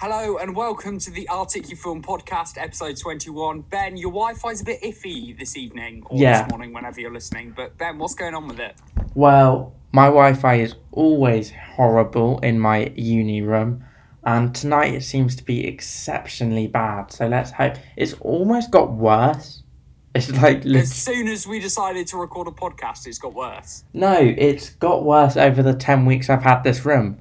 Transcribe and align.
Hello 0.00 0.38
and 0.38 0.56
welcome 0.56 0.98
to 0.98 1.10
the 1.10 1.28
Articufilm 1.30 2.02
Podcast, 2.02 2.56
episode 2.56 2.96
21. 2.96 3.60
Ben, 3.60 3.98
your 3.98 4.10
Wi 4.10 4.32
Fi's 4.32 4.62
a 4.62 4.64
bit 4.64 4.80
iffy 4.80 5.38
this 5.38 5.58
evening 5.58 6.02
or 6.06 6.18
Yeah. 6.18 6.40
this 6.40 6.50
morning, 6.50 6.72
whenever 6.72 7.02
you're 7.02 7.12
listening. 7.12 7.52
But 7.54 7.76
Ben, 7.76 7.98
what's 7.98 8.14
going 8.14 8.34
on 8.34 8.48
with 8.48 8.60
it? 8.60 8.76
Well, 9.14 9.74
my 9.92 10.06
Wi 10.06 10.32
Fi 10.32 10.54
is 10.54 10.74
always 10.90 11.52
horrible 11.76 12.38
in 12.38 12.58
my 12.58 12.94
uni 12.96 13.42
room, 13.42 13.84
and 14.24 14.54
tonight 14.54 14.94
it 14.94 15.02
seems 15.02 15.36
to 15.36 15.44
be 15.44 15.66
exceptionally 15.66 16.66
bad. 16.66 17.12
So 17.12 17.26
let's 17.28 17.50
hope. 17.50 17.74
It's 17.94 18.14
almost 18.20 18.70
got 18.70 18.92
worse. 18.92 19.64
It's 20.14 20.30
like. 20.30 20.64
As 20.64 20.94
soon 20.94 21.28
as 21.28 21.46
we 21.46 21.60
decided 21.60 22.06
to 22.06 22.16
record 22.16 22.48
a 22.48 22.52
podcast, 22.52 23.06
it's 23.06 23.18
got 23.18 23.34
worse. 23.34 23.84
No, 23.92 24.14
it's 24.18 24.70
got 24.70 25.04
worse 25.04 25.36
over 25.36 25.62
the 25.62 25.74
10 25.74 26.06
weeks 26.06 26.30
I've 26.30 26.42
had 26.42 26.62
this 26.64 26.86
room. 26.86 27.18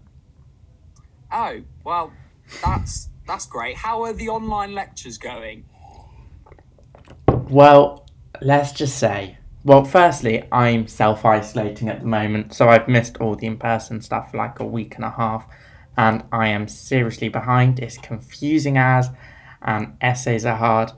Oh, 1.30 1.59
well, 1.84 2.14
that's 2.63 3.10
that's 3.28 3.46
great. 3.46 3.78
How 3.78 4.04
are 4.04 4.14
the 4.14 4.29
online 4.29 4.74
lectures 4.74 5.18
going? 5.18 5.65
Well, 7.50 8.05
let's 8.41 8.71
just 8.71 8.97
say. 8.97 9.37
Well, 9.64 9.83
firstly, 9.83 10.47
I'm 10.51 10.88
self 10.88 11.25
isolating 11.25 11.89
at 11.89 12.00
the 12.00 12.05
moment, 12.05 12.54
so 12.54 12.69
I've 12.69 12.88
missed 12.88 13.18
all 13.18 13.36
the 13.36 13.46
in 13.46 13.57
person 13.57 14.01
stuff 14.01 14.32
for 14.32 14.38
like 14.38 14.60
a 14.60 14.65
week 14.65 14.96
and 14.96 15.04
a 15.04 15.11
half, 15.11 15.46
and 15.97 16.24
I 16.32 16.47
am 16.47 16.68
seriously 16.68 17.29
behind. 17.29 17.79
It's 17.79 17.97
confusing 17.97 18.77
as, 18.77 19.10
and 19.61 19.97
essays 20.02 20.46
are 20.46 20.55
hard, 20.55 20.91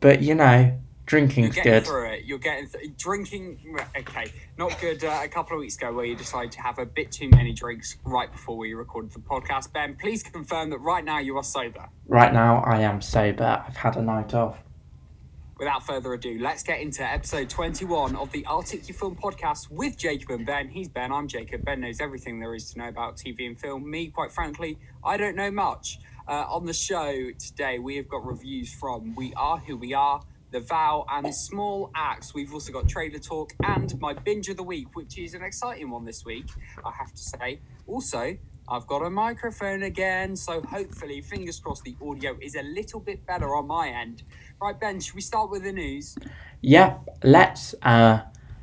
but 0.00 0.22
you 0.22 0.34
know, 0.34 0.78
You're 1.44 1.52
getting 1.54 1.72
good. 1.72 1.86
through 1.86 2.06
it. 2.10 2.24
You're 2.24 2.38
getting 2.38 2.68
th- 2.68 2.96
drinking. 2.96 3.78
Okay, 3.96 4.32
not 4.58 4.78
good. 4.80 5.04
Uh, 5.04 5.20
a 5.22 5.28
couple 5.28 5.56
of 5.56 5.60
weeks 5.60 5.76
ago, 5.76 5.92
where 5.92 6.04
you 6.04 6.16
decided 6.16 6.52
to 6.52 6.60
have 6.60 6.78
a 6.78 6.86
bit 6.86 7.12
too 7.12 7.28
many 7.28 7.52
drinks 7.52 7.96
right 8.04 8.30
before 8.30 8.56
we 8.56 8.74
recorded 8.74 9.12
the 9.12 9.20
podcast. 9.20 9.72
Ben, 9.72 9.96
please 9.96 10.22
confirm 10.22 10.70
that 10.70 10.78
right 10.78 11.04
now 11.04 11.18
you 11.18 11.36
are 11.36 11.44
sober. 11.44 11.88
Right 12.08 12.32
now, 12.32 12.62
I 12.64 12.80
am 12.80 13.00
sober. 13.00 13.64
I've 13.66 13.76
had 13.76 13.96
a 13.96 14.02
night 14.02 14.34
off. 14.34 14.58
Without 15.58 15.86
further 15.86 16.12
ado, 16.12 16.38
let's 16.38 16.62
get 16.62 16.80
into 16.80 17.02
episode 17.02 17.48
21 17.48 18.14
of 18.14 18.30
the 18.30 18.42
Articufilm 18.42 19.18
podcast 19.18 19.70
with 19.70 19.96
Jacob 19.96 20.28
and 20.30 20.44
Ben. 20.44 20.68
He's 20.68 20.88
Ben, 20.88 21.10
I'm 21.10 21.28
Jacob. 21.28 21.64
Ben 21.64 21.80
knows 21.80 21.98
everything 21.98 22.40
there 22.40 22.54
is 22.54 22.72
to 22.72 22.78
know 22.78 22.88
about 22.88 23.16
TV 23.16 23.46
and 23.46 23.58
film. 23.58 23.88
Me, 23.90 24.08
quite 24.08 24.32
frankly, 24.32 24.78
I 25.02 25.16
don't 25.16 25.34
know 25.34 25.50
much. 25.50 25.98
Uh, 26.28 26.44
on 26.48 26.66
the 26.66 26.74
show 26.74 27.30
today, 27.38 27.78
we 27.78 27.96
have 27.96 28.06
got 28.06 28.26
reviews 28.26 28.74
from 28.74 29.14
We 29.14 29.32
Are 29.34 29.56
Who 29.56 29.78
We 29.78 29.94
Are, 29.94 30.20
The 30.50 30.60
Vow, 30.60 31.04
and 31.10 31.34
Small 31.34 31.90
Axe. 31.94 32.34
We've 32.34 32.52
also 32.52 32.72
got 32.72 32.88
trailer 32.88 33.18
talk 33.18 33.52
and 33.64 33.98
my 34.00 34.12
binge 34.12 34.48
of 34.48 34.56
the 34.56 34.62
week, 34.62 34.94
which 34.94 35.18
is 35.18 35.34
an 35.34 35.42
exciting 35.42 35.90
one 35.90 36.04
this 36.04 36.24
week, 36.24 36.46
I 36.84 36.92
have 36.92 37.12
to 37.12 37.22
say. 37.22 37.60
Also, 37.86 38.36
I've 38.68 38.86
got 38.86 39.02
a 39.02 39.10
microphone 39.10 39.84
again, 39.84 40.34
so 40.34 40.60
hopefully, 40.62 41.20
fingers 41.20 41.60
crossed, 41.60 41.84
the 41.84 41.96
audio 42.02 42.36
is 42.40 42.56
a 42.56 42.62
little 42.62 43.00
bit 43.00 43.24
better 43.26 43.54
on 43.54 43.66
my 43.66 43.88
end. 43.88 44.24
Right, 44.60 44.78
Ben, 44.78 44.98
should 44.98 45.14
we 45.14 45.20
start 45.20 45.50
with 45.50 45.62
the 45.62 45.72
news? 45.72 46.16
Yep, 46.62 47.18
let's 47.22 47.74
uh 47.82 48.22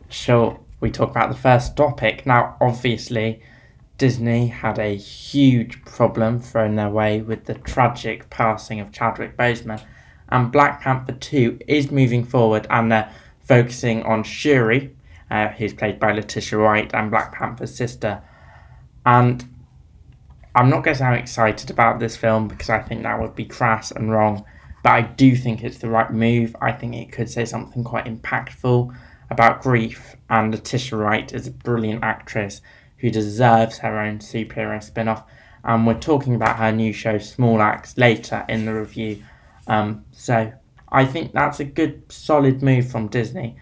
sure 0.10 0.60
we 0.80 0.92
talk 0.92 1.12
about 1.12 1.30
the 1.30 1.38
first 1.38 1.78
topic. 1.78 2.26
Now 2.26 2.58
obviously 2.60 3.42
Disney 3.98 4.48
had 4.48 4.80
a 4.80 4.96
huge 4.96 5.86
problem 5.86 6.40
thrown 6.40 6.76
their 6.76 6.90
way 6.90 7.22
with 7.22 7.46
the 7.46 7.54
tragic 7.54 8.30
passing 8.30 8.80
of 8.80 8.92
Chadwick 8.92 9.38
Boseman 9.38 9.82
and 10.34 10.52
Black 10.52 10.82
Panther 10.82 11.14
2 11.14 11.60
is 11.68 11.92
moving 11.92 12.26
forward 12.26 12.68
and 12.70 12.92
they're 12.92 13.10
focusing 13.46 14.04
on 14.04 14.24
Shuri, 14.24 14.94
uh, 15.32 15.48
who's 15.48 15.74
played 15.74 16.00
by 16.00 16.12
Letitia 16.12 16.60
Wright 16.60 16.94
and 16.94 17.10
Black 17.10 17.34
Panther's 17.34 17.74
sister. 17.74 18.22
And 19.06 19.48
I'm 20.54 20.70
not 20.70 20.84
going 20.84 20.98
to 20.98 21.14
excited 21.14 21.70
about 21.70 22.00
this 22.00 22.18
film 22.18 22.50
because 22.50 22.70
I 22.70 22.80
think 22.80 23.04
that 23.04 23.22
would 23.22 23.36
be 23.36 23.46
crass 23.46 23.92
and 23.92 24.12
wrong 24.12 24.44
but 24.84 24.92
I 24.92 25.02
do 25.02 25.36
think 25.36 25.64
it's 25.64 25.78
the 25.78 25.90
right 25.90 26.12
move. 26.12 26.56
I 26.62 26.74
think 26.74 26.94
it 26.94 27.12
could 27.12 27.30
say 27.30 27.46
something 27.46 27.84
quite 27.86 28.06
impactful 28.06 28.94
about 29.30 29.62
grief, 29.64 30.18
and 30.30 30.54
Letitia 30.54 30.98
Wright 30.98 31.34
is 31.34 31.48
a 31.48 31.52
brilliant 31.52 32.04
actress 32.04 32.62
who 32.98 33.10
deserves 33.10 33.78
her 33.80 33.98
own 33.98 34.20
superhero 34.20 34.84
spin 34.84 35.08
off. 35.08 35.24
And 35.64 35.88
we're 35.88 36.00
talking 36.00 36.36
about 36.36 36.58
her 36.58 36.74
new 36.74 36.92
show, 36.92 37.18
Small 37.18 37.62
Axe, 37.62 37.98
later 37.98 38.46
in 38.50 38.66
the 38.66 38.74
review. 38.74 39.24
Um, 39.68 40.06
so 40.12 40.52
I 40.90 41.06
think 41.06 41.34
that's 41.34 41.60
a 41.60 41.66
good, 41.66 42.12
solid 42.12 42.62
move 42.62 42.90
from 42.90 43.08
Disney, 43.08 43.58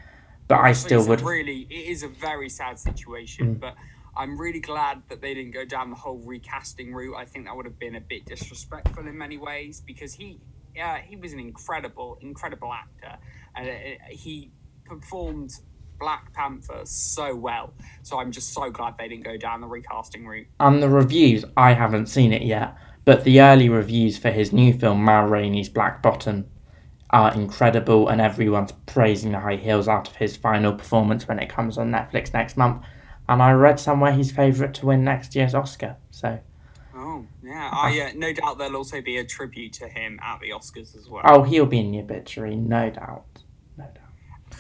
but 0.47 0.59
I 0.59 0.73
still 0.73 1.05
would. 1.07 1.21
Really, 1.21 1.67
it 1.69 1.89
is 1.89 2.03
a 2.03 2.07
very 2.07 2.49
sad 2.49 2.79
situation, 2.79 3.55
but 3.55 3.75
I'm 4.17 4.39
really 4.39 4.59
glad 4.59 5.03
that 5.09 5.21
they 5.21 5.33
didn't 5.33 5.51
go 5.51 5.65
down 5.65 5.89
the 5.89 5.95
whole 5.95 6.19
recasting 6.19 6.93
route. 6.93 7.15
I 7.15 7.25
think 7.25 7.45
that 7.45 7.55
would 7.55 7.65
have 7.65 7.79
been 7.79 7.95
a 7.95 8.01
bit 8.01 8.25
disrespectful 8.25 9.07
in 9.07 9.17
many 9.17 9.37
ways 9.37 9.81
because 9.85 10.13
he, 10.13 10.39
uh, 10.81 10.95
he 10.95 11.15
was 11.15 11.33
an 11.33 11.39
incredible, 11.39 12.17
incredible 12.21 12.73
actor, 12.73 13.17
and 13.55 13.69
uh, 13.69 13.71
he 14.09 14.51
performed 14.85 15.51
Black 16.01 16.33
Panther 16.33 16.81
so 16.83 17.35
well. 17.35 17.73
So 18.01 18.19
I'm 18.19 18.31
just 18.31 18.53
so 18.53 18.71
glad 18.71 18.97
they 18.97 19.07
didn't 19.07 19.23
go 19.23 19.37
down 19.37 19.61
the 19.61 19.67
recasting 19.67 20.25
route. 20.25 20.47
And 20.59 20.81
the 20.81 20.89
reviews, 20.89 21.45
I 21.55 21.73
haven't 21.73 22.07
seen 22.07 22.33
it 22.33 22.41
yet, 22.41 22.75
but 23.05 23.23
the 23.23 23.39
early 23.39 23.69
reviews 23.69 24.17
for 24.17 24.31
his 24.31 24.51
new 24.51 24.73
film, 24.73 25.03
Ma 25.03 25.19
Rainey's 25.21 25.69
Black 25.69 26.01
Bottom, 26.01 26.47
are 27.11 27.33
incredible, 27.33 28.07
and 28.07 28.19
everyone's 28.19 28.71
praising 28.87 29.33
the 29.33 29.39
high 29.39 29.57
heels 29.57 29.87
out 29.87 30.09
of 30.09 30.15
his 30.15 30.35
final 30.35 30.73
performance 30.73 31.27
when 31.27 31.37
it 31.37 31.49
comes 31.49 31.77
on 31.77 31.91
Netflix 31.91 32.33
next 32.33 32.57
month. 32.57 32.83
And 33.29 33.41
I 33.43 33.51
read 33.51 33.79
somewhere 33.79 34.11
he's 34.11 34.31
favourite 34.31 34.73
to 34.75 34.87
win 34.87 35.03
next 35.03 35.35
year's 35.35 35.53
Oscar. 35.53 35.97
So, 36.09 36.39
Oh 36.95 37.25
yeah, 37.43 37.69
I 37.71 37.99
uh, 38.01 38.11
no 38.15 38.33
doubt 38.33 38.57
there'll 38.57 38.75
also 38.75 39.01
be 39.01 39.17
a 39.17 39.23
tribute 39.23 39.73
to 39.73 39.87
him 39.87 40.19
at 40.23 40.39
the 40.39 40.49
Oscars 40.49 40.97
as 40.97 41.07
well. 41.07 41.21
oh, 41.25 41.43
he'll 41.43 41.65
be 41.65 41.79
in 41.79 41.91
the 41.91 41.99
obituary, 41.99 42.55
no 42.55 42.89
doubt. 42.89 42.89
No 42.89 43.01
doubt. 43.01 43.43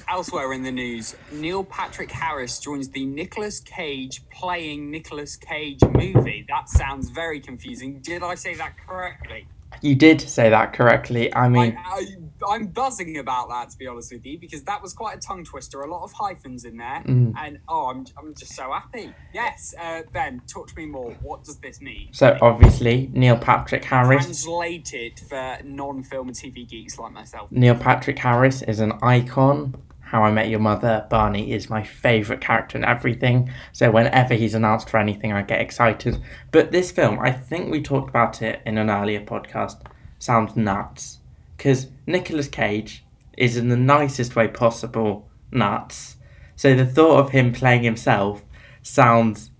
Elsewhere 0.07 0.53
in 0.53 0.63
the 0.63 0.71
news, 0.71 1.15
Neil 1.31 1.63
Patrick 1.63 2.11
Harris 2.11 2.59
joins 2.59 2.89
the 2.89 3.05
Nicolas 3.05 3.59
Cage 3.59 4.21
playing 4.29 4.91
Nicolas 4.91 5.35
Cage 5.35 5.79
movie. 5.93 6.45
That 6.47 6.69
sounds 6.69 7.09
very 7.09 7.39
confusing. 7.39 7.99
Did 8.01 8.23
I 8.23 8.35
say 8.35 8.53
that 8.55 8.73
correctly? 8.77 9.47
You 9.81 9.95
did 9.95 10.19
say 10.19 10.49
that 10.49 10.73
correctly. 10.73 11.33
I 11.33 11.47
mean, 11.47 11.77
I, 11.77 12.05
I, 12.45 12.53
I'm 12.55 12.67
buzzing 12.67 13.17
about 13.17 13.47
that 13.49 13.69
to 13.69 13.77
be 13.77 13.87
honest 13.87 14.11
with 14.11 14.25
you 14.25 14.37
because 14.37 14.63
that 14.63 14.81
was 14.81 14.91
quite 14.91 15.15
a 15.15 15.19
tongue 15.19 15.45
twister. 15.45 15.81
A 15.81 15.89
lot 15.89 16.03
of 16.03 16.11
hyphens 16.11 16.65
in 16.65 16.75
there, 16.75 17.01
Mm. 17.07 17.33
and 17.39 17.57
oh, 17.69 17.85
I'm, 17.89 18.05
I'm 18.19 18.35
just 18.35 18.53
so 18.53 18.69
happy. 18.69 19.13
Yes, 19.33 19.73
uh, 19.81 20.01
Ben, 20.11 20.41
talk 20.45 20.67
to 20.67 20.75
me 20.75 20.87
more. 20.87 21.11
What 21.21 21.45
does 21.45 21.55
this 21.59 21.79
mean? 21.79 22.09
so 22.11 22.37
obviously, 22.41 23.09
Neil 23.13 23.37
Patrick 23.37 23.85
Harris. 23.85 24.25
translated 24.25 25.17
for 25.21 25.57
non-film 25.63 26.27
and 26.27 26.35
TV 26.35 26.67
geeks 26.67 26.99
like 26.99 27.13
myself. 27.13 27.49
Neil 27.49 27.75
Patrick 27.75 28.19
Harris 28.19 28.61
is 28.63 28.81
an 28.81 28.91
icon. 29.01 29.73
How 30.11 30.23
I 30.23 30.31
Met 30.31 30.49
Your 30.49 30.59
Mother, 30.59 31.07
Barney 31.09 31.53
is 31.53 31.69
my 31.69 31.83
favourite 31.83 32.41
character 32.41 32.77
in 32.77 32.83
everything. 32.83 33.49
So 33.71 33.89
whenever 33.89 34.33
he's 34.33 34.53
announced 34.53 34.89
for 34.89 34.97
anything, 34.97 35.31
I 35.31 35.41
get 35.41 35.61
excited. 35.61 36.21
But 36.51 36.73
this 36.73 36.91
film, 36.91 37.17
I 37.19 37.31
think 37.31 37.71
we 37.71 37.81
talked 37.81 38.09
about 38.09 38.41
it 38.41 38.61
in 38.65 38.77
an 38.77 38.89
earlier 38.89 39.21
podcast, 39.21 39.85
sounds 40.19 40.57
nuts. 40.57 41.19
Because 41.55 41.87
Nicolas 42.07 42.49
Cage 42.49 43.05
is 43.37 43.55
in 43.55 43.69
the 43.69 43.77
nicest 43.77 44.35
way 44.35 44.49
possible 44.49 45.29
nuts. 45.49 46.17
So 46.57 46.75
the 46.75 46.85
thought 46.85 47.21
of 47.21 47.29
him 47.29 47.53
playing 47.53 47.83
himself 47.83 48.43
sounds 48.81 49.51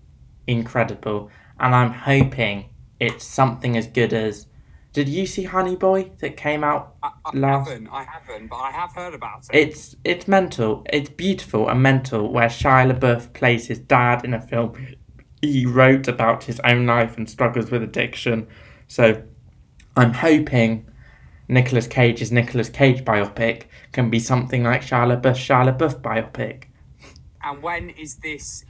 incredible. 0.46 1.30
And 1.60 1.74
I'm 1.74 1.94
hoping 1.94 2.66
it's 3.00 3.24
something 3.24 3.78
as 3.78 3.86
good 3.86 4.12
as. 4.12 4.48
Did 4.92 5.08
you 5.08 5.26
see 5.26 5.44
Honey 5.44 5.74
Boy 5.76 6.10
that 6.18 6.36
came 6.36 6.62
out 6.62 6.96
I, 7.02 7.10
I 7.24 7.36
Last- 7.36 7.68
haven't, 7.68 7.88
I 7.88 8.04
haven't, 8.04 8.48
but 8.48 8.56
I 8.56 8.70
have 8.70 8.92
heard 8.94 9.14
about 9.14 9.46
it. 9.50 9.56
it's 9.56 9.96
it's 10.04 10.28
mental. 10.28 10.84
It's 10.92 11.08
beautiful 11.08 11.68
and 11.68 11.82
mental. 11.82 12.30
Where 12.32 12.48
Shia 12.48 12.92
LaBeouf 12.92 13.32
plays 13.32 13.66
his 13.68 13.78
dad 13.78 14.24
in 14.24 14.34
a 14.34 14.40
film. 14.40 14.74
He 15.40 15.64
wrote 15.66 16.08
about 16.08 16.44
his 16.44 16.60
own 16.60 16.86
life 16.86 17.16
and 17.16 17.28
struggles 17.28 17.70
with 17.70 17.82
addiction. 17.82 18.46
So, 18.86 19.22
I'm 19.96 20.12
hoping 20.12 20.88
Nicolas 21.48 21.86
Cage's 21.86 22.30
Nicolas 22.30 22.68
Cage 22.68 23.04
biopic 23.04 23.64
can 23.92 24.08
be 24.10 24.18
something 24.20 24.62
like 24.62 24.82
Shia 24.82 25.20
LaBeouf's 25.20 25.38
Shia 25.40 25.74
LaBeouf 25.76 26.00
biopic. 26.02 26.64
And 27.42 27.62
when 27.62 27.90
is 27.90 28.16
this 28.16 28.64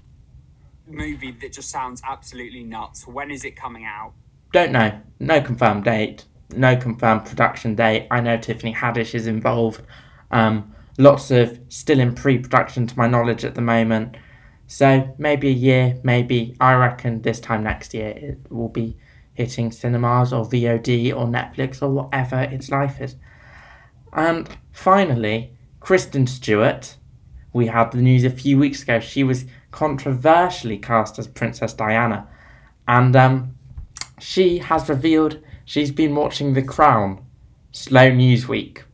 movie 0.87 1.33
that 1.33 1.53
just 1.53 1.69
sounds 1.71 2.01
absolutely 2.09 2.63
nuts? 2.65 3.07
When 3.07 3.31
is 3.31 3.45
it 3.45 3.55
coming 3.57 3.85
out? 3.85 4.13
Don't 4.53 4.73
know. 4.73 5.01
No 5.19 5.41
confirmed 5.41 5.85
date. 5.85 6.27
No 6.55 6.77
confirmed 6.77 7.25
production 7.25 7.75
date. 7.75 8.07
I 8.11 8.21
know 8.21 8.37
Tiffany 8.37 8.75
Haddish 8.75 9.15
is 9.15 9.27
involved. 9.27 9.83
Um, 10.31 10.75
lots 10.99 11.31
of 11.31 11.59
still 11.69 12.01
in 12.01 12.15
pre-production 12.15 12.87
to 12.87 12.99
my 12.99 13.07
knowledge 13.07 13.45
at 13.45 13.55
the 13.55 13.63
moment. 13.63 14.17
So 14.67 15.15
maybe 15.19 15.49
a 15.49 15.53
year, 15.53 15.99
maybe 16.03 16.57
I 16.61 16.75
reckon 16.75 17.23
this 17.23 17.41
time 17.41 17.63
next 17.63 17.95
year 17.95 18.09
it 18.09 18.39
will 18.51 18.69
be 18.69 18.97
hitting 19.35 19.73
cinemas 19.73 20.33
or 20.33 20.45
VOD 20.45 21.13
or 21.15 21.27
Netflix 21.27 21.83
or 21.83 21.91
whatever 21.91 22.43
its 22.43 22.71
life 22.71 23.01
is. 23.01 23.17
And 24.13 24.49
finally, 24.73 25.57
Kristen 25.81 26.27
Stewart. 26.27 26.97
We 27.55 27.67
had 27.67 27.93
the 27.93 27.99
news 27.99 28.25
a 28.25 28.31
few 28.31 28.59
weeks 28.59 28.83
ago. 28.83 29.01
She 29.01 29.25
was 29.25 29.45
controversially 29.71 30.79
cast 30.79 31.19
as 31.19 31.27
Princess 31.27 31.75
Diana, 31.75 32.27
and 32.89 33.15
um, 33.15 33.55
she 34.23 34.59
has 34.59 34.89
revealed 34.89 35.39
she's 35.65 35.91
been 35.91 36.15
watching 36.15 36.55
The 36.55 36.63
Crown. 36.63 37.25
Slow 37.73 38.11
news 38.11 38.47
week. 38.47 38.85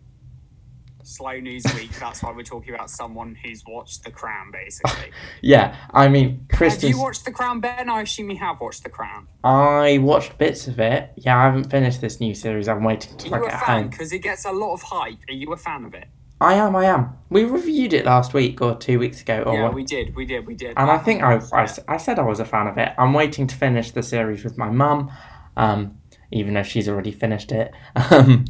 Slow 1.02 1.38
news 1.40 1.64
week. 1.74 1.90
That's 1.98 2.22
why 2.22 2.32
we're 2.32 2.42
talking 2.42 2.74
about 2.74 2.90
someone 2.90 3.34
who's 3.34 3.62
watched 3.66 4.04
The 4.04 4.10
Crown, 4.10 4.50
basically. 4.50 5.10
Yeah, 5.42 5.76
I 5.92 6.08
mean, 6.08 6.46
have 6.52 6.82
you 6.82 6.98
watched 7.00 7.24
The 7.24 7.32
Crown, 7.32 7.60
Ben? 7.60 7.88
I 7.88 8.02
assume 8.02 8.30
you 8.30 8.38
have 8.38 8.60
watched 8.60 8.84
The 8.84 8.90
Crown. 8.90 9.28
I 9.44 9.98
watched 9.98 10.38
bits 10.38 10.66
of 10.66 10.80
it. 10.80 11.10
Yeah, 11.16 11.38
I 11.38 11.44
haven't 11.44 11.70
finished 11.70 12.00
this 12.00 12.20
new 12.20 12.34
series. 12.34 12.68
I'm 12.68 12.82
waiting 12.82 13.16
to 13.18 13.30
Are 13.32 13.40
you 13.40 13.46
a 13.46 13.52
at 13.52 13.66
fan? 13.66 13.88
Because 13.88 14.12
it 14.12 14.20
gets 14.20 14.44
a 14.44 14.52
lot 14.52 14.72
of 14.74 14.82
hype. 14.82 15.18
Are 15.28 15.34
you 15.34 15.52
a 15.52 15.56
fan 15.56 15.84
of 15.84 15.94
it? 15.94 16.08
I 16.40 16.54
am. 16.54 16.76
I 16.76 16.84
am. 16.84 17.16
We 17.30 17.44
reviewed 17.44 17.92
it 17.92 18.06
last 18.06 18.32
week 18.32 18.60
or 18.62 18.76
two 18.76 18.98
weeks 18.98 19.20
ago, 19.20 19.42
or 19.44 19.54
yeah, 19.54 19.70
we 19.70 19.84
did. 19.84 20.14
We 20.14 20.24
did. 20.24 20.46
We 20.46 20.54
did. 20.54 20.74
and 20.76 20.90
I 20.90 20.98
think 20.98 21.22
I, 21.22 21.40
I. 21.52 21.68
I 21.88 21.96
said 21.96 22.18
I 22.18 22.22
was 22.22 22.40
a 22.40 22.44
fan 22.44 22.66
of 22.68 22.78
it. 22.78 22.92
I'm 22.96 23.12
waiting 23.12 23.46
to 23.48 23.54
finish 23.56 23.90
the 23.90 24.02
series 24.02 24.44
with 24.44 24.56
my 24.56 24.70
mum, 24.70 25.10
um, 25.56 25.98
even 26.30 26.54
though 26.54 26.62
she's 26.62 26.88
already 26.88 27.12
finished 27.12 27.52
it. 27.52 27.72
Um, 28.10 28.44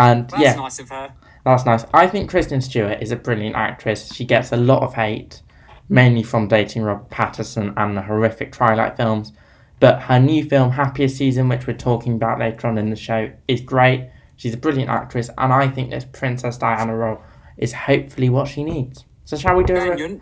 and 0.00 0.30
That's 0.30 0.40
yeah, 0.42 0.54
nice 0.54 0.78
of 0.78 0.88
her. 0.90 1.12
that's 1.44 1.66
nice. 1.66 1.84
I 1.92 2.06
think 2.06 2.30
Kristen 2.30 2.60
Stewart 2.60 3.02
is 3.02 3.10
a 3.10 3.16
brilliant 3.16 3.56
actress. 3.56 4.14
She 4.14 4.24
gets 4.24 4.52
a 4.52 4.56
lot 4.56 4.84
of 4.84 4.94
hate, 4.94 5.42
mainly 5.88 6.22
from 6.22 6.46
dating 6.46 6.82
Robert 6.82 7.10
Pattinson 7.10 7.74
and 7.76 7.96
the 7.96 8.02
horrific 8.02 8.52
Twilight 8.52 8.96
films. 8.96 9.32
But 9.80 10.02
her 10.02 10.20
new 10.20 10.44
film, 10.44 10.70
Happier 10.70 11.08
Season, 11.08 11.48
which 11.48 11.66
we're 11.66 11.76
talking 11.76 12.12
about 12.14 12.38
later 12.38 12.68
on 12.68 12.78
in 12.78 12.90
the 12.90 12.96
show, 12.96 13.32
is 13.48 13.60
great. 13.60 14.08
She's 14.38 14.54
a 14.54 14.56
brilliant 14.56 14.88
actress, 14.88 15.28
and 15.36 15.52
I 15.52 15.68
think 15.68 15.90
this 15.90 16.04
Princess 16.04 16.56
Diana 16.56 16.96
role 16.96 17.20
is 17.56 17.72
hopefully 17.72 18.30
what 18.30 18.46
she 18.46 18.62
needs. 18.62 19.04
So 19.24 19.36
shall 19.36 19.56
we 19.56 19.64
do 19.64 19.74
it? 19.74 20.20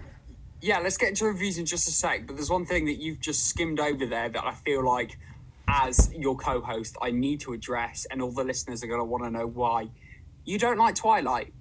Yeah, 0.62 0.78
let's 0.78 0.96
get 0.96 1.10
into 1.10 1.26
reviews 1.26 1.58
in 1.58 1.66
just 1.66 1.86
a 1.86 1.92
sec. 1.92 2.26
But 2.26 2.36
there's 2.36 2.48
one 2.48 2.64
thing 2.64 2.86
that 2.86 2.94
you've 2.94 3.20
just 3.20 3.46
skimmed 3.46 3.78
over 3.78 4.06
there 4.06 4.30
that 4.30 4.42
I 4.42 4.52
feel 4.52 4.82
like, 4.82 5.18
as 5.68 6.10
your 6.14 6.34
co-host, 6.34 6.96
I 7.02 7.10
need 7.10 7.40
to 7.40 7.52
address, 7.52 8.06
and 8.10 8.22
all 8.22 8.32
the 8.32 8.42
listeners 8.42 8.82
are 8.82 8.86
going 8.86 9.00
to 9.00 9.04
want 9.04 9.24
to 9.24 9.30
know 9.30 9.46
why. 9.46 9.90
You 10.46 10.58
don't 10.58 10.78
like 10.78 10.94
Twilight. 10.94 11.52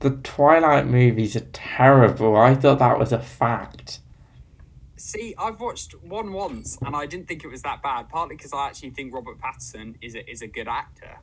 The 0.00 0.10
Twilight 0.10 0.88
movies 0.88 1.36
are 1.36 1.46
terrible. 1.52 2.36
I 2.36 2.56
thought 2.56 2.80
that 2.80 2.98
was 2.98 3.12
a 3.12 3.20
fact. 3.20 4.00
See, 4.96 5.32
I've 5.38 5.60
watched 5.60 5.94
one 6.02 6.32
once, 6.32 6.76
and 6.84 6.96
I 6.96 7.06
didn't 7.06 7.28
think 7.28 7.44
it 7.44 7.48
was 7.48 7.62
that 7.62 7.84
bad. 7.84 8.08
Partly 8.08 8.34
because 8.34 8.52
I 8.52 8.66
actually 8.66 8.90
think 8.90 9.14
Robert 9.14 9.38
Pattinson 9.38 9.94
is 10.02 10.16
a, 10.16 10.28
is 10.28 10.42
a 10.42 10.48
good 10.48 10.66
actor. 10.66 11.18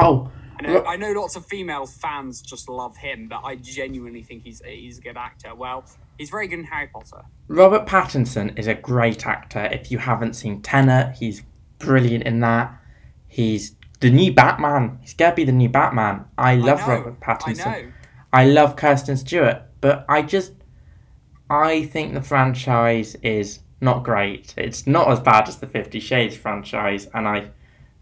Oh, 0.00 0.30
I 0.58 0.62
know, 0.62 0.84
I 0.84 0.96
know 0.96 1.12
lots 1.12 1.36
of 1.36 1.46
female 1.46 1.86
fans 1.86 2.42
just 2.42 2.68
love 2.68 2.96
him, 2.96 3.28
but 3.28 3.42
I 3.44 3.56
genuinely 3.56 4.22
think 4.22 4.42
he's 4.42 4.60
he's 4.64 4.98
a 4.98 5.00
good 5.00 5.16
actor. 5.16 5.54
Well, 5.54 5.84
he's 6.18 6.30
very 6.30 6.48
good 6.48 6.58
in 6.58 6.64
Harry 6.66 6.88
Potter. 6.88 7.22
Robert 7.48 7.86
Pattinson 7.86 8.58
is 8.58 8.66
a 8.66 8.74
great 8.74 9.26
actor. 9.26 9.64
If 9.72 9.90
you 9.90 9.98
haven't 9.98 10.34
seen 10.34 10.62
Tenet, 10.62 11.16
he's 11.16 11.42
brilliant 11.78 12.24
in 12.24 12.40
that. 12.40 12.78
He's 13.26 13.76
the 14.00 14.10
new 14.10 14.32
Batman. 14.32 14.98
He's 15.00 15.14
gonna 15.14 15.34
be 15.34 15.44
the 15.44 15.52
new 15.52 15.68
Batman. 15.68 16.24
I 16.36 16.56
love 16.56 16.80
I 16.80 16.86
know, 16.86 16.92
Robert 16.94 17.20
Pattinson. 17.20 17.66
I 17.66 17.80
know. 17.82 17.92
I 18.32 18.44
love 18.46 18.76
Kirsten 18.76 19.16
Stewart, 19.16 19.62
but 19.80 20.04
I 20.08 20.22
just 20.22 20.52
I 21.48 21.84
think 21.86 22.14
the 22.14 22.22
franchise 22.22 23.16
is 23.22 23.60
not 23.80 24.04
great. 24.04 24.54
It's 24.56 24.86
not 24.86 25.10
as 25.10 25.20
bad 25.20 25.48
as 25.48 25.56
the 25.56 25.66
Fifty 25.66 26.00
Shades 26.00 26.36
franchise, 26.36 27.08
and 27.14 27.26
I 27.26 27.50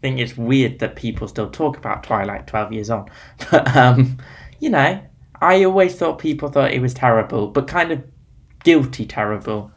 think 0.00 0.18
it's 0.18 0.36
weird 0.36 0.78
that 0.78 0.96
people 0.96 1.28
still 1.28 1.50
talk 1.50 1.76
about 1.76 2.02
Twilight 2.02 2.46
twelve 2.46 2.72
years 2.72 2.90
on. 2.90 3.08
But 3.50 3.76
um, 3.76 4.18
you 4.60 4.70
know, 4.70 5.00
I 5.40 5.64
always 5.64 5.94
thought 5.94 6.18
people 6.18 6.48
thought 6.48 6.72
it 6.72 6.80
was 6.80 6.94
terrible, 6.94 7.48
but 7.48 7.68
kind 7.68 7.92
of 7.92 8.02
guilty 8.64 9.06
terrible. 9.06 9.70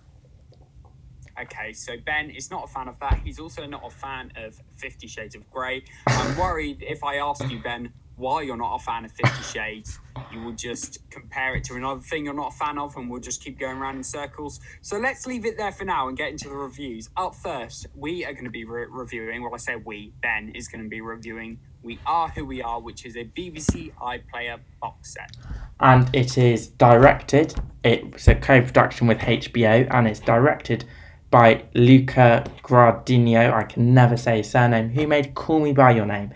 Okay, 1.42 1.74
so 1.74 1.94
Ben 2.06 2.30
is 2.30 2.52
not 2.52 2.66
a 2.66 2.68
fan 2.68 2.88
of 2.88 3.00
that. 3.00 3.20
He's 3.24 3.40
also 3.40 3.66
not 3.66 3.82
a 3.86 3.90
fan 3.90 4.32
of 4.36 4.60
Fifty 4.78 5.08
Shades 5.08 5.36
of 5.36 5.50
Grey. 5.50 5.84
I'm 6.08 6.38
worried 6.38 6.84
if 6.88 7.04
I 7.04 7.16
ask 7.16 7.50
you, 7.50 7.60
Ben, 7.60 7.92
why 8.22 8.44
you're 8.44 8.56
not 8.58 8.76
a 8.76 8.80
fan 8.80 9.04
of 9.04 9.12
Fifty 9.12 9.44
Shades, 9.44 10.00
you 10.32 10.42
will 10.42 10.54
just 10.54 11.00
compare 11.10 11.56
it 11.56 11.64
to 11.66 11.76
another 11.76 12.00
thing 12.02 12.24
you're 12.24 12.34
not 12.34 12.54
a 12.54 12.58
fan 12.58 12.78
of, 12.78 12.96
and 12.96 13.10
we'll 13.10 13.20
just 13.20 13.44
keep 13.44 13.60
going 13.60 13.78
around 13.78 13.98
in 13.98 14.04
circles. 14.04 14.60
So 14.82 14.98
let's 14.98 15.26
leave 15.26 15.46
it 15.46 15.58
there 15.58 15.72
for 15.72 15.84
now 15.84 16.08
and 16.08 16.16
get 16.18 16.30
into 16.30 16.48
the 16.48 16.56
reviews. 16.56 17.10
Up 17.18 17.36
first, 17.36 17.88
we 17.96 18.24
are 18.24 18.32
going 18.34 18.46
to 18.46 18.52
be 18.52 18.64
re- 18.64 18.86
reviewing. 18.90 19.42
Well, 19.44 19.54
I 19.54 19.58
say 19.58 19.76
we. 19.76 20.14
Ben 20.22 20.52
is 20.56 20.68
going 20.68 20.84
to 20.84 20.90
be 20.90 21.02
reviewing. 21.02 21.60
We 21.84 22.00
are 22.06 22.30
who 22.30 22.46
we 22.46 22.62
are, 22.62 22.80
which 22.80 23.06
is 23.06 23.16
a 23.18 23.26
BBC 23.26 23.92
iPlayer 23.96 24.60
box 24.80 25.14
set. 25.14 25.32
and 25.80 26.08
it 26.16 26.38
is 26.38 26.68
directed. 26.68 27.56
It's 27.84 28.28
a 28.28 28.36
co-production 28.36 29.08
with 29.08 29.18
HBO, 29.18 29.88
and 29.90 30.08
it's 30.08 30.20
directed 30.20 30.86
by 31.32 31.64
Luca 31.74 32.44
Guadagnino. 32.64 33.52
I 33.52 33.64
can 33.64 33.94
never 33.96 34.16
say 34.18 34.38
his 34.38 34.52
surname. 34.52 34.90
Who 34.90 35.08
made 35.08 35.34
Call 35.34 35.60
Me 35.60 35.74
by 35.74 35.92
Your 35.92 36.06
Name, 36.06 36.32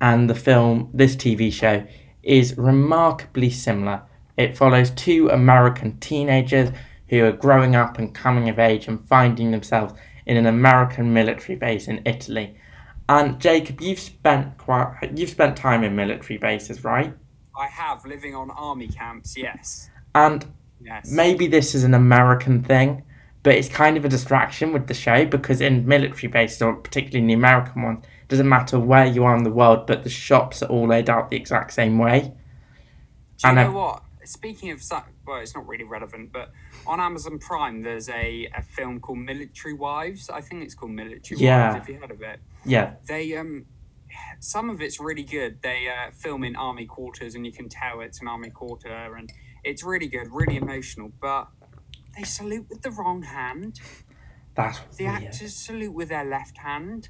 and 0.00 0.28
the 0.28 0.34
film, 0.34 0.90
this 0.92 1.16
TV 1.16 1.52
show, 1.52 1.86
is 2.22 2.56
remarkably 2.56 3.50
similar. 3.50 4.02
It 4.36 4.56
follows 4.56 4.90
two 4.90 5.28
American 5.28 5.98
teenagers 6.00 6.70
who 7.08 7.24
are 7.24 7.32
growing 7.32 7.76
up 7.76 7.98
and 7.98 8.14
coming 8.14 8.48
of 8.48 8.58
age 8.58 8.88
and 8.88 9.06
finding 9.06 9.50
themselves 9.50 9.94
in 10.26 10.36
an 10.36 10.46
American 10.46 11.12
military 11.12 11.56
base 11.56 11.86
in 11.86 12.02
Italy. 12.04 12.56
And 13.08 13.38
Jacob, 13.38 13.80
you've 13.80 13.98
spent 14.00 14.56
quite 14.56 15.12
you've 15.14 15.30
spent 15.30 15.56
time 15.56 15.84
in 15.84 15.94
military 15.94 16.38
bases, 16.38 16.82
right? 16.82 17.14
I 17.58 17.66
have 17.66 18.04
living 18.06 18.34
on 18.34 18.50
army 18.50 18.88
camps, 18.88 19.36
yes. 19.36 19.90
And 20.14 20.44
Yes. 20.80 21.10
maybe 21.10 21.46
this 21.46 21.74
is 21.74 21.84
an 21.84 21.94
American 21.94 22.62
thing, 22.62 23.02
but 23.44 23.54
it's 23.54 23.68
kind 23.68 23.96
of 23.96 24.04
a 24.04 24.08
distraction 24.08 24.72
with 24.72 24.88
the 24.88 24.94
show 24.94 25.24
because 25.26 25.60
in 25.60 25.86
military 25.86 26.28
bases, 26.28 26.60
or 26.62 26.74
particularly 26.74 27.20
in 27.20 27.26
the 27.28 27.34
American 27.34 27.82
one, 27.82 27.96
it 27.98 28.28
doesn't 28.28 28.48
matter 28.48 28.80
where 28.80 29.06
you 29.06 29.22
are 29.24 29.36
in 29.36 29.44
the 29.44 29.50
world, 29.52 29.86
but 29.86 30.02
the 30.02 30.10
shops 30.10 30.62
are 30.62 30.66
all 30.70 30.88
laid 30.88 31.08
out 31.08 31.30
the 31.30 31.36
exact 31.36 31.72
same 31.74 31.98
way. 31.98 32.20
Do 33.38 33.48
you 33.48 33.50
I 33.50 33.54
know. 33.54 33.64
know 33.70 33.78
what? 33.78 34.02
Speaking 34.24 34.70
of 34.70 34.82
su- 34.82 34.96
well, 35.26 35.40
it's 35.40 35.54
not 35.54 35.68
really 35.68 35.84
relevant, 35.84 36.32
but 36.32 36.50
on 36.86 36.98
Amazon 36.98 37.38
Prime, 37.38 37.82
there's 37.82 38.08
a, 38.08 38.48
a 38.56 38.62
film 38.62 38.98
called 38.98 39.18
Military 39.18 39.74
Wives. 39.74 40.30
I 40.30 40.40
think 40.40 40.64
it's 40.64 40.74
called 40.74 40.92
Military 40.92 41.38
Yeah. 41.40 41.74
Wives. 41.74 41.82
If 41.82 41.88
you 41.94 42.00
heard 42.00 42.10
of 42.10 42.22
it, 42.22 42.40
Yeah, 42.64 42.94
they 43.06 43.36
um, 43.36 43.66
some 44.40 44.70
of 44.70 44.80
it's 44.80 44.98
really 44.98 45.24
good. 45.24 45.60
They 45.60 45.88
uh, 45.88 46.10
film 46.12 46.44
in 46.44 46.56
army 46.56 46.86
quarters, 46.86 47.34
and 47.34 47.44
you 47.44 47.52
can 47.52 47.68
tell 47.68 48.00
it's 48.00 48.22
an 48.22 48.28
army 48.28 48.48
quarter, 48.48 49.14
and 49.14 49.30
it's 49.62 49.84
really 49.84 50.08
good, 50.08 50.28
really 50.30 50.56
emotional. 50.56 51.12
But 51.20 51.48
they 52.16 52.22
salute 52.24 52.66
with 52.68 52.82
the 52.82 52.90
wrong 52.90 53.22
hand. 53.22 53.80
that's 54.54 54.80
The 54.96 55.04
weird. 55.04 55.24
actors 55.24 55.54
salute 55.54 55.92
with 55.94 56.08
their 56.08 56.24
left 56.24 56.58
hand, 56.58 57.08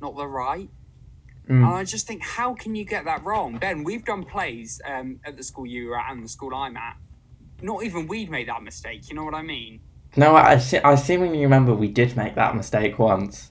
not 0.00 0.16
the 0.16 0.26
right. 0.26 0.70
Mm. 1.48 1.56
And 1.56 1.64
I 1.66 1.84
just 1.84 2.06
think, 2.06 2.22
how 2.22 2.54
can 2.54 2.74
you 2.74 2.84
get 2.84 3.04
that 3.04 3.24
wrong? 3.24 3.58
Ben, 3.58 3.84
we've 3.84 4.04
done 4.04 4.24
plays 4.24 4.80
um, 4.86 5.20
at 5.24 5.36
the 5.36 5.42
school 5.42 5.66
you 5.66 5.88
were 5.88 5.98
at 6.00 6.10
and 6.12 6.24
the 6.24 6.28
school 6.28 6.54
I'm 6.54 6.76
at. 6.76 6.96
Not 7.60 7.84
even 7.84 8.06
we'd 8.08 8.30
made 8.30 8.48
that 8.48 8.62
mistake, 8.62 9.08
you 9.08 9.14
know 9.14 9.24
what 9.24 9.34
I 9.34 9.42
mean? 9.42 9.80
No, 10.16 10.36
I, 10.36 10.58
se- 10.58 10.80
I 10.82 10.94
seemingly 10.94 11.42
remember 11.42 11.74
we 11.74 11.88
did 11.88 12.16
make 12.16 12.34
that 12.36 12.54
mistake 12.56 12.98
once. 12.98 13.50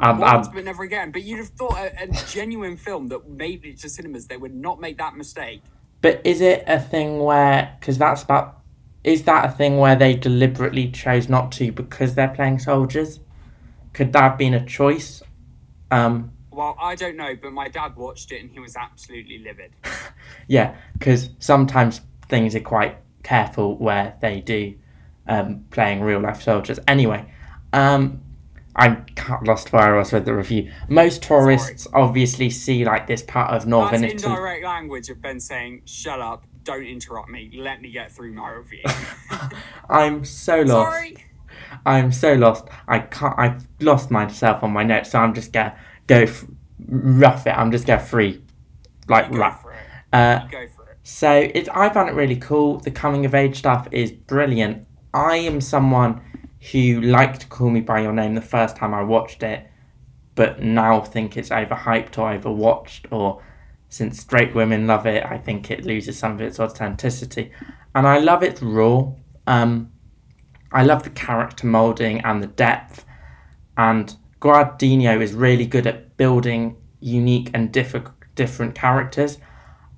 And, 0.00 0.20
Once, 0.20 0.46
and 0.46 0.54
but 0.54 0.64
never 0.64 0.84
again. 0.84 1.10
But 1.10 1.22
you'd 1.24 1.38
have 1.38 1.48
thought 1.48 1.76
a, 1.76 2.04
a 2.04 2.06
genuine 2.28 2.76
film 2.76 3.08
that 3.08 3.28
made 3.28 3.64
it 3.64 3.78
to 3.80 3.88
cinemas, 3.88 4.28
they 4.28 4.36
would 4.36 4.54
not 4.54 4.80
make 4.80 4.98
that 4.98 5.16
mistake. 5.16 5.60
but 6.00 6.20
is 6.24 6.40
it 6.40 6.62
a 6.68 6.78
thing 6.78 7.18
where 7.18 7.74
because 7.80 7.98
that's 7.98 8.22
about 8.22 8.57
is 9.08 9.22
that 9.22 9.46
a 9.46 9.50
thing 9.50 9.78
where 9.78 9.96
they 9.96 10.14
deliberately 10.14 10.90
chose 10.90 11.30
not 11.30 11.50
to 11.52 11.72
because 11.72 12.14
they're 12.14 12.28
playing 12.28 12.58
soldiers? 12.58 13.20
Could 13.94 14.12
that 14.12 14.22
have 14.22 14.38
been 14.38 14.52
a 14.52 14.64
choice? 14.66 15.22
Um, 15.90 16.30
Well, 16.50 16.76
I 16.78 16.94
don't 16.94 17.16
know, 17.16 17.34
but 17.40 17.52
my 17.52 17.68
dad 17.68 17.96
watched 17.96 18.32
it 18.32 18.42
and 18.42 18.50
he 18.50 18.60
was 18.60 18.76
absolutely 18.76 19.38
livid. 19.38 19.72
Yeah, 20.46 20.74
because 20.94 21.30
sometimes 21.38 22.00
things 22.28 22.54
are 22.54 22.60
quite 22.60 22.96
careful 23.22 23.76
where 23.76 24.16
they 24.20 24.40
do 24.40 24.74
um, 25.26 25.64
playing 25.70 26.00
real 26.00 26.20
life 26.20 26.42
soldiers. 26.42 26.78
Anyway, 26.88 27.30
um, 27.74 28.22
I 28.78 29.02
lost 29.44 29.72
where 29.72 29.94
I 29.94 29.98
was 29.98 30.12
with 30.12 30.24
the 30.24 30.34
review. 30.34 30.70
Most 30.88 31.22
tourists 31.22 31.86
obviously 31.92 32.48
see 32.48 32.84
like 32.84 33.06
this 33.08 33.22
part 33.22 33.52
of 33.52 33.66
northern 33.66 34.02
That's 34.02 34.14
Italy. 34.14 34.32
indirect 34.34 34.64
language 34.64 35.10
of 35.10 35.20
Ben 35.20 35.40
saying, 35.40 35.82
shut 35.84 36.20
up, 36.20 36.44
don't 36.62 36.84
interrupt 36.84 37.28
me, 37.28 37.50
let 37.56 37.82
me 37.82 37.90
get 37.90 38.12
through 38.12 38.32
my 38.34 38.50
review. 38.50 38.84
I'm 39.90 40.24
so 40.24 40.60
lost. 40.62 40.92
Sorry. 40.92 41.16
I'm 41.84 42.12
so 42.12 42.34
lost. 42.34 42.66
I 42.86 43.00
can't. 43.00 43.34
I've 43.38 43.66
lost 43.80 44.10
myself 44.10 44.62
on 44.62 44.70
my 44.72 44.84
notes, 44.84 45.10
so 45.10 45.18
I'm 45.18 45.34
just 45.34 45.52
gonna 45.52 45.76
go 46.06 46.20
f- 46.20 46.44
rough 46.88 47.46
it. 47.46 47.50
I'm 47.50 47.72
just 47.72 47.86
gonna 47.86 48.00
free, 48.00 48.42
like 49.08 49.26
You 49.26 49.32
go 49.32 49.38
rap. 49.40 49.62
for 49.62 49.72
it. 49.72 49.78
Uh, 50.12 50.46
go 50.46 50.66
for 50.68 50.88
it. 50.90 50.98
So 51.02 51.32
it's 51.32 51.68
I 51.70 51.88
found 51.90 52.08
it 52.10 52.14
really 52.14 52.36
cool. 52.36 52.78
The 52.78 52.90
coming 52.90 53.24
of 53.26 53.34
age 53.34 53.56
stuff 53.58 53.88
is 53.90 54.12
brilliant. 54.12 54.86
I 55.12 55.36
am 55.38 55.60
someone 55.60 56.20
who 56.72 57.00
liked 57.00 57.40
to 57.42 57.46
Call 57.46 57.70
Me 57.70 57.80
by 57.80 58.00
Your 58.00 58.12
Name 58.12 58.34
the 58.34 58.40
first 58.40 58.76
time 58.76 58.94
I 58.94 59.02
watched 59.02 59.42
it, 59.42 59.66
but 60.34 60.62
now 60.62 61.00
think 61.00 61.36
it's 61.36 61.50
overhyped 61.50 62.18
or 62.18 62.36
overwatched, 62.36 63.12
or 63.12 63.42
since 63.88 64.20
straight 64.20 64.54
women 64.54 64.86
love 64.86 65.06
it, 65.06 65.24
I 65.24 65.38
think 65.38 65.70
it 65.70 65.84
loses 65.84 66.18
some 66.18 66.32
of 66.32 66.40
its 66.40 66.60
authenticity. 66.60 67.52
And 67.94 68.06
I 68.06 68.18
love 68.18 68.42
its 68.42 68.62
raw. 68.62 69.12
Um, 69.46 69.92
I 70.72 70.84
love 70.84 71.02
the 71.02 71.10
character 71.10 71.66
molding 71.66 72.20
and 72.20 72.42
the 72.42 72.48
depth, 72.48 73.04
and 73.76 74.14
Guardino 74.40 75.20
is 75.20 75.32
really 75.32 75.66
good 75.66 75.86
at 75.86 76.16
building 76.16 76.76
unique 77.00 77.50
and 77.54 77.72
diff- 77.72 77.94
different 78.34 78.74
characters. 78.74 79.38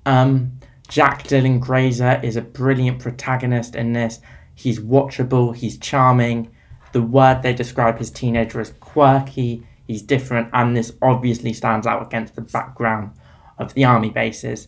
Um, 0.05 0.59
Jack 0.87 1.23
Dylan 1.23 1.59
Grazer 1.59 2.19
is 2.23 2.35
a 2.35 2.41
brilliant 2.41 2.99
protagonist 2.99 3.75
in 3.75 3.93
this. 3.93 4.19
He's 4.55 4.79
watchable, 4.79 5.55
he's 5.55 5.77
charming. 5.77 6.51
The 6.91 7.01
word 7.01 7.41
they 7.41 7.53
describe 7.53 7.97
his 7.97 8.11
teenager 8.11 8.59
as 8.59 8.73
quirky, 8.79 9.65
he's 9.87 10.01
different, 10.01 10.49
and 10.53 10.75
this 10.75 10.93
obviously 11.01 11.53
stands 11.53 11.87
out 11.87 12.01
against 12.01 12.35
the 12.35 12.41
background 12.41 13.11
of 13.57 13.73
the 13.73 13.85
army 13.85 14.09
bases. 14.09 14.67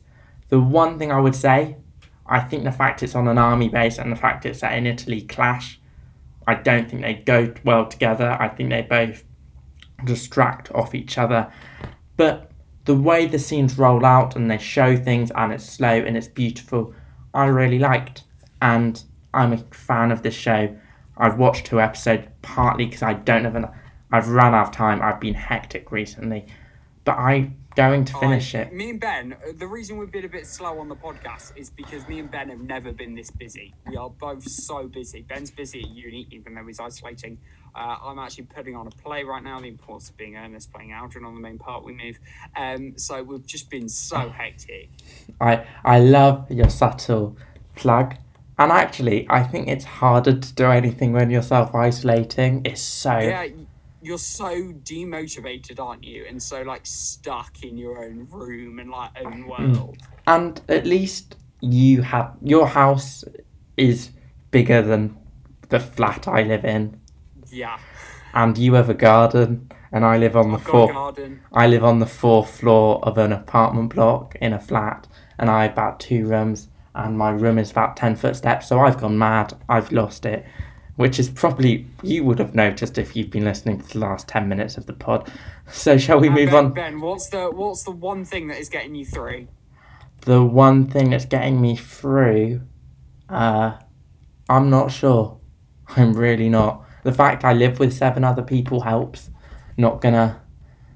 The 0.50 0.60
one 0.60 0.98
thing 1.00 1.12
I 1.12 1.20
would 1.20 1.36
say, 1.36 1.78
I 2.26 2.40
think 2.40 2.64
the 2.64 2.72
fact 2.72 3.04
it's 3.04 3.16
on 3.16 3.28
an 3.28 3.38
army 3.38 3.70
base 3.70 3.98
and 3.98 4.12
the 4.12 4.16
fact 4.16 4.46
it's 4.46 4.60
set 4.60 4.78
in 4.78 4.88
Italy 4.88 5.22
clash. 5.22 5.80
I 6.48 6.56
don't 6.56 6.90
think 6.90 7.02
they 7.02 7.16
go 7.16 7.54
well 7.64 7.86
together. 7.86 8.38
I 8.40 8.50
think 8.50 8.70
they 8.70 8.82
both 8.82 9.24
distract 10.06 10.72
off 10.72 10.96
each 10.96 11.18
other. 11.18 11.52
But 12.18 12.52
the 12.86 12.96
way 12.96 13.26
the 13.26 13.40
scenes 13.40 13.78
roll 13.78 14.06
out 14.06 14.36
and 14.36 14.50
they 14.50 14.58
show 14.58 14.96
things 14.96 15.32
and 15.36 15.52
it's 15.54 15.66
slow 15.66 15.90
and 15.90 16.18
it's 16.18 16.28
beautiful, 16.28 16.94
I 17.34 17.46
really 17.46 17.80
liked. 17.80 18.24
And 18.62 19.02
I'm 19.34 19.54
a 19.54 19.58
fan 19.58 20.12
of 20.12 20.22
this 20.22 20.36
show. 20.36 20.76
I've 21.18 21.38
watched 21.38 21.66
two 21.66 21.80
episodes 21.80 22.28
partly 22.42 22.86
because 22.86 23.04
I 23.04 23.14
don't 23.14 23.46
have 23.46 23.56
an. 23.56 23.68
I've 24.12 24.30
run 24.30 24.54
out 24.54 24.68
of 24.68 24.72
time. 24.72 25.02
I've 25.02 25.20
been 25.20 25.34
hectic 25.34 25.92
recently, 25.92 26.46
but 27.04 27.18
I'm 27.18 27.58
going 27.76 28.06
to 28.06 28.14
finish 28.20 28.54
I- 28.54 28.60
it. 28.60 28.74
Me 28.74 28.92
and 28.92 29.00
Ben, 29.00 29.34
uh, 29.34 29.52
the 29.56 29.68
reason 29.68 29.98
we've 29.98 30.12
been 30.12 30.26
a 30.26 30.30
bit 30.30 30.46
slow 30.46 30.80
on 30.80 30.88
the 30.88 30.96
podcast 30.96 31.58
is 31.58 31.70
because 31.70 32.08
me 32.08 32.20
and 32.20 32.30
Ben 32.30 32.50
have 32.50 32.60
never 32.60 32.92
been 32.92 33.16
this 33.16 33.32
busy. 33.32 33.74
We 33.88 33.98
are 33.98 34.10
both 34.10 34.44
so 34.44 34.88
busy. 34.88 35.22
Ben's 35.24 35.50
busy 35.50 35.82
at 35.82 35.90
uni, 35.90 36.28
even 36.32 36.54
though 36.54 36.66
he's 36.66 36.80
isolating. 36.80 37.40
Uh, 37.76 37.98
I'm 38.04 38.20
actually 38.20 38.44
putting 38.44 38.76
on 38.76 38.86
a 38.86 38.92
play 38.92 39.24
right 39.24 39.44
now, 39.44 39.60
The 39.60 39.68
Importance 39.68 40.12
of 40.12 40.18
Being 40.18 40.36
Earnest, 40.36 40.72
playing 40.72 40.92
Aldrin 40.92 41.26
on 41.26 41.34
the 41.34 41.42
main 41.42 41.58
part 41.58 41.84
we 41.84 41.94
move. 41.94 42.20
Um, 42.56 42.98
so 42.98 43.24
we've 43.24 43.46
just 43.48 43.72
been 43.72 43.90
so 43.90 44.30
hectic. 44.30 44.90
I 45.42 45.66
I 45.84 46.00
love 46.00 46.52
your 46.52 46.70
subtle 46.70 47.36
plug. 47.76 48.16
And 48.58 48.72
actually, 48.72 49.26
I 49.30 49.44
think 49.44 49.68
it's 49.68 49.86
harder 49.86 50.38
to 50.38 50.54
do 50.54 50.66
anything 50.66 51.12
when 51.12 51.30
you're 51.30 51.42
self 51.42 51.74
isolating. 51.74 52.62
It's 52.66 52.82
so 52.82 53.18
Yeah, 53.18 53.48
you're 54.02 54.18
so 54.18 54.74
demotivated, 54.84 55.80
aren't 55.80 56.04
you? 56.04 56.26
And 56.28 56.42
so 56.42 56.62
like 56.62 56.86
stuck 56.86 57.64
in 57.64 57.78
your 57.78 58.04
own 58.04 58.28
room 58.30 58.80
and 58.80 58.92
like 58.92 59.12
own 59.24 59.46
mm. 59.46 59.48
world. 59.48 59.98
and 60.28 60.62
at 60.70 60.86
least 60.86 61.36
you 61.62 62.02
have 62.02 62.36
your 62.42 62.68
house 62.68 63.24
is 63.78 64.12
bigger 64.52 64.82
than 64.82 65.18
the 65.70 65.80
flat 65.80 66.28
I 66.28 66.44
live 66.44 66.66
in, 66.66 67.00
Yeah, 67.50 67.80
and 68.34 68.58
you 68.58 68.74
have 68.74 68.90
a 68.90 68.94
garden, 68.94 69.72
and 69.92 70.06
I 70.06 70.18
live 70.18 70.36
on 70.36 70.52
the 70.52 70.58
I've 70.58 70.66
got 70.66 70.90
a 70.90 70.94
fourth. 70.94 71.32
I 71.54 71.68
live 71.68 71.84
on 71.84 72.00
the 72.00 72.06
fourth 72.06 72.60
floor 72.60 73.04
of 73.04 73.18
an 73.18 73.32
apartment 73.32 73.96
block 73.96 74.36
in 74.42 74.54
a 74.54 74.60
flat, 74.60 75.08
and 75.40 75.50
I 75.50 75.64
have 75.64 75.72
about 75.72 76.00
two 76.00 76.28
rooms, 76.28 76.68
and 76.96 77.18
my 77.18 77.32
room 77.32 77.58
is 77.58 77.72
about 77.72 77.98
ten 77.98 78.16
footsteps. 78.16 78.68
So 78.68 78.80
I've 78.80 79.00
gone 79.00 79.18
mad. 79.18 79.54
I've 79.70 79.92
lost 79.92 80.26
it, 80.26 80.46
which 80.96 81.20
is 81.20 81.30
probably 81.30 81.88
you 82.02 82.24
would 82.24 82.40
have 82.40 82.56
noticed 82.56 82.98
if 82.98 83.16
you've 83.16 83.32
been 83.32 83.46
listening 83.46 83.82
to 83.82 83.94
the 83.94 84.00
last 84.00 84.28
ten 84.28 84.48
minutes 84.48 84.78
of 84.78 84.86
the 84.86 84.94
pod. 84.94 85.32
So 85.72 85.98
shall 85.98 86.20
we 86.20 86.28
move 86.30 86.48
ben, 86.48 86.56
on? 86.56 86.74
Ben, 86.74 87.00
what's 87.00 87.30
the 87.30 87.50
what's 87.50 87.84
the 87.84 87.92
one 87.92 88.26
thing 88.26 88.48
that 88.48 88.60
is 88.60 88.68
getting 88.68 88.96
you 88.96 89.06
through? 89.06 89.48
The 90.26 90.44
one 90.44 90.88
thing 90.88 91.12
that's 91.12 91.24
getting 91.24 91.62
me 91.62 91.78
through, 91.78 92.62
uh, 93.30 93.78
I'm 94.50 94.70
not 94.70 94.92
sure. 94.92 95.40
I'm 95.96 96.14
really 96.14 96.50
not. 96.50 96.86
The 97.04 97.14
fact 97.14 97.46
I 97.46 97.54
live 97.54 97.80
with 97.80 97.94
seven 97.94 98.26
other 98.26 98.42
people 98.42 98.82
helps. 98.82 99.30
Not 99.78 100.02
gonna. 100.02 100.42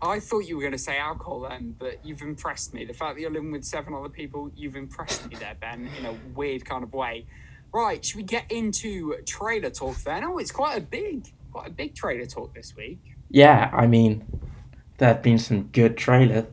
I 0.02 0.20
thought 0.20 0.40
you 0.40 0.56
were 0.56 0.62
going 0.62 0.74
to 0.74 0.78
say 0.78 0.98
alcohol 0.98 1.42
then, 1.42 1.76
but 1.78 2.06
you've 2.06 2.22
impressed 2.22 2.74
me. 2.74 2.86
The 2.86 2.94
fact 2.94 3.16
that 3.16 3.22
you're 3.22 3.32
living 3.32 3.52
with 3.52 3.64
seven 3.64 3.94
other 3.94 4.10
people, 4.10 4.52
you've 4.56 4.76
impressed 4.76 5.30
me 5.30 5.36
there, 5.36 5.56
Ben, 5.60 5.90
in 5.98 6.06
a 6.06 6.14
weird 6.36 6.66
kind 6.66 6.84
of 6.84 6.94
way. 6.94 7.26
Right, 7.74 8.04
should 8.04 8.18
we 8.18 8.24
get 8.24 8.52
into 8.52 9.16
trailer 9.26 9.70
talk 9.70 9.98
then? 9.98 10.24
Oh, 10.24 10.38
it's 10.38 10.52
quite 10.52 10.78
a 10.78 10.82
big, 10.82 11.28
quite 11.52 11.68
a 11.68 11.72
big 11.72 11.96
trailer 11.96 12.26
talk 12.26 12.54
this 12.54 12.76
week. 12.76 13.00
Yeah, 13.30 13.70
I 13.74 13.88
mean, 13.88 14.26
there 14.98 15.10
have 15.10 15.22
been 15.22 15.38
some 15.40 15.64
good 15.64 15.98
trailers. 15.98 16.46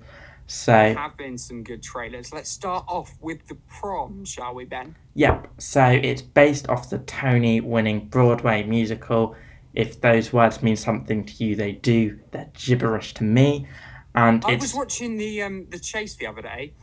So 0.46 0.72
Have 0.72 1.16
been 1.16 1.38
some 1.38 1.62
good 1.62 1.82
trailers. 1.82 2.32
Let's 2.32 2.50
start 2.50 2.84
off 2.86 3.14
with 3.20 3.46
the 3.48 3.56
prom, 3.68 4.24
shall 4.24 4.54
we, 4.54 4.64
Ben? 4.64 4.94
Yep. 5.14 5.48
So 5.58 5.86
it's 5.86 6.20
based 6.20 6.68
off 6.68 6.90
the 6.90 6.98
Tony 6.98 7.60
winning 7.60 8.08
Broadway 8.08 8.62
musical. 8.62 9.36
If 9.74 10.00
those 10.00 10.32
words 10.32 10.62
mean 10.62 10.76
something 10.76 11.24
to 11.24 11.44
you, 11.44 11.56
they 11.56 11.72
do. 11.72 12.20
They're 12.30 12.50
gibberish 12.54 13.14
to 13.14 13.24
me. 13.24 13.66
And 14.14 14.44
I 14.44 14.52
it's 14.52 14.62
was 14.62 14.74
watching 14.74 15.16
the 15.16 15.42
um 15.42 15.66
the 15.70 15.78
chase 15.78 16.14
the 16.14 16.26
other 16.26 16.42
day, 16.42 16.74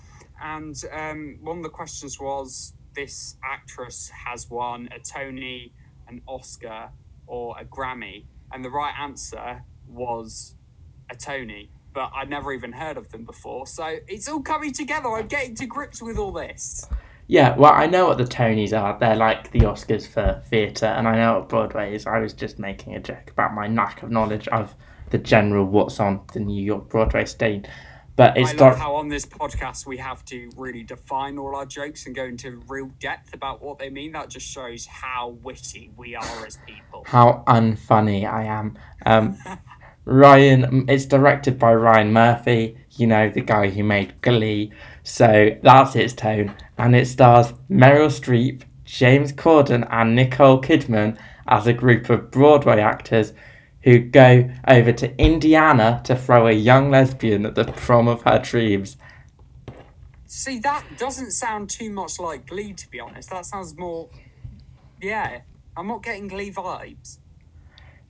and 0.42 0.76
um 0.92 1.38
one 1.42 1.58
of 1.58 1.64
the 1.64 1.70
questions 1.70 2.20
was 2.20 2.74
this 2.94 3.38
actress 3.44 4.12
has 4.26 4.50
won 4.50 4.90
a 4.94 5.00
Tony, 5.00 5.74
an 6.10 6.22
Oscar, 6.28 6.90
or 7.28 7.56
a 7.58 7.64
Grammy, 7.64 8.26
and 8.52 8.66
the 8.66 8.70
right 8.70 8.94
answer 9.00 9.64
was 9.88 10.56
a 11.10 11.16
Tony. 11.16 11.72
But 11.94 12.12
I'd 12.16 12.30
never 12.30 12.54
even 12.54 12.74
heard 12.74 12.98
of 12.98 13.12
them 13.12 13.26
before, 13.26 13.68
so 13.68 13.98
it's 14.08 14.28
all 14.28 14.42
coming 14.42 14.74
together. 14.74 15.10
I'm 15.10 15.28
getting 15.28 15.56
to 15.56 15.66
grips 15.66 16.02
with 16.02 16.18
all 16.18 16.32
this. 16.32 16.88
Yeah. 17.28 17.56
Well, 17.56 17.74
I 17.74 17.88
know 17.88 18.08
what 18.08 18.18
the 18.18 18.26
Tonys 18.26 18.78
are. 18.80 18.98
They're 19.00 19.16
like 19.16 19.52
the 19.52 19.60
Oscars 19.62 20.08
for 20.08 20.42
theatre, 20.48 20.86
and 20.86 21.08
I 21.08 21.16
know 21.16 21.40
what 21.40 21.50
Broadway 21.50 21.96
is. 21.96 22.06
I 22.06 22.20
was 22.20 22.34
just 22.34 22.60
making 22.60 22.96
a 22.96 23.00
joke 23.00 23.32
about 23.32 23.54
my 23.54 23.68
lack 23.68 24.04
of 24.04 24.12
knowledge 24.12 24.48
of 24.50 24.76
the 25.10 25.18
general 25.18 25.66
what's 25.66 26.00
on 26.00 26.22
the 26.34 26.40
New 26.40 26.64
York 26.64 26.90
Broadway 26.90 27.26
stage. 27.26 27.66
But 28.16 28.38
it's 28.38 28.52
I 28.52 28.54
love 28.56 28.78
how 28.78 28.96
on 28.96 29.08
this 29.08 29.26
podcast 29.26 29.86
we 29.86 29.98
have 29.98 30.24
to 30.26 30.50
really 30.58 30.84
define 30.84 31.38
all 31.38 31.56
our 31.56 31.66
jokes 31.66 32.06
and 32.06 32.16
go 32.16 32.26
into 32.26 32.62
real 32.68 32.92
depth 33.00 33.34
about 33.34 33.62
what 33.62 33.80
they 33.80 33.90
mean. 33.90 34.12
That 34.12 34.30
just 34.30 34.48
shows 34.48 34.86
how 34.86 35.38
witty 35.42 35.92
we 35.96 36.16
are 36.16 36.46
as 36.46 36.58
people. 36.66 37.04
how 37.06 37.44
unfunny 37.48 38.30
I 38.32 38.44
am. 38.44 38.78
Um, 39.06 39.38
Ryan, 40.06 40.90
it's 40.90 41.06
directed 41.06 41.58
by 41.58 41.74
Ryan 41.74 42.12
Murphy, 42.12 42.78
you 42.98 43.08
know, 43.08 43.30
the 43.30 43.42
guy 43.42 43.70
who 43.70 43.84
made 43.84 44.22
Glee. 44.22 44.72
So 45.04 45.58
that's 45.62 45.96
its 45.96 46.14
tone. 46.14 46.54
And 46.78 46.96
it 46.96 47.08
stars 47.08 47.54
Meryl 47.70 48.08
Streep, 48.08 48.64
James 48.86 49.32
Corden, 49.32 49.88
and 49.90 50.16
Nicole 50.16 50.62
Kidman 50.62 51.18
as 51.48 51.68
a 51.68 51.74
group 51.74 52.10
of 52.10 52.32
Broadway 52.32 52.80
actors 52.80 53.34
who 53.84 54.00
go 54.00 54.50
over 54.68 54.92
to 54.92 55.18
Indiana 55.20 56.02
to 56.06 56.16
throw 56.16 56.48
a 56.48 56.52
young 56.52 56.92
lesbian 56.92 57.46
at 57.46 57.56
the 57.56 57.66
prom 57.66 58.08
of 58.08 58.22
her 58.24 58.40
dreams. 58.40 58.98
See, 60.28 60.60
that 60.60 60.84
doesn't 60.98 61.32
sound 61.32 61.70
too 61.70 61.90
much 61.90 62.20
like 62.20 62.48
Glee, 62.48 62.74
to 62.74 62.90
be 62.90 63.00
honest. 63.00 63.30
That 63.32 63.46
sounds 63.46 63.78
more. 63.78 64.10
Yeah, 65.02 65.42
I'm 65.76 65.88
not 65.88 66.04
getting 66.04 66.28
Glee 66.28 66.52
vibes. 66.52 67.18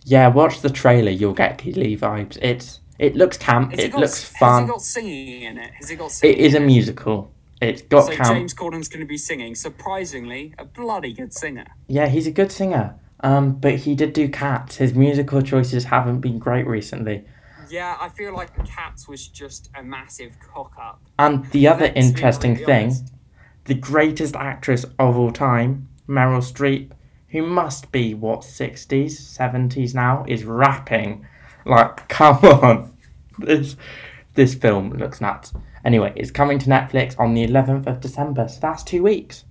Yeah, 0.03 0.27
watch 0.27 0.61
the 0.61 0.69
trailer, 0.69 1.11
you'll 1.11 1.33
get 1.33 1.59
Glee 1.59 1.95
vibes. 1.95 2.37
It's 2.41 2.80
it 3.01 3.15
looks 3.15 3.35
camp, 3.35 3.71
Has 3.71 3.79
it 3.79 3.91
got, 3.91 4.01
looks 4.01 4.23
fun. 4.23 4.61
Has 4.61 4.69
it 4.69 4.71
got 4.71 4.81
singing 4.81 5.41
in 5.41 5.57
it? 5.57 5.71
Has 5.73 5.89
it 5.89 5.95
got 5.95 6.11
singing? 6.11 6.37
It 6.37 6.41
is 6.45 6.53
a 6.53 6.59
musical. 6.59 7.33
It's 7.59 7.81
got 7.81 8.05
So 8.05 8.15
camp. 8.15 8.29
James 8.29 8.53
Corden's 8.53 8.87
going 8.87 8.99
to 9.01 9.07
be 9.07 9.17
singing. 9.17 9.55
Surprisingly, 9.55 10.53
a 10.59 10.65
bloody 10.65 11.11
good 11.11 11.33
singer. 11.33 11.65
Yeah, 11.87 12.07
he's 12.07 12.27
a 12.27 12.31
good 12.31 12.51
singer. 12.51 12.95
Um, 13.21 13.53
but 13.53 13.75
he 13.75 13.95
did 13.95 14.13
do 14.13 14.29
Cats. 14.29 14.77
His 14.77 14.93
musical 14.93 15.41
choices 15.41 15.85
haven't 15.85 16.21
been 16.21 16.37
great 16.37 16.67
recently. 16.67 17.25
Yeah, 17.69 17.97
I 17.99 18.09
feel 18.09 18.33
like 18.35 18.53
Cats 18.67 19.07
was 19.07 19.27
just 19.27 19.69
a 19.75 19.81
massive 19.81 20.37
cock 20.39 20.73
up. 20.79 21.01
And 21.17 21.45
the 21.51 21.67
other 21.67 21.91
interesting 21.95 22.55
thing, 22.55 22.93
the 23.65 23.75
greatest 23.75 24.35
actress 24.35 24.85
of 24.99 25.17
all 25.17 25.31
time, 25.31 25.87
Meryl 26.07 26.41
Streep, 26.41 26.91
who 27.29 27.43
must 27.43 27.91
be 27.91 28.13
what 28.13 28.43
sixties, 28.43 29.17
seventies 29.17 29.95
now, 29.95 30.25
is 30.27 30.43
rapping. 30.43 31.25
Like, 31.65 32.07
come 32.09 32.37
on, 32.43 32.90
this 33.45 33.75
this 34.33 34.55
film 34.55 34.91
looks 34.91 35.21
nuts. 35.21 35.53
Anyway, 35.83 36.13
it's 36.15 36.31
coming 36.31 36.59
to 36.59 36.69
Netflix 36.69 37.19
on 37.19 37.33
the 37.33 37.43
eleventh 37.43 37.87
of 37.87 37.99
December, 37.99 38.47
so 38.47 38.59
that's 38.59 38.83
two 38.83 39.03
weeks. 39.03 39.45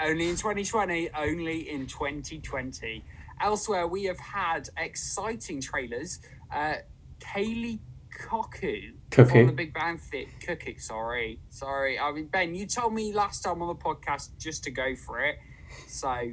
Only 0.00 0.28
in 0.28 0.36
2020, 0.36 1.10
only 1.16 1.70
in 1.70 1.86
2020. 1.86 3.04
Elsewhere, 3.40 3.86
we 3.86 4.04
have 4.04 4.18
had 4.18 4.68
exciting 4.76 5.60
trailers. 5.60 6.20
Uh, 6.52 6.74
Kaley 7.20 7.78
Cuckoo 8.10 8.92
Cuckoo. 9.10 9.30
from 9.30 9.46
the 9.46 9.52
Big 9.52 9.72
Bang 9.72 9.98
Theory. 9.98 10.28
Cuckoo, 10.44 10.78
sorry. 10.78 11.38
Sorry. 11.50 11.98
I 11.98 12.10
mean, 12.12 12.26
Ben, 12.26 12.54
you 12.54 12.66
told 12.66 12.94
me 12.94 13.12
last 13.12 13.42
time 13.42 13.62
on 13.62 13.68
the 13.68 13.74
podcast 13.74 14.30
just 14.38 14.64
to 14.64 14.70
go 14.70 14.94
for 14.96 15.20
it. 15.24 15.36
So, 15.88 16.32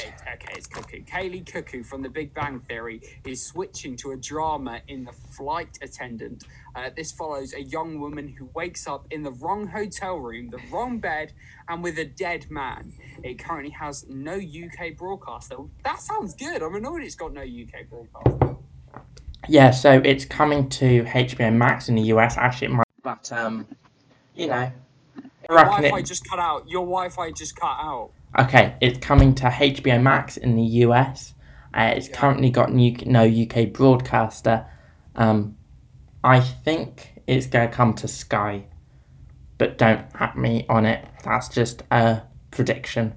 okay, 0.00 0.52
it's 0.56 0.66
Cuckoo. 0.66 1.02
Kaley 1.02 1.44
Cuckoo 1.44 1.82
from 1.82 2.02
the 2.02 2.08
Big 2.08 2.34
Bang 2.34 2.60
Theory 2.60 3.00
is 3.24 3.44
switching 3.44 3.96
to 3.96 4.12
a 4.12 4.16
drama 4.16 4.80
in 4.88 5.04
The 5.04 5.12
Flight 5.12 5.78
Attendant. 5.82 6.44
Uh, 6.74 6.90
this 6.96 7.12
follows 7.12 7.54
a 7.54 7.62
young 7.62 8.00
woman 8.00 8.28
who 8.28 8.48
wakes 8.54 8.86
up 8.86 9.06
in 9.10 9.22
the 9.22 9.32
wrong 9.32 9.66
hotel 9.66 10.16
room, 10.16 10.50
the 10.50 10.60
wrong 10.70 10.98
bed, 10.98 11.32
and 11.68 11.82
with 11.82 11.98
a 11.98 12.04
dead 12.04 12.50
man. 12.50 12.92
It 13.22 13.38
currently 13.38 13.72
has 13.72 14.06
no 14.08 14.34
UK 14.34 14.96
broadcast, 14.96 15.50
though. 15.50 15.70
That 15.84 16.00
sounds 16.00 16.34
good. 16.34 16.62
I'm 16.62 16.74
annoyed 16.74 17.02
it's 17.02 17.14
got 17.14 17.32
no 17.32 17.42
UK 17.42 17.88
broadcast. 17.88 18.58
Yeah, 19.48 19.70
so 19.72 20.00
it's 20.04 20.24
coming 20.24 20.68
to 20.70 21.02
HBO 21.04 21.52
Max 21.52 21.88
in 21.88 21.96
the 21.96 22.02
US. 22.02 22.36
Actually, 22.36 22.68
it 22.68 22.70
might, 22.70 22.86
but 23.02 23.32
um, 23.32 23.66
you 24.36 24.46
know, 24.46 24.70
Your 25.48 25.58
Wi-Fi 25.64 25.98
it. 25.98 26.06
just 26.06 26.28
cut 26.28 26.38
out. 26.38 26.68
Your 26.68 26.84
Wi-Fi 26.84 27.32
just 27.32 27.56
cut 27.56 27.76
out. 27.80 28.12
Okay, 28.38 28.76
it's 28.80 28.98
coming 28.98 29.34
to 29.36 29.44
HBO 29.50 30.02
Max 30.02 30.36
in 30.36 30.56
the 30.56 30.62
US. 30.86 31.34
Uh, 31.74 31.92
it's 31.96 32.08
Yeah. 32.08 32.16
currently 32.16 32.50
got 32.50 32.72
new, 32.72 32.94
no 33.06 33.22
UK 33.24 33.66
broadcaster. 33.66 34.66
Um, 35.16 35.56
I 36.24 36.40
think 36.40 37.20
it's 37.26 37.46
going 37.46 37.68
to 37.68 37.74
come 37.74 37.94
to 37.94 38.08
Sky, 38.08 38.64
but 39.58 39.76
don't 39.78 40.06
at 40.18 40.36
me 40.36 40.64
on 40.68 40.86
it. 40.86 41.06
That's 41.24 41.48
just 41.48 41.82
a 41.90 42.22
prediction. 42.50 43.14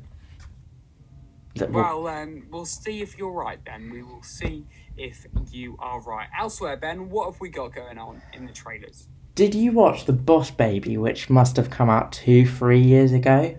Will- 1.59 1.69
Well, 1.71 2.07
um, 2.07 2.47
we'll 2.51 2.65
see 2.65 3.01
if 3.01 3.17
you're 3.17 3.31
right, 3.31 3.63
Ben. 3.63 3.89
We 3.89 4.03
will 4.03 4.23
see 4.23 4.65
if 4.97 5.25
you 5.51 5.77
are 5.79 6.01
right. 6.01 6.27
Elsewhere, 6.37 6.75
Ben, 6.75 7.09
what 7.09 7.31
have 7.31 7.39
we 7.39 7.49
got 7.49 7.73
going 7.73 7.97
on 7.97 8.21
in 8.33 8.45
the 8.45 8.51
trailers? 8.51 9.07
Did 9.35 9.55
you 9.55 9.71
watch 9.71 10.05
The 10.05 10.13
Boss 10.13 10.51
Baby, 10.51 10.97
which 10.97 11.29
must 11.29 11.55
have 11.55 11.69
come 11.69 11.89
out 11.89 12.11
two, 12.11 12.45
three 12.45 12.81
years 12.81 13.13
ago? 13.13 13.57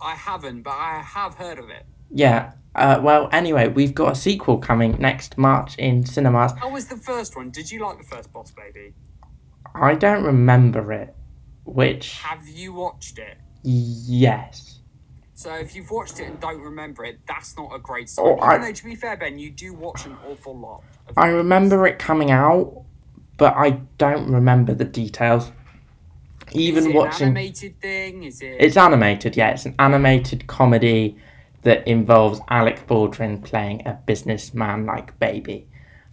I 0.00 0.14
haven't, 0.14 0.62
but 0.62 0.74
I 0.74 1.02
have 1.02 1.34
heard 1.34 1.58
of 1.58 1.70
it. 1.70 1.84
Yeah. 2.10 2.52
Uh, 2.74 3.00
well, 3.02 3.28
anyway, 3.32 3.68
we've 3.68 3.94
got 3.94 4.12
a 4.12 4.14
sequel 4.14 4.58
coming 4.58 4.96
next 4.98 5.38
March 5.38 5.76
in 5.78 6.04
cinemas. 6.04 6.52
How 6.58 6.70
was 6.70 6.86
the 6.86 6.96
first 6.98 7.34
one? 7.36 7.50
Did 7.50 7.70
you 7.70 7.80
like 7.80 7.96
the 7.98 8.04
first 8.04 8.32
Boss 8.32 8.50
Baby? 8.52 8.92
I 9.74 9.94
don't 9.94 10.22
remember 10.24 10.92
it. 10.92 11.14
Which, 11.64 12.20
Have 12.20 12.46
you 12.46 12.72
watched 12.74 13.18
it? 13.18 13.38
yes. 13.62 14.80
So 15.34 15.52
if 15.54 15.74
you've 15.76 15.90
watched 15.90 16.18
it 16.20 16.24
and 16.28 16.40
don't 16.40 16.60
remember 16.62 17.04
it, 17.04 17.18
that's 17.28 17.56
not 17.58 17.74
a 17.74 17.78
great 17.78 18.08
sign. 18.08 18.24
Oh, 18.26 18.36
I- 18.38 18.54
Even 18.54 18.66
though, 18.68 18.72
to 18.72 18.84
be 18.84 18.94
fair, 18.94 19.16
Ben, 19.16 19.38
you 19.38 19.50
do 19.50 19.74
watch 19.74 20.06
an 20.06 20.16
awful 20.26 20.56
lot. 20.58 20.82
Of 21.08 21.18
I 21.18 21.28
remember 21.28 21.86
it 21.86 21.98
coming 21.98 22.30
out, 22.30 22.84
but 23.36 23.54
I 23.56 23.70
don't 23.98 24.30
remember 24.30 24.72
the 24.74 24.84
details. 24.86 25.52
Even 26.52 26.92
watching. 26.92 27.28
an 27.28 27.36
animated 27.36 27.80
thing? 27.80 28.22
Is 28.24 28.40
it? 28.40 28.56
It's 28.60 28.76
animated, 28.76 29.36
yeah. 29.36 29.50
It's 29.50 29.66
an 29.66 29.74
animated 29.78 30.46
comedy 30.46 31.16
that 31.62 31.86
involves 31.86 32.40
Alec 32.48 32.86
Baldwin 32.86 33.42
playing 33.42 33.86
a 33.86 33.98
businessman 34.06 34.86
like 34.86 35.18
baby. 35.18 35.66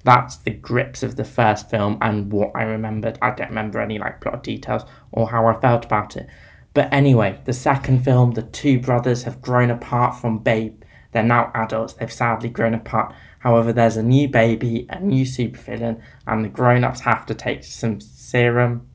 That's 0.04 0.38
the 0.38 0.52
grips 0.52 1.04
of 1.04 1.16
the 1.16 1.24
first 1.24 1.70
film 1.70 1.98
and 2.02 2.32
what 2.32 2.52
I 2.56 2.64
remembered. 2.64 3.18
I 3.22 3.32
don't 3.32 3.50
remember 3.50 3.80
any 3.80 4.00
like 4.00 4.20
plot 4.20 4.44
details 4.44 4.84
or 5.12 5.30
how 5.30 5.48
I 5.48 5.60
felt 5.60 5.86
about 5.86 6.18
it. 6.18 6.28
But 6.74 6.92
anyway, 6.92 7.40
the 7.46 7.54
second 7.54 8.04
film, 8.04 8.32
the 8.32 8.42
two 8.42 8.80
brothers 8.80 9.24
have 9.24 9.42
grown 9.42 9.70
apart 9.70 10.20
from 10.20 10.40
Babe. 10.40 10.82
They're 11.12 11.24
now 11.24 11.52
adults. 11.54 11.94
They've 11.94 12.12
sadly 12.12 12.50
grown 12.50 12.74
apart. 12.74 13.14
However, 13.40 13.72
there's 13.72 13.98
a 13.98 14.04
new 14.04 14.28
baby, 14.28 14.88
a 14.90 15.00
new 15.00 15.26
supervillain, 15.26 16.02
and 16.26 16.44
the 16.44 16.50
grown-ups 16.50 17.02
have 17.02 17.26
to 17.28 17.36
take 17.36 17.64
some 17.64 18.02
serum 18.02 18.88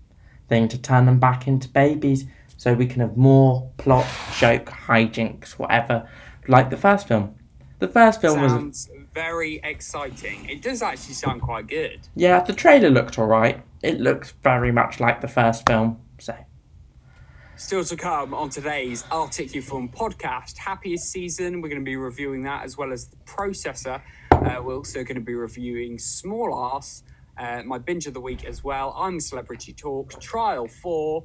thing 0.49 0.69
to 0.69 0.79
turn 0.79 1.07
them 1.07 1.19
back 1.19 1.47
into 1.47 1.69
babies 1.69 2.25
so 2.57 2.75
we 2.75 2.87
can 2.87 3.01
have 3.01 3.17
more 3.17 3.71
plot, 3.77 4.07
joke, 4.37 4.67
hijinks, 4.67 5.53
whatever, 5.53 6.09
like 6.49 6.71
the 6.71 6.77
first 6.77 7.07
film. 7.07 7.35
The 7.79 7.89
first 7.89 8.21
film 8.21 8.41
was 8.41 8.53
sounds 8.53 8.91
very 9.15 9.61
exciting. 9.63 10.49
It 10.49 10.63
does 10.63 10.83
actually 10.83 11.15
sound 11.15 11.43
quite 11.43 11.69
good. 11.69 12.01
yeah, 12.17 12.41
the 12.41 12.53
trailer 12.53 12.91
looked 12.91 13.19
alright. 13.19 13.63
It 13.83 14.01
looks 14.01 14.33
very 14.43 14.73
much 14.73 14.99
like 14.99 15.21
the 15.21 15.29
first 15.29 15.67
film, 15.67 16.01
so 16.19 16.35
Still 17.59 17.83
to 17.83 17.97
come 17.97 18.35
on 18.35 18.51
today's 18.51 19.03
Arctic 19.11 19.51
Film 19.51 19.89
podcast. 19.89 20.57
Happiest 20.59 21.11
season. 21.11 21.61
We're 21.61 21.69
going 21.69 21.81
to 21.81 21.85
be 21.85 21.97
reviewing 21.97 22.45
that 22.45 22.65
as 22.65 22.77
well 22.77 22.93
as 22.93 23.09
the 23.09 23.17
processor. 23.25 24.01
Uh, 24.31 24.63
we're 24.63 24.77
also 24.77 25.03
going 25.03 25.17
to 25.17 25.21
be 25.21 25.35
reviewing 25.35 25.99
Small 25.99 26.55
Ass, 26.73 27.03
uh, 27.39 27.63
my 27.65 27.79
binge 27.79 28.07
of 28.07 28.15
the 28.15 28.21
week 28.21 28.45
as 28.45 28.65
well. 28.65 28.95
I'm 28.97 29.21
Celebrity 29.21 29.73
Talk, 29.73 30.21
Trial 30.21 30.67
4. 30.69 31.25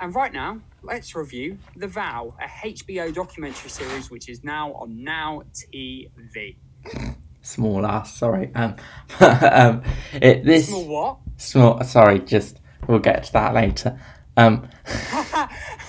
And 0.00 0.14
right 0.14 0.32
now, 0.32 0.60
let's 0.82 1.14
review 1.14 1.58
The 1.76 1.86
Vow, 1.86 2.34
a 2.40 2.46
HBO 2.68 3.14
documentary 3.14 3.70
series 3.70 4.10
which 4.10 4.28
is 4.28 4.42
now 4.42 4.72
on 4.72 5.02
Now 5.04 5.42
TV. 5.54 6.56
small 7.42 7.86
ass. 7.86 8.16
Sorry, 8.16 8.50
um, 8.54 8.76
um, 9.20 9.82
it 10.14 10.44
this 10.44 10.68
Small 10.68 10.86
what? 10.86 11.18
small. 11.36 11.82
Sorry, 11.84 12.18
just 12.20 12.60
we'll 12.88 12.98
get 12.98 13.24
to 13.24 13.32
that 13.34 13.54
later. 13.54 14.00
Um, 14.36 14.68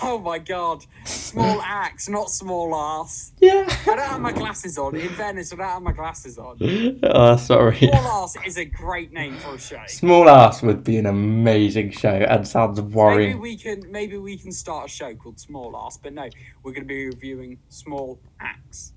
oh 0.02 0.22
my 0.24 0.40
god. 0.40 0.86
Small 1.34 1.62
axe, 1.64 2.10
not 2.10 2.30
small 2.30 2.76
ass. 2.76 3.32
yeah. 3.40 3.66
I 3.68 3.86
don't 3.86 4.00
have 4.00 4.22
my 4.22 4.32
glasses 4.32 4.78
on. 4.78 4.96
In 4.96 5.10
Venice, 5.10 5.52
I 5.52 5.56
don't 5.56 5.66
have 5.66 5.82
my 5.82 5.92
glasses 5.92 6.38
on. 6.38 6.60
oh, 7.04 7.36
sorry. 7.38 7.78
Small 7.78 8.24
ass 8.24 8.38
is 8.46 8.58
a 8.58 8.66
great 8.66 9.12
name 9.12 9.36
for 9.38 9.56
a 9.56 9.60
show. 9.60 9.82
Small 9.88 10.30
ass 10.30 10.62
would 10.62 10.84
be 10.84 10.98
an 10.98 11.08
amazing 11.08 11.90
show 11.90 12.10
and 12.14 12.48
sounds 12.48 12.80
worrying. 12.80 13.32
Maybe 13.32 13.40
we 13.40 13.58
can 13.58 13.92
maybe 13.92 14.18
we 14.18 14.38
can 14.38 14.52
start 14.52 14.86
a 14.86 14.90
show 14.90 15.16
called 15.16 15.40
Small 15.40 15.76
Ass, 15.76 15.98
but 15.98 16.14
no, 16.14 16.30
we're 16.62 16.72
going 16.72 16.84
to 16.84 16.88
be 16.88 17.08
reviewing 17.08 17.58
Small 17.70 18.20
Axe, 18.40 18.94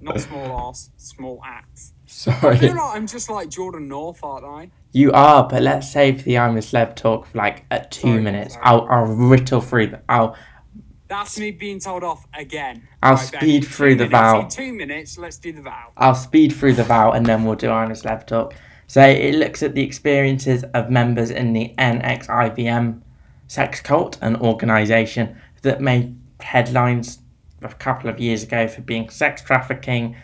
not 0.00 0.20
Small 0.20 0.68
Ass, 0.68 0.90
Small 0.96 1.40
Axe. 1.46 1.92
I 1.96 2.10
Sorry. 2.10 2.58
feel 2.58 2.74
like 2.74 2.96
I'm 2.96 3.06
just 3.06 3.30
like 3.30 3.48
Jordan 3.48 3.86
North, 3.86 4.18
aren't 4.24 4.44
I? 4.44 4.70
You 4.90 5.12
are, 5.12 5.48
but 5.48 5.62
let's 5.62 5.90
save 5.90 6.24
the 6.24 6.38
I'm 6.38 6.56
a 6.56 6.60
celeb 6.60 6.96
talk 6.96 7.26
for 7.26 7.38
like 7.38 7.64
at 7.70 7.90
two 7.92 8.00
Sorry, 8.08 8.20
minutes. 8.20 8.54
sorry. 8.54 8.66
I'll 8.66 8.86
I'll 8.90 9.06
riddle 9.06 9.60
through 9.60 9.86
the 9.86 10.00
I'll 10.08 10.36
That's 11.12 11.38
me 11.38 11.50
being 11.50 11.78
told 11.78 12.04
off 12.04 12.26
again. 12.32 12.88
I'll 13.02 13.16
Right, 13.16 13.20
speed 13.20 13.64
two 13.64 13.68
through 13.68 13.96
the 13.96 14.08
minutes. 14.08 14.12
vow. 14.12 14.48
Two 14.48 14.72
minutes, 14.72 15.18
let's 15.18 15.36
do 15.36 15.52
the 15.52 15.60
vow. 15.60 15.92
I'll 15.98 16.14
speed 16.14 16.54
through 16.54 16.72
the 16.72 16.84
vow 16.84 17.10
and 17.12 17.26
then 17.26 17.44
we'll 17.44 17.54
do 17.54 17.70
I'm 17.70 17.90
a 17.90 17.94
talk. 17.94 18.54
So 18.86 19.02
it 19.02 19.34
looks 19.34 19.62
at 19.62 19.74
the 19.74 19.82
experiences 19.82 20.64
of 20.72 20.88
members 20.88 21.28
in 21.30 21.52
the 21.52 21.74
NXIVM 21.76 23.02
sex 23.46 23.82
cult, 23.82 24.16
an 24.22 24.36
organisation 24.36 25.36
that 25.60 25.82
made 25.82 26.18
headlines 26.40 27.18
a 27.60 27.68
couple 27.68 28.08
of 28.08 28.18
years 28.18 28.42
ago 28.42 28.66
for 28.66 28.80
being 28.80 29.10
sex 29.10 29.42
trafficking 29.42 30.16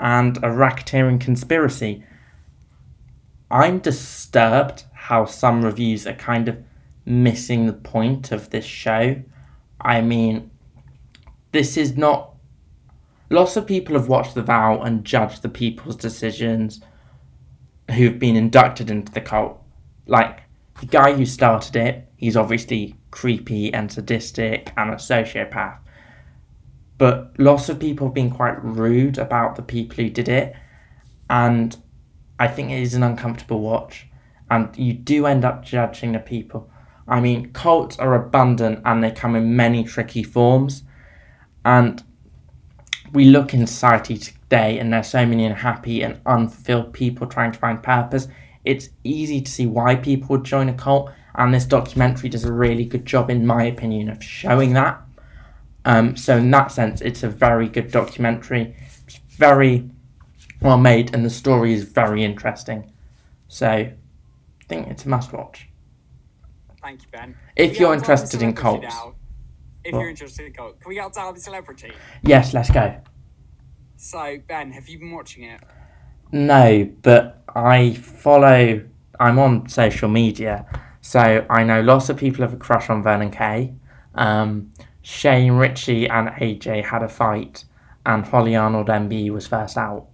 and 0.00 0.38
a 0.38 0.48
racketeering 0.48 1.20
conspiracy. 1.20 2.02
I'm 3.48 3.78
disturbed 3.78 4.86
how 4.92 5.24
some 5.24 5.64
reviews 5.64 6.04
are 6.04 6.14
kind 6.14 6.48
of 6.48 6.58
missing 7.06 7.66
the 7.66 7.72
point 7.72 8.32
of 8.32 8.50
this 8.50 8.64
show. 8.64 9.22
I 9.82 10.00
mean, 10.00 10.50
this 11.52 11.76
is 11.76 11.96
not. 11.96 12.34
Lots 13.30 13.56
of 13.56 13.66
people 13.66 13.96
have 13.96 14.08
watched 14.08 14.34
The 14.34 14.42
Vow 14.42 14.80
and 14.80 15.04
judged 15.04 15.42
the 15.42 15.48
people's 15.48 15.96
decisions 15.96 16.80
who've 17.90 18.18
been 18.18 18.36
inducted 18.36 18.90
into 18.90 19.12
the 19.12 19.20
cult. 19.20 19.60
Like, 20.06 20.42
the 20.80 20.86
guy 20.86 21.14
who 21.14 21.24
started 21.26 21.76
it, 21.76 22.08
he's 22.16 22.36
obviously 22.36 22.96
creepy 23.10 23.72
and 23.72 23.90
sadistic 23.90 24.72
and 24.76 24.90
a 24.90 24.96
sociopath. 24.96 25.78
But 26.98 27.34
lots 27.38 27.68
of 27.68 27.80
people 27.80 28.06
have 28.06 28.14
been 28.14 28.30
quite 28.30 28.62
rude 28.62 29.18
about 29.18 29.56
the 29.56 29.62
people 29.62 29.96
who 29.96 30.10
did 30.10 30.28
it, 30.28 30.54
and 31.28 31.76
I 32.38 32.48
think 32.48 32.70
it 32.70 32.80
is 32.80 32.94
an 32.94 33.02
uncomfortable 33.02 33.60
watch. 33.60 34.06
And 34.50 34.76
you 34.76 34.92
do 34.92 35.26
end 35.26 35.44
up 35.44 35.64
judging 35.64 36.12
the 36.12 36.18
people. 36.18 36.70
I 37.08 37.20
mean, 37.20 37.52
cults 37.52 37.98
are 37.98 38.14
abundant 38.14 38.80
and 38.84 39.02
they 39.02 39.10
come 39.10 39.34
in 39.34 39.56
many 39.56 39.84
tricky 39.84 40.22
forms. 40.22 40.84
And 41.64 42.02
we 43.12 43.26
look 43.26 43.52
in 43.52 43.66
society 43.66 44.16
today 44.16 44.78
and 44.78 44.92
there's 44.92 45.08
so 45.08 45.26
many 45.26 45.44
unhappy 45.44 46.02
and 46.02 46.20
unfulfilled 46.26 46.92
people 46.92 47.26
trying 47.26 47.52
to 47.52 47.58
find 47.58 47.82
purpose. 47.82 48.28
It's 48.64 48.90
easy 49.02 49.40
to 49.40 49.50
see 49.50 49.66
why 49.66 49.96
people 49.96 50.28
would 50.28 50.44
join 50.44 50.68
a 50.68 50.74
cult, 50.74 51.10
and 51.34 51.52
this 51.52 51.64
documentary 51.64 52.28
does 52.28 52.44
a 52.44 52.52
really 52.52 52.84
good 52.84 53.04
job, 53.04 53.28
in 53.28 53.44
my 53.44 53.64
opinion, 53.64 54.08
of 54.08 54.22
showing 54.22 54.74
that. 54.74 55.00
Um, 55.84 56.16
so 56.16 56.36
in 56.36 56.50
that 56.52 56.70
sense, 56.70 57.00
it's 57.00 57.24
a 57.24 57.28
very 57.28 57.68
good 57.68 57.90
documentary. 57.90 58.76
It's 59.04 59.16
very 59.36 59.90
well 60.60 60.78
made, 60.78 61.12
and 61.12 61.24
the 61.24 61.30
story 61.30 61.72
is 61.72 61.84
very 61.84 62.22
interesting. 62.22 62.92
So 63.48 63.68
I 63.68 63.94
think 64.68 64.86
it's 64.88 65.06
a 65.06 65.08
must 65.08 65.32
watch. 65.32 65.68
Thank 66.82 67.02
you, 67.02 67.08
Ben. 67.12 67.36
If 67.56 67.78
you're 67.78 67.90
get 67.94 67.98
on 67.98 67.98
to 67.98 68.04
the 68.06 68.12
interested 68.12 68.42
in 68.42 68.54
cults. 68.54 68.82
now? 68.82 69.14
If 69.84 69.92
What? 69.92 70.00
you're 70.00 70.10
interested 70.10 70.46
in 70.46 70.52
cult, 70.52 70.80
can 70.80 70.88
we 70.88 70.96
get 70.96 71.04
on 71.04 71.12
to 71.12 71.32
the 71.34 71.40
celebrity? 71.40 71.92
Yes, 72.22 72.52
let's 72.54 72.70
go. 72.70 73.00
So, 73.96 74.38
Ben, 74.48 74.72
have 74.72 74.88
you 74.88 74.98
been 74.98 75.12
watching 75.12 75.44
it? 75.44 75.60
No, 76.32 76.88
but 77.02 77.42
I 77.54 77.94
follow. 77.94 78.84
I'm 79.20 79.38
on 79.38 79.68
social 79.68 80.08
media, 80.08 80.66
so 81.00 81.46
I 81.48 81.62
know 81.62 81.80
lots 81.82 82.08
of 82.08 82.16
people 82.16 82.42
have 82.42 82.52
a 82.52 82.56
crush 82.56 82.90
on 82.90 83.02
Vernon 83.02 83.30
Kay. 83.30 83.74
Um, 84.14 84.72
Shane 85.02 85.52
Richie 85.52 86.08
and 86.08 86.28
AJ 86.30 86.86
had 86.86 87.02
a 87.02 87.08
fight, 87.08 87.64
and 88.04 88.24
Hollie 88.26 88.56
Arnold 88.56 88.88
MBE 88.88 89.30
was 89.30 89.46
first 89.46 89.76
out. 89.76 90.06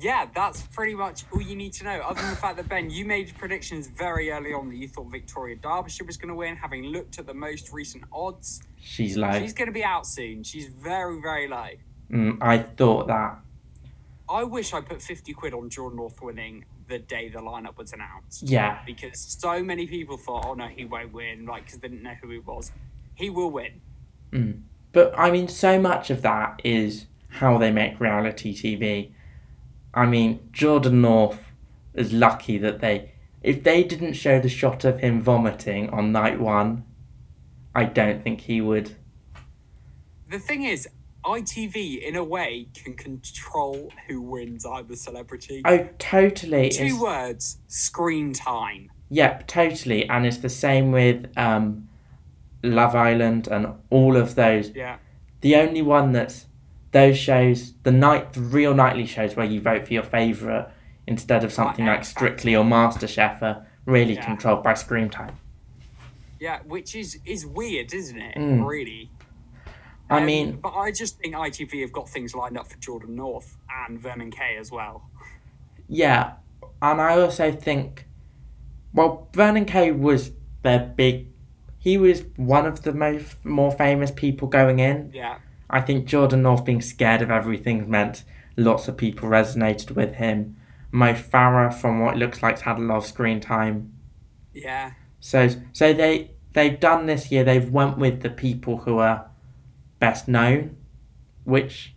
Yeah, 0.00 0.26
that's 0.34 0.62
pretty 0.62 0.94
much 0.94 1.24
all 1.32 1.42
you 1.42 1.54
need 1.54 1.72
to 1.74 1.84
know. 1.84 2.00
Other 2.00 2.20
than 2.22 2.30
the 2.30 2.36
fact 2.36 2.56
that 2.56 2.68
Ben, 2.68 2.88
you 2.88 3.04
made 3.04 3.32
predictions 3.36 3.86
very 3.86 4.30
early 4.30 4.52
on 4.54 4.68
that 4.70 4.76
you 4.76 4.88
thought 4.88 5.10
Victoria 5.10 5.56
Derbyshire 5.56 6.06
was 6.06 6.16
going 6.16 6.30
to 6.30 6.34
win. 6.34 6.56
Having 6.56 6.84
looked 6.84 7.18
at 7.18 7.26
the 7.26 7.34
most 7.34 7.72
recent 7.72 8.04
odds, 8.12 8.62
She's 8.80 9.16
low. 9.16 9.38
she's 9.38 9.52
going 9.52 9.66
to 9.68 9.72
be 9.72 9.84
out 9.84 10.06
soon. 10.06 10.42
She's 10.42 10.68
very, 10.68 11.20
very 11.20 11.48
low. 11.48 11.68
Mm, 12.10 12.38
I 12.40 12.58
thought 12.58 13.08
that. 13.08 13.38
I 14.28 14.44
wish 14.44 14.72
I 14.72 14.80
put 14.80 15.02
fifty 15.02 15.32
quid 15.34 15.52
on 15.52 15.68
Jordan 15.68 15.96
North 15.98 16.20
winning 16.22 16.64
the 16.88 16.98
day 16.98 17.28
the 17.28 17.38
lineup 17.38 17.76
was 17.76 17.92
announced. 17.92 18.42
Yeah. 18.42 18.80
Because 18.86 19.18
so 19.38 19.62
many 19.62 19.86
people 19.86 20.16
thought, 20.16 20.44
oh 20.46 20.54
no, 20.54 20.66
he 20.66 20.84
won't 20.86 21.12
win, 21.12 21.46
like, 21.46 21.66
because 21.66 21.78
they 21.78 21.88
didn't 21.88 22.02
know 22.02 22.14
who 22.20 22.30
he 22.30 22.38
was. 22.38 22.72
He 23.14 23.30
will 23.30 23.50
win. 23.50 23.80
Mm. 24.32 24.62
But 24.92 25.16
I 25.18 25.30
mean, 25.30 25.46
so 25.46 25.80
much 25.80 26.10
of 26.10 26.22
that 26.22 26.60
is 26.64 27.06
how 27.28 27.58
they 27.58 27.70
make 27.70 28.00
reality 28.00 28.52
TV. 28.54 29.12
I 29.94 30.06
mean, 30.06 30.48
Jordan 30.52 31.00
North 31.00 31.38
is 31.94 32.12
lucky 32.12 32.58
that 32.58 32.80
they. 32.80 33.12
If 33.42 33.64
they 33.64 33.82
didn't 33.82 34.12
show 34.14 34.38
the 34.38 34.48
shot 34.50 34.84
of 34.84 35.00
him 35.00 35.22
vomiting 35.22 35.88
on 35.90 36.12
night 36.12 36.38
one, 36.38 36.84
I 37.74 37.84
don't 37.84 38.22
think 38.22 38.42
he 38.42 38.60
would. 38.60 38.96
The 40.28 40.38
thing 40.38 40.64
is, 40.64 40.86
ITV, 41.24 42.02
in 42.02 42.16
a 42.16 42.24
way, 42.24 42.68
can 42.74 42.94
control 42.94 43.90
who 44.06 44.20
wins 44.20 44.64
either 44.66 44.94
celebrity. 44.94 45.62
Oh, 45.64 45.88
totally. 45.98 46.68
Two 46.68 46.84
It's- 46.84 47.00
words 47.00 47.58
screen 47.68 48.32
time. 48.32 48.90
Yep, 49.10 49.46
totally. 49.48 50.08
And 50.08 50.24
it's 50.24 50.36
the 50.38 50.48
same 50.48 50.92
with 50.92 51.26
um, 51.36 51.88
Love 52.62 52.94
Island 52.94 53.48
and 53.48 53.66
all 53.90 54.16
of 54.16 54.34
those. 54.36 54.70
Yeah. 54.70 54.98
The 55.40 55.56
only 55.56 55.82
one 55.82 56.12
that's 56.12 56.46
those 56.92 57.16
shows, 57.18 57.74
the 57.82 57.92
night, 57.92 58.32
the 58.32 58.40
real 58.40 58.74
nightly 58.74 59.06
shows 59.06 59.36
where 59.36 59.46
you 59.46 59.60
vote 59.60 59.86
for 59.86 59.92
your 59.92 60.02
favourite 60.02 60.68
instead 61.06 61.44
of 61.44 61.52
something 61.52 61.86
like 61.86 62.04
Strictly 62.04 62.54
or 62.56 62.64
MasterChef 62.64 63.42
are 63.42 63.66
really 63.86 64.14
Yeah. 64.14 64.24
controlled 64.24 64.62
by 64.62 64.74
screen 64.74 65.08
time. 65.08 65.36
Yeah, 66.38 66.60
which 66.64 66.94
is 66.94 67.18
is 67.24 67.44
weird, 67.46 67.92
isn't 67.92 68.18
it? 68.18 68.36
Mm. 68.36 68.66
Really. 68.66 69.10
I 70.08 70.18
Um, 70.18 70.26
mean, 70.26 70.56
but 70.60 70.74
I 70.74 70.90
just 70.90 71.18
think 71.20 71.34
ITV 71.34 71.82
have 71.82 71.92
got 71.92 72.08
things 72.08 72.34
lined 72.34 72.58
up 72.58 72.66
for 72.66 72.76
Jordan 72.78 73.14
North 73.14 73.56
and 73.86 73.98
Vernon 74.00 74.30
Kay 74.30 74.56
as 74.58 74.70
well. 74.72 75.08
yeah. 75.88 76.32
And 76.82 77.00
I 77.00 77.20
also 77.20 77.52
think, 77.52 78.06
well, 78.94 79.28
Vernon 79.34 79.66
Kay 79.66 79.92
was 79.92 80.32
their 80.62 80.78
big, 80.80 81.26
he 81.78 81.98
was 81.98 82.24
one 82.36 82.64
of 82.66 82.82
the 82.82 82.92
most 82.92 83.44
more 83.44 83.70
famous 83.70 84.10
people 84.10 84.48
going 84.48 84.78
in. 84.78 85.10
Yeah, 85.12 85.36
I 85.70 85.80
think 85.80 86.06
Jordan 86.06 86.42
North 86.42 86.64
being 86.64 86.80
scared 86.82 87.22
of 87.22 87.30
everything 87.30 87.88
meant 87.90 88.24
lots 88.56 88.88
of 88.88 88.96
people 88.96 89.28
resonated 89.28 89.92
with 89.92 90.14
him. 90.16 90.56
Mo 90.92 91.12
Farah, 91.14 91.72
from 91.72 92.00
what 92.00 92.14
it 92.16 92.18
looks 92.18 92.42
like, 92.42 92.56
has 92.56 92.62
had 92.62 92.78
a 92.78 92.80
lot 92.82 92.96
of 92.96 93.06
screen 93.06 93.40
time. 93.40 93.92
yeah, 94.52 94.92
So, 95.20 95.48
so 95.72 95.92
they 95.92 96.32
they've 96.52 96.78
done 96.80 97.06
this 97.06 97.30
year. 97.30 97.44
They've 97.44 97.70
went 97.70 97.96
with 97.98 98.22
the 98.22 98.30
people 98.30 98.78
who 98.78 98.98
are 98.98 99.30
best 100.00 100.26
known, 100.26 100.76
which 101.44 101.94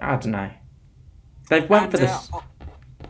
I 0.00 0.16
don't 0.16 0.32
know. 0.32 0.50
They've 1.48 1.68
went 1.68 1.84
And, 1.84 1.92
for 1.92 1.98
uh, 1.98 2.00
this. 2.00 2.30
o- 2.32 2.42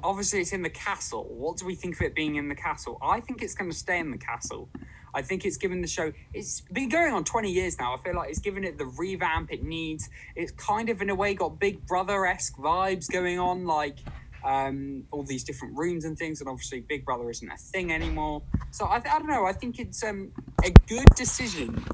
obviously, 0.02 0.40
it's 0.40 0.52
in 0.52 0.62
the 0.62 0.70
castle. 0.70 1.24
What 1.30 1.56
do 1.56 1.64
we 1.64 1.74
think 1.74 1.94
of 1.94 2.02
it 2.02 2.14
being 2.14 2.36
in 2.36 2.48
the 2.48 2.54
castle? 2.54 2.98
I 3.02 3.20
think 3.20 3.42
it's 3.42 3.54
going 3.54 3.70
to 3.70 3.76
stay 3.76 3.98
in 3.98 4.10
the 4.10 4.18
castle. 4.18 4.68
I 5.14 5.22
think 5.22 5.44
it's 5.44 5.56
given 5.56 5.80
the 5.80 5.88
show. 5.88 6.12
It's 6.32 6.60
been 6.72 6.88
going 6.88 7.12
on 7.12 7.24
twenty 7.24 7.50
years 7.50 7.78
now. 7.78 7.94
I 7.94 7.98
feel 7.98 8.14
like 8.14 8.30
it's 8.30 8.38
given 8.38 8.64
it 8.64 8.78
the 8.78 8.86
revamp 8.86 9.52
it 9.52 9.62
needs. 9.62 10.08
It's 10.36 10.52
kind 10.52 10.88
of 10.88 11.02
in 11.02 11.10
a 11.10 11.14
way 11.14 11.34
got 11.34 11.58
Big 11.58 11.86
Brother 11.86 12.26
esque 12.26 12.56
vibes 12.56 13.10
going 13.10 13.38
on, 13.38 13.66
like 13.66 13.98
um, 14.44 15.04
all 15.10 15.22
these 15.22 15.44
different 15.44 15.76
rooms 15.76 16.04
and 16.04 16.18
things. 16.18 16.40
And 16.40 16.48
obviously, 16.48 16.80
Big 16.80 17.04
Brother 17.04 17.30
isn't 17.30 17.48
a 17.48 17.56
thing 17.56 17.92
anymore. 17.92 18.42
So 18.70 18.86
I, 18.86 18.96
I 18.96 19.18
don't 19.18 19.28
know. 19.28 19.46
I 19.46 19.52
think 19.52 19.78
it's 19.78 20.02
um, 20.02 20.32
a 20.64 20.70
good 20.88 21.08
decision 21.16 21.84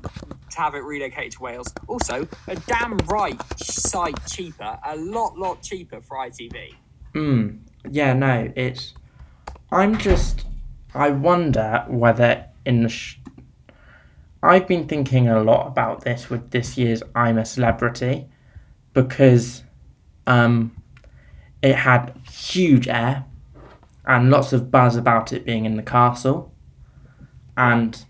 to 0.50 0.58
have 0.58 0.74
it 0.74 0.84
relocated 0.84 1.32
to 1.32 1.42
Wales. 1.42 1.72
Also, 1.86 2.26
a 2.46 2.56
damn 2.56 2.96
right 3.08 3.40
site 3.58 4.18
cheaper, 4.26 4.78
a 4.84 4.96
lot, 4.96 5.36
lot 5.36 5.62
cheaper 5.62 6.00
for 6.00 6.18
ITV. 6.18 6.74
Mm, 7.14 7.58
yeah, 7.90 8.12
no, 8.12 8.52
it's. 8.56 8.94
I'm 9.70 9.98
just. 9.98 10.44
I 10.94 11.10
wonder 11.10 11.84
whether 11.88 12.46
in 12.68 12.82
the. 12.82 12.88
Sh- 12.88 13.18
I've 14.42 14.68
been 14.68 14.86
thinking 14.86 15.26
a 15.26 15.42
lot 15.42 15.66
about 15.66 16.02
this 16.02 16.30
with 16.30 16.52
this 16.52 16.78
year's 16.78 17.02
I'm 17.14 17.38
a 17.38 17.44
Celebrity 17.44 18.28
because 18.92 19.64
um, 20.28 20.76
it 21.60 21.74
had 21.74 22.14
huge 22.30 22.86
air 22.86 23.24
and 24.04 24.30
lots 24.30 24.52
of 24.52 24.70
buzz 24.70 24.94
about 24.94 25.32
it 25.32 25.44
being 25.44 25.64
in 25.64 25.76
the 25.76 25.82
castle. 25.82 26.54
And 27.56 28.04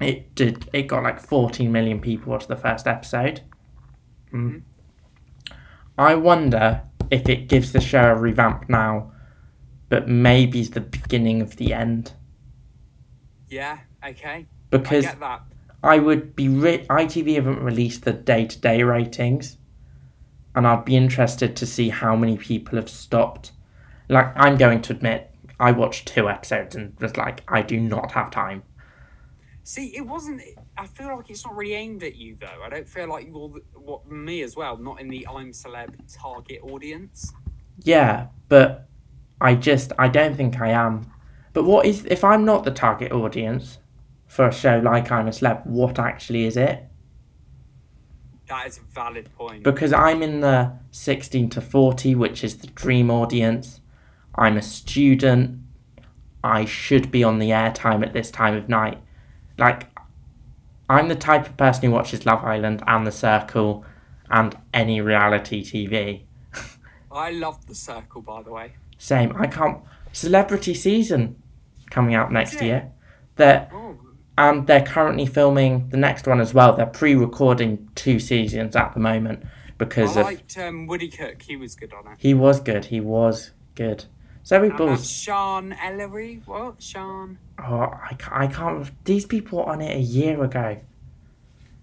it 0.00 0.34
did. 0.34 0.68
It 0.72 0.88
got 0.88 1.04
like 1.04 1.20
14 1.20 1.70
million 1.70 2.00
people 2.00 2.32
watch 2.32 2.48
the 2.48 2.56
first 2.56 2.88
episode. 2.88 3.42
Mm. 4.32 4.62
I 5.96 6.16
wonder 6.16 6.82
if 7.10 7.28
it 7.28 7.48
gives 7.48 7.72
the 7.72 7.80
show 7.80 8.10
a 8.10 8.14
revamp 8.16 8.68
now, 8.68 9.12
but 9.88 10.08
maybe 10.08 10.60
it's 10.60 10.70
the 10.70 10.80
beginning 10.80 11.40
of 11.40 11.56
the 11.56 11.72
end. 11.72 12.14
Yeah, 13.54 13.78
okay. 14.04 14.46
Because 14.70 15.06
I 15.06 15.10
get 15.10 15.20
that. 15.20 15.42
I 15.84 16.00
would 16.00 16.34
be 16.34 16.48
re- 16.48 16.84
ITV 16.88 17.36
haven't 17.36 17.62
released 17.62 18.04
the 18.04 18.12
day 18.12 18.46
to 18.46 18.58
day 18.58 18.82
ratings, 18.82 19.58
and 20.56 20.66
I'd 20.66 20.84
be 20.84 20.96
interested 20.96 21.54
to 21.54 21.66
see 21.66 21.90
how 21.90 22.16
many 22.16 22.36
people 22.36 22.76
have 22.76 22.88
stopped. 22.88 23.52
Like 24.08 24.32
I'm 24.34 24.56
going 24.56 24.82
to 24.82 24.92
admit, 24.92 25.30
I 25.60 25.70
watched 25.70 26.08
two 26.08 26.28
episodes 26.28 26.74
and 26.74 26.98
was 27.00 27.16
like, 27.16 27.44
I 27.46 27.62
do 27.62 27.78
not 27.78 28.10
have 28.12 28.32
time. 28.32 28.64
See, 29.62 29.96
it 29.96 30.04
wasn't. 30.04 30.42
I 30.76 30.88
feel 30.88 31.14
like 31.16 31.30
it's 31.30 31.44
not 31.44 31.56
really 31.56 31.74
aimed 31.74 32.02
at 32.02 32.16
you, 32.16 32.36
though. 32.40 32.60
I 32.60 32.68
don't 32.68 32.88
feel 32.88 33.08
like 33.08 33.28
you're, 33.28 33.50
what 33.74 34.10
me 34.10 34.42
as 34.42 34.56
well, 34.56 34.76
not 34.76 35.00
in 35.00 35.08
the 35.08 35.28
I'm 35.28 35.52
Celeb 35.52 35.94
target 36.12 36.58
audience. 36.64 37.32
Yeah, 37.84 38.26
but 38.48 38.88
I 39.40 39.54
just 39.54 39.92
I 39.96 40.08
don't 40.08 40.36
think 40.36 40.60
I 40.60 40.70
am. 40.70 41.13
But 41.54 41.64
what 41.64 41.86
is 41.86 42.04
if 42.06 42.22
I'm 42.22 42.44
not 42.44 42.64
the 42.64 42.70
target 42.70 43.12
audience 43.12 43.78
for 44.26 44.46
a 44.46 44.52
show 44.52 44.80
like 44.80 45.10
I'm 45.10 45.28
a 45.28 45.30
Celeb? 45.30 45.64
What 45.64 45.98
actually 45.98 46.44
is 46.44 46.58
it? 46.58 46.84
That 48.46 48.66
is 48.66 48.78
a 48.78 48.82
valid 48.92 49.30
point. 49.38 49.62
because 49.62 49.94
I'm 49.94 50.22
in 50.22 50.40
the 50.40 50.72
16 50.90 51.48
to 51.50 51.62
40, 51.62 52.14
which 52.14 52.44
is 52.44 52.58
the 52.58 52.66
dream 52.66 53.10
audience. 53.10 53.80
I'm 54.34 54.58
a 54.58 54.62
student. 54.62 55.60
I 56.42 56.66
should 56.66 57.10
be 57.10 57.24
on 57.24 57.38
the 57.38 57.50
airtime 57.50 58.04
at 58.04 58.12
this 58.12 58.30
time 58.30 58.54
of 58.54 58.68
night. 58.68 59.00
Like, 59.56 59.86
I'm 60.90 61.08
the 61.08 61.14
type 61.14 61.46
of 61.46 61.56
person 61.56 61.84
who 61.84 61.90
watches 61.92 62.26
Love 62.26 62.44
Island 62.44 62.82
and 62.86 63.06
The 63.06 63.12
Circle 63.12 63.82
and 64.28 64.54
any 64.74 65.00
reality 65.00 65.64
TV. 65.64 66.24
I 67.10 67.30
love 67.30 67.64
The 67.66 67.74
Circle, 67.74 68.20
by 68.20 68.42
the 68.42 68.50
way. 68.50 68.74
Same. 68.98 69.34
I 69.36 69.46
can't. 69.46 69.78
Celebrity 70.12 70.74
season 70.74 71.36
coming 71.94 72.14
out 72.16 72.32
next 72.32 72.60
year. 72.60 72.90
They're, 73.36 73.68
Oh, 73.72 73.96
and 74.36 74.66
they're 74.66 74.84
currently 74.84 75.26
filming 75.26 75.88
the 75.90 75.96
next 75.96 76.26
one 76.26 76.40
as 76.40 76.52
well. 76.52 76.74
They're 76.76 76.86
pre-recording 76.86 77.88
two 77.94 78.18
seasons 78.18 78.74
at 78.74 78.92
the 78.94 79.00
moment 79.00 79.44
because 79.78 80.16
I 80.16 80.32
of 80.32 80.42
um, 80.58 80.86
Woody 80.88 81.08
Cook. 81.08 81.40
He 81.40 81.56
was 81.56 81.76
good 81.76 81.92
on 81.94 82.12
it. 82.12 82.18
He 82.18 82.34
was 82.34 82.58
good. 82.58 82.84
He 82.86 83.00
was 83.00 83.52
good. 83.76 84.04
Zoe 84.44 84.68
And 84.68 84.76
Bulls. 84.76 85.08
Sean 85.08 85.72
Ellery. 85.72 86.42
What? 86.46 86.82
Sean? 86.82 87.38
Oh, 87.58 87.80
I 88.10 88.14
can't, 88.18 88.32
I 88.32 88.46
can't. 88.48 89.04
These 89.04 89.26
people 89.26 89.58
were 89.58 89.68
on 89.68 89.80
it 89.80 89.96
a 89.96 90.00
year 90.00 90.42
ago. 90.42 90.76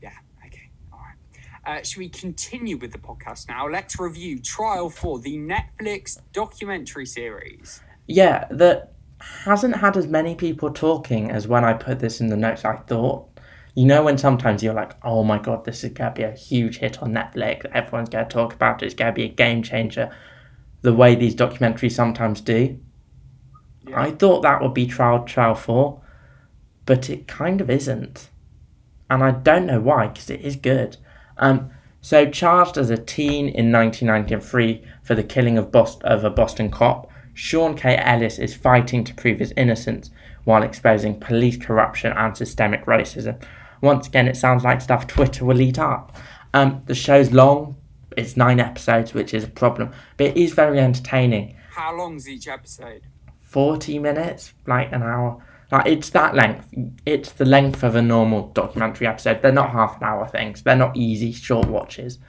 Yeah, 0.01 0.11
okay. 0.45 0.69
All 0.91 0.99
right. 0.99 1.79
Uh, 1.79 1.83
should 1.83 1.99
we 1.99 2.09
continue 2.09 2.77
with 2.77 2.91
the 2.91 2.99
podcast 2.99 3.47
now? 3.47 3.67
Let's 3.69 3.97
review 3.97 4.39
Trial 4.39 4.89
4 4.89 5.19
the 5.19 5.37
Netflix 5.37 6.19
documentary 6.33 7.05
series. 7.05 7.81
Yeah, 8.07 8.47
that 8.51 8.90
hasn't 9.45 9.77
had 9.77 9.97
as 9.97 10.07
many 10.07 10.35
people 10.35 10.71
talking 10.71 11.31
as 11.31 11.47
when 11.47 11.63
I 11.63 11.73
put 11.73 11.99
this 11.99 12.19
in 12.21 12.27
the 12.27 12.37
notes. 12.37 12.65
I 12.65 12.77
thought. 12.77 13.27
You 13.73 13.85
know 13.85 14.03
when 14.03 14.17
sometimes 14.17 14.61
you're 14.61 14.73
like, 14.73 14.93
oh 15.01 15.23
my 15.23 15.37
god, 15.37 15.63
this 15.63 15.83
is 15.83 15.91
gonna 15.91 16.11
be 16.11 16.23
a 16.23 16.31
huge 16.31 16.79
hit 16.79 17.01
on 17.01 17.13
Netflix. 17.13 17.65
Everyone's 17.73 18.09
gonna 18.09 18.27
talk 18.27 18.53
about 18.53 18.83
it. 18.83 18.87
It's 18.87 18.95
gonna 18.95 19.13
be 19.13 19.23
a 19.23 19.29
game 19.29 19.63
changer. 19.63 20.11
The 20.81 20.93
way 20.93 21.15
these 21.15 21.35
documentaries 21.35 21.93
sometimes 21.93 22.41
do. 22.41 22.77
Yeah. 23.87 24.01
I 24.01 24.11
thought 24.11 24.41
that 24.41 24.61
would 24.61 24.73
be 24.73 24.87
Trial 24.87 25.23
Trial 25.23 25.55
4, 25.55 26.01
but 26.85 27.09
it 27.09 27.27
kind 27.27 27.61
of 27.61 27.69
isn't. 27.69 28.29
And 29.09 29.23
I 29.23 29.31
don't 29.31 29.65
know 29.65 29.79
why, 29.79 30.07
because 30.07 30.29
it 30.29 30.41
is 30.41 30.55
good. 30.55 30.97
Um, 31.37 31.71
so, 32.01 32.29
charged 32.29 32.77
as 32.77 32.89
a 32.89 32.97
teen 32.97 33.47
in 33.47 33.71
1993 33.71 34.83
for 35.03 35.15
the 35.15 35.23
killing 35.23 35.57
of, 35.57 35.71
Bos- 35.71 36.01
of 36.01 36.23
a 36.23 36.29
Boston 36.29 36.71
cop, 36.71 37.10
Sean 37.33 37.75
K. 37.75 37.95
Ellis 37.97 38.39
is 38.39 38.55
fighting 38.55 39.03
to 39.03 39.13
prove 39.13 39.39
his 39.39 39.53
innocence 39.57 40.09
while 40.43 40.63
exposing 40.63 41.19
police 41.19 41.57
corruption 41.57 42.13
and 42.13 42.35
systemic 42.35 42.85
racism. 42.85 43.41
Once 43.81 44.07
again, 44.07 44.27
it 44.27 44.37
sounds 44.37 44.63
like 44.63 44.81
stuff 44.81 45.07
Twitter 45.07 45.45
will 45.45 45.61
eat 45.61 45.79
up. 45.79 46.15
Um, 46.53 46.81
the 46.85 46.95
show's 46.95 47.31
long, 47.31 47.77
it's 48.17 48.35
nine 48.35 48.59
episodes, 48.59 49.13
which 49.13 49.33
is 49.33 49.43
a 49.43 49.47
problem, 49.47 49.91
but 50.17 50.27
it 50.27 50.37
is 50.37 50.53
very 50.53 50.79
entertaining. 50.79 51.55
How 51.71 51.95
long's 51.95 52.27
each 52.27 52.47
episode? 52.47 53.03
40 53.41 53.99
minutes, 53.99 54.53
like 54.67 54.91
an 54.91 55.03
hour. 55.03 55.43
Like 55.71 55.85
it's 55.85 56.09
that 56.09 56.35
length. 56.35 56.67
It's 57.05 57.31
the 57.31 57.45
length 57.45 57.83
of 57.83 57.95
a 57.95 58.01
normal 58.01 58.47
documentary 58.49 59.07
episode. 59.07 59.41
They're 59.41 59.53
not 59.53 59.71
half 59.71 59.97
an 59.97 60.03
hour 60.03 60.27
things. 60.27 60.63
They're 60.63 60.75
not 60.75 60.97
easy 60.97 61.31
short 61.31 61.67
watches. 61.67 62.19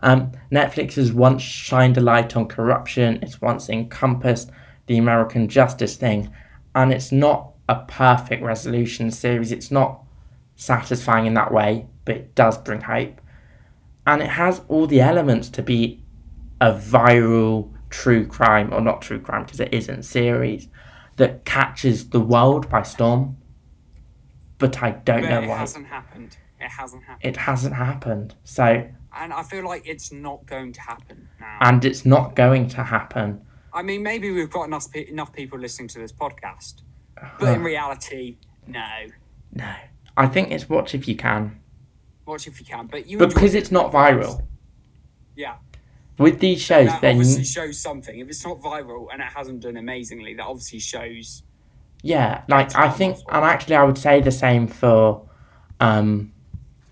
Um, 0.00 0.32
Netflix 0.52 0.94
has 0.94 1.12
once 1.12 1.42
shined 1.42 1.96
a 1.96 2.00
light 2.00 2.36
on 2.36 2.46
corruption. 2.48 3.18
It's 3.22 3.40
once 3.40 3.68
encompassed 3.68 4.50
the 4.86 4.98
American 4.98 5.48
justice 5.48 5.96
thing, 5.96 6.30
and 6.74 6.92
it's 6.92 7.10
not 7.10 7.52
a 7.68 7.76
perfect 7.86 8.42
resolution 8.42 9.10
series. 9.10 9.52
It's 9.52 9.70
not 9.70 10.02
satisfying 10.54 11.26
in 11.26 11.34
that 11.34 11.52
way, 11.52 11.86
but 12.04 12.16
it 12.16 12.34
does 12.34 12.58
bring 12.58 12.82
hope, 12.82 13.20
and 14.06 14.22
it 14.22 14.28
has 14.30 14.60
all 14.68 14.86
the 14.86 15.00
elements 15.00 15.48
to 15.50 15.62
be 15.62 16.02
a 16.60 16.72
viral 16.72 17.72
true 17.90 18.26
crime 18.26 18.72
or 18.72 18.80
not 18.80 19.02
true 19.02 19.20
crime 19.20 19.44
because 19.44 19.60
it 19.60 19.72
isn't 19.72 20.02
series 20.04 20.68
that 21.16 21.44
catches 21.44 22.10
the 22.10 22.20
world 22.20 22.68
by 22.68 22.82
storm. 22.82 23.36
But 24.58 24.82
I 24.82 24.90
don't 24.90 25.22
But 25.22 25.30
know 25.30 25.42
it 25.42 25.48
why 25.48 25.54
It 25.56 25.58
hasn't 25.58 25.86
happened. 25.86 26.36
It 26.60 26.70
hasn't 26.70 27.04
happened. 27.04 27.26
it 27.28 27.36
hasn't 27.36 27.74
happened. 27.74 28.34
So 28.44 28.88
and 29.20 29.32
I 29.32 29.42
feel 29.42 29.64
like 29.64 29.86
it's 29.86 30.12
not 30.12 30.44
going 30.46 30.72
to 30.72 30.80
happen 30.80 31.28
now. 31.40 31.58
and 31.62 31.84
it's 31.84 32.04
not 32.06 32.34
going 32.34 32.68
to 32.68 32.82
happen. 32.82 33.40
I 33.72 33.82
mean, 33.82 34.02
maybe 34.02 34.30
we've 34.30 34.50
got 34.50 34.64
enough 34.64 34.90
pe- 34.90 35.08
enough 35.08 35.32
people 35.32 35.58
listening 35.58 35.88
to 35.88 35.98
this 35.98 36.12
podcast, 36.12 36.82
but 37.38 37.54
in 37.54 37.62
reality, 37.62 38.38
no. 38.66 38.86
No. 39.52 39.74
I 40.16 40.26
think 40.26 40.50
it's 40.50 40.68
watch 40.68 40.94
if 40.94 41.06
you 41.06 41.14
can. 41.16 41.60
Watch 42.24 42.46
if 42.46 42.58
you 42.58 42.66
can, 42.66 42.86
but 42.86 43.06
you 43.06 43.18
Because 43.18 43.54
it's 43.54 43.70
not 43.70 43.92
viral. 43.92 44.42
Yeah, 45.36 45.56
With 46.18 46.40
these 46.40 46.62
shows, 46.62 46.86
that 46.88 47.02
then 47.02 47.16
obviously 47.16 47.44
shows 47.44 47.78
something. 47.78 48.18
If 48.18 48.28
it's 48.28 48.44
not 48.44 48.58
viral 48.60 49.08
and 49.12 49.20
it 49.20 49.28
hasn't 49.34 49.60
done 49.60 49.76
amazingly, 49.76 50.32
that 50.34 50.44
obviously 50.46 50.78
shows. 50.78 51.42
yeah, 52.02 52.42
like 52.48 52.74
I 52.74 52.88
think, 52.88 53.18
and 53.30 53.44
actually, 53.44 53.76
I 53.76 53.84
would 53.84 53.98
say 53.98 54.22
the 54.22 54.30
same 54.30 54.66
for, 54.66 55.28
um, 55.80 56.32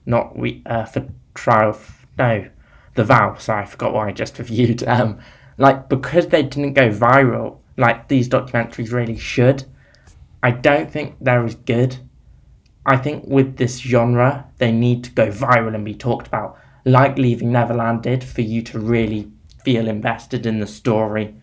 not 0.05 0.37
we 0.37 0.63
uh 0.67 0.85
for 0.85 1.09
trial. 1.35 1.79
No, 2.19 2.49
the 2.95 3.05
vow. 3.05 3.37
Sorry, 3.37 3.63
I 3.63 3.67
forgot 3.67 3.93
what 3.93 4.09
I 4.09 4.13
just 4.13 4.39
reviewed. 4.39 4.83
Um, 4.95 5.19
like 5.57 5.89
because 5.89 6.29
they 6.29 6.43
didn't 6.43 6.75
go 6.75 6.91
viral, 6.91 7.59
like 7.77 8.09
these 8.09 8.29
documentaries 8.29 8.93
really 8.93 9.17
should. 9.17 9.65
I 10.43 10.51
don't 10.51 10.91
think 10.91 11.17
they're 11.21 11.45
as 11.45 11.55
good. 11.55 11.97
I 12.87 12.97
think 12.97 13.25
with 13.27 13.57
this 13.57 13.79
genre, 13.79 14.47
they 14.59 14.73
need 14.73 15.05
to 15.05 15.11
go 15.11 15.29
viral 15.29 15.75
and 15.75 15.85
be 15.85 15.95
talked 15.95 16.27
about, 16.27 16.59
like 16.85 17.17
Leaving 17.17 17.53
Neverland 17.53 18.03
did, 18.03 18.23
for 18.23 18.43
you 18.43 18.63
to 18.63 18.79
really 18.79 19.31
feel 19.65 19.89
invested 19.89 20.45
in 20.45 20.59
the 20.59 20.67
story 20.67 21.35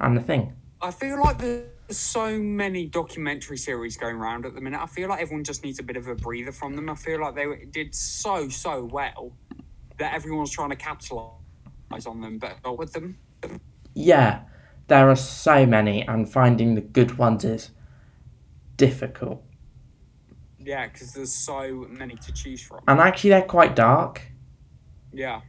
and 0.00 0.16
the 0.16 0.20
thing. 0.20 0.52
I 0.82 0.90
feel 0.90 1.18
like 1.18 1.38
there's 1.38 1.64
so 1.88 2.38
many 2.38 2.86
documentary 2.86 3.56
series 3.56 3.96
going 3.96 4.16
around 4.16 4.44
at 4.44 4.54
the 4.54 4.60
minute. 4.60 4.80
I 4.80 4.86
feel 4.86 5.08
like 5.08 5.22
everyone 5.22 5.44
just 5.44 5.64
needs 5.64 5.78
a 5.78 5.82
bit 5.82 5.96
of 5.96 6.08
a 6.08 6.14
breather 6.14 6.52
from 6.52 6.76
them. 6.76 6.90
I 6.90 6.94
feel 6.96 7.20
like 7.20 7.34
they 7.34 7.64
did 7.70 7.94
so 7.94 8.48
so 8.50 8.84
well 8.84 9.32
that 9.98 10.14
everyone's 10.14 10.50
trying 10.50 10.70
to 10.70 10.76
capitalize 10.76 12.06
on 12.06 12.20
them, 12.20 12.38
but 12.38 12.56
not 12.64 12.78
with 12.78 12.92
them. 12.92 13.18
Yeah, 13.94 14.40
there 14.88 15.08
are 15.10 15.16
so 15.16 15.66
many, 15.66 16.02
and 16.06 16.28
finding 16.28 16.74
the 16.74 16.80
good 16.80 17.16
ones 17.18 17.44
is 17.44 17.70
difficult. 18.76 19.42
Yeah, 20.58 20.86
because 20.88 21.12
there's 21.12 21.32
so 21.32 21.86
many 21.90 22.16
to 22.16 22.32
choose 22.32 22.62
from. 22.62 22.80
And 22.88 23.00
actually, 23.00 23.30
they're 23.30 23.42
quite 23.42 23.76
dark, 23.76 24.22
Yeah, 25.12 25.42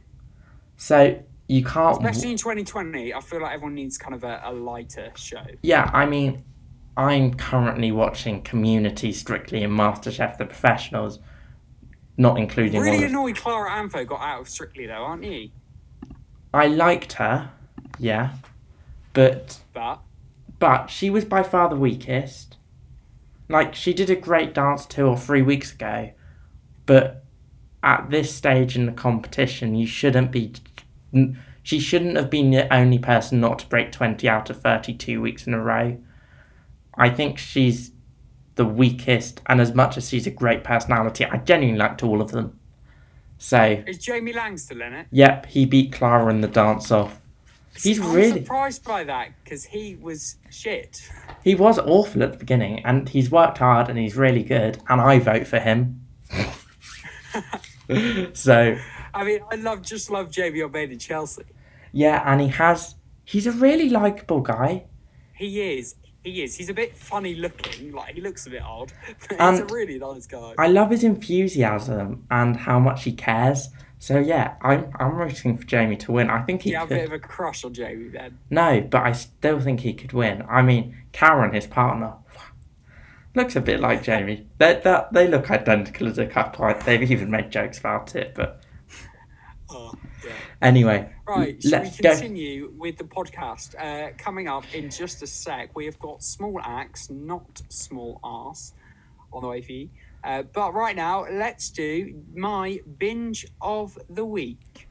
so 0.76 1.18
you 1.48 1.64
can't. 1.64 1.96
especially 1.96 2.32
in 2.32 2.36
2020, 2.36 3.14
I 3.14 3.20
feel 3.20 3.40
like 3.40 3.54
everyone 3.54 3.74
needs 3.74 3.96
kind 3.98 4.14
of 4.14 4.24
a, 4.24 4.42
a 4.44 4.52
lighter 4.52 5.10
show. 5.16 5.44
Yeah, 5.62 5.90
I 5.92 6.06
mean, 6.06 6.44
I'm 6.96 7.34
currently 7.34 7.92
watching 7.92 8.42
Community 8.42 9.12
strictly 9.12 9.62
and 9.64 9.72
MasterChef 9.72 10.38
The 10.38 10.44
Professionals, 10.46 11.18
not 12.16 12.38
including 12.38 12.80
Really 12.80 13.04
of 13.04 13.10
annoyed 13.10 13.36
Clara 13.36 13.70
Amfo 13.70 14.06
got 14.06 14.20
out 14.20 14.40
of 14.40 14.48
Strictly 14.48 14.86
though, 14.86 15.04
aren't 15.04 15.24
you? 15.24 15.50
I 16.54 16.66
liked 16.66 17.14
her, 17.14 17.50
yeah, 17.98 18.34
but 19.12 19.58
But 19.72 20.00
but 20.58 20.86
she 20.86 21.10
was 21.10 21.24
by 21.24 21.42
far 21.42 21.68
the 21.68 21.76
weakest. 21.76 22.56
Like 23.48 23.74
she 23.74 23.92
did 23.92 24.10
a 24.10 24.16
great 24.16 24.54
dance 24.54 24.86
two 24.86 25.06
or 25.06 25.16
three 25.16 25.42
weeks 25.42 25.72
ago, 25.72 26.12
but 26.86 27.24
at 27.82 28.10
this 28.10 28.34
stage 28.34 28.74
in 28.74 28.86
the 28.86 28.92
competition, 28.92 29.74
you 29.74 29.86
shouldn't 29.86 30.32
be. 30.32 30.52
She 31.62 31.78
shouldn't 31.78 32.16
have 32.16 32.30
been 32.30 32.50
the 32.50 32.72
only 32.72 32.98
person 32.98 33.40
not 33.40 33.58
to 33.60 33.66
break 33.66 33.92
twenty 33.92 34.28
out 34.28 34.50
of 34.50 34.60
thirty-two 34.60 35.20
weeks 35.20 35.46
in 35.46 35.54
a 35.54 35.62
row. 35.62 35.98
I 36.94 37.10
think 37.10 37.38
she's 37.38 37.92
the 38.56 38.64
weakest, 38.64 39.40
and 39.46 39.60
as 39.60 39.74
much 39.74 39.96
as 39.96 40.08
she's 40.08 40.26
a 40.26 40.30
great 40.30 40.64
personality, 40.64 41.24
I 41.24 41.38
genuinely 41.38 41.78
liked 41.78 42.02
all 42.02 42.20
of 42.20 42.32
them. 42.32 42.58
So, 43.38 43.82
is 43.86 43.98
Jamie 43.98 44.32
Laing 44.32 44.56
still 44.56 44.80
in 44.82 44.92
it? 44.94 45.06
yep, 45.10 45.46
he 45.46 45.66
beat 45.66 45.92
Clara 45.92 46.30
in 46.30 46.40
the 46.40 46.48
dance 46.48 46.90
off. 46.90 47.20
He's 47.78 48.00
I'm 48.00 48.12
really 48.12 48.40
surprised 48.40 48.84
by 48.84 49.04
that 49.04 49.28
because 49.44 49.64
he 49.64 49.96
was 49.96 50.36
shit. 50.50 51.08
He 51.44 51.54
was 51.54 51.78
awful 51.78 52.22
at 52.22 52.32
the 52.32 52.38
beginning, 52.38 52.82
and 52.84 53.08
he's 53.08 53.30
worked 53.30 53.58
hard 53.58 53.88
and 53.90 53.98
he's 53.98 54.16
really 54.16 54.42
good, 54.42 54.78
and 54.88 55.00
I 55.00 55.18
vote 55.18 55.46
for 55.46 55.58
him. 55.58 56.00
so 58.32 58.78
I 59.12 59.24
mean, 59.24 59.40
I 59.50 59.56
love 59.56 59.82
just 59.82 60.10
love 60.10 60.30
Jamie 60.30 60.62
O'Bain 60.62 60.98
Chelsea. 60.98 61.42
yeah, 61.92 62.22
and 62.24 62.40
he 62.40 62.48
has 62.48 62.94
he's 63.24 63.46
a 63.46 63.52
really 63.52 63.90
likable 63.90 64.40
guy. 64.40 64.84
He 65.34 65.78
is. 65.78 65.96
He 66.26 66.42
is. 66.42 66.56
He's 66.56 66.68
a 66.68 66.74
bit 66.74 66.96
funny 66.96 67.36
looking. 67.36 67.92
Like 67.92 68.16
he 68.16 68.20
looks 68.20 68.48
a 68.48 68.50
bit 68.50 68.62
odd. 68.62 68.92
But 69.28 69.30
he's 69.30 69.60
And 69.60 69.70
a 69.70 69.72
really 69.72 69.96
nice 69.96 70.26
guy. 70.26 70.54
I 70.58 70.66
love 70.66 70.90
his 70.90 71.04
enthusiasm 71.04 72.26
and 72.32 72.56
how 72.56 72.80
much 72.80 73.04
he 73.04 73.12
cares. 73.12 73.68
So 74.00 74.18
yeah, 74.18 74.56
I'm 74.60 74.90
I'm 74.98 75.14
rooting 75.14 75.56
for 75.56 75.64
Jamie 75.64 75.96
to 75.98 76.10
win. 76.10 76.28
I 76.28 76.42
think 76.42 76.62
he 76.62 76.70
you 76.70 76.78
have 76.78 76.90
a 76.90 76.96
bit 76.96 77.06
of 77.06 77.12
a 77.12 77.20
crush 77.20 77.64
on 77.64 77.72
Jamie 77.72 78.08
then. 78.08 78.38
No, 78.50 78.80
but 78.80 79.02
I 79.02 79.12
still 79.12 79.60
think 79.60 79.80
he 79.80 79.94
could 79.94 80.12
win. 80.12 80.44
I 80.50 80.62
mean, 80.62 80.96
Karen, 81.12 81.54
his 81.54 81.68
partner, 81.68 82.14
looks 83.36 83.54
a 83.54 83.60
bit 83.60 83.78
like 83.78 84.02
Jamie. 84.02 84.48
They 84.58 84.80
that 84.82 85.12
they 85.12 85.28
look 85.28 85.48
identical 85.48 86.08
as 86.08 86.18
a 86.18 86.26
couple. 86.26 86.74
They've 86.84 87.08
even 87.08 87.30
made 87.30 87.52
jokes 87.52 87.78
about 87.78 88.16
it. 88.16 88.34
But 88.34 88.62
Yeah. 90.24 90.32
anyway, 90.62 91.12
Right, 91.28 91.62
shall 91.62 91.82
let's 91.82 91.98
we 91.98 92.02
go. 92.02 92.10
continue 92.12 92.72
with 92.76 92.96
the 92.98 93.04
podcast? 93.04 93.74
Uh, 93.78 94.12
coming 94.18 94.48
up 94.48 94.64
in 94.74 94.90
just 94.90 95.22
a 95.22 95.26
sec, 95.26 95.74
we 95.76 95.84
have 95.86 95.98
got 95.98 96.22
small 96.22 96.60
axe, 96.62 97.10
not 97.10 97.62
small 97.68 98.18
ass, 98.24 98.72
on 99.32 99.42
the 99.42 99.48
way 99.48 99.60
for 99.62 99.72
you. 99.72 99.88
Uh, 100.24 100.42
but 100.42 100.74
right 100.74 100.96
now, 100.96 101.24
let's 101.30 101.70
do 101.70 102.22
my 102.34 102.80
binge 102.98 103.46
of 103.60 103.96
the 104.10 104.24
week. 104.24 104.88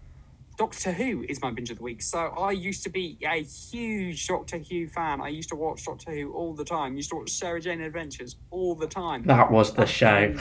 Doctor 0.58 0.94
Who 0.94 1.26
is 1.28 1.42
my 1.42 1.52
binge 1.52 1.70
of 1.70 1.78
the 1.80 1.84
week. 1.84 2.02
So 2.02 2.18
I 2.18 2.52
used 2.52 2.84
to 2.84 2.90
be 2.90 3.18
a 3.22 3.44
huge 3.44 4.26
Doctor 4.26 4.58
Who 4.60 4.88
fan. 4.88 5.20
I 5.20 5.28
used 5.28 5.50
to 5.50 5.56
watch 5.58 5.84
Doctor 5.84 6.14
Who 6.16 6.32
all 6.32 6.54
the 6.54 6.64
time. 6.64 6.96
used 6.96 7.10
to 7.10 7.18
watch 7.18 7.32
Sarah 7.32 7.60
Jane 7.60 7.82
Adventures 7.82 8.38
all 8.52 8.74
the 8.74 8.88
time. 8.88 9.24
That 9.26 9.52
was 9.52 9.74
the 9.74 9.86
show. 9.86 10.34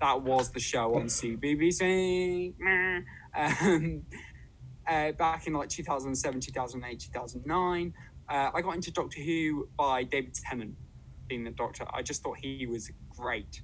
that 0.00 0.22
was 0.22 0.50
the 0.50 0.60
show 0.60 0.94
on 0.94 1.06
CBBC. 1.06 2.54
Um, 3.38 4.02
uh, 4.88 5.12
back 5.12 5.46
in 5.46 5.52
like 5.52 5.68
2007, 5.68 6.40
2008, 6.40 7.00
2009. 7.00 7.94
Uh, 8.28 8.50
I 8.54 8.60
got 8.60 8.74
into 8.74 8.90
Doctor 8.90 9.20
Who 9.20 9.68
by 9.76 10.02
David 10.02 10.34
Tennant 10.34 10.74
being 11.28 11.44
the 11.44 11.50
Doctor. 11.50 11.84
I 11.92 12.02
just 12.02 12.22
thought 12.22 12.38
he 12.38 12.66
was 12.66 12.90
great. 13.08 13.62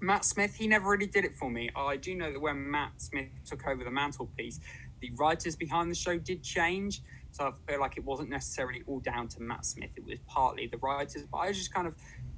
Matt 0.00 0.24
Smith, 0.24 0.54
he 0.54 0.66
never 0.66 0.88
really 0.88 1.06
did 1.06 1.24
it 1.24 1.36
for 1.36 1.50
me. 1.50 1.70
I 1.76 1.96
do 1.96 2.14
know 2.14 2.32
that 2.32 2.40
when 2.40 2.70
Matt 2.70 3.00
Smith 3.00 3.28
took 3.44 3.66
over 3.66 3.84
the 3.84 3.90
mantelpiece, 3.90 4.60
the 5.00 5.10
writers 5.16 5.56
behind 5.56 5.90
the 5.90 5.94
show 5.94 6.18
did 6.18 6.42
change. 6.42 7.02
So 7.30 7.44
I 7.44 7.70
feel 7.70 7.80
like 7.80 7.96
it 7.96 8.04
wasn't 8.04 8.30
necessarily 8.30 8.82
all 8.86 9.00
down 9.00 9.28
to 9.28 9.40
Matt 9.40 9.64
Smith. 9.64 9.90
It 9.96 10.04
was 10.04 10.18
partly 10.26 10.66
the 10.66 10.78
writers, 10.78 11.24
but 11.30 11.38
I 11.38 11.52
just 11.52 11.72
kind 11.72 11.86
of, 11.86 11.94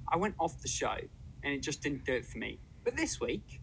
I 0.08 0.16
went 0.16 0.34
off 0.38 0.60
the 0.62 0.68
show 0.68 0.96
and 1.42 1.52
it 1.52 1.62
just 1.62 1.82
didn't 1.82 2.04
do 2.04 2.14
it 2.14 2.24
for 2.24 2.38
me. 2.38 2.60
But 2.84 2.96
this 2.96 3.20
week, 3.20 3.60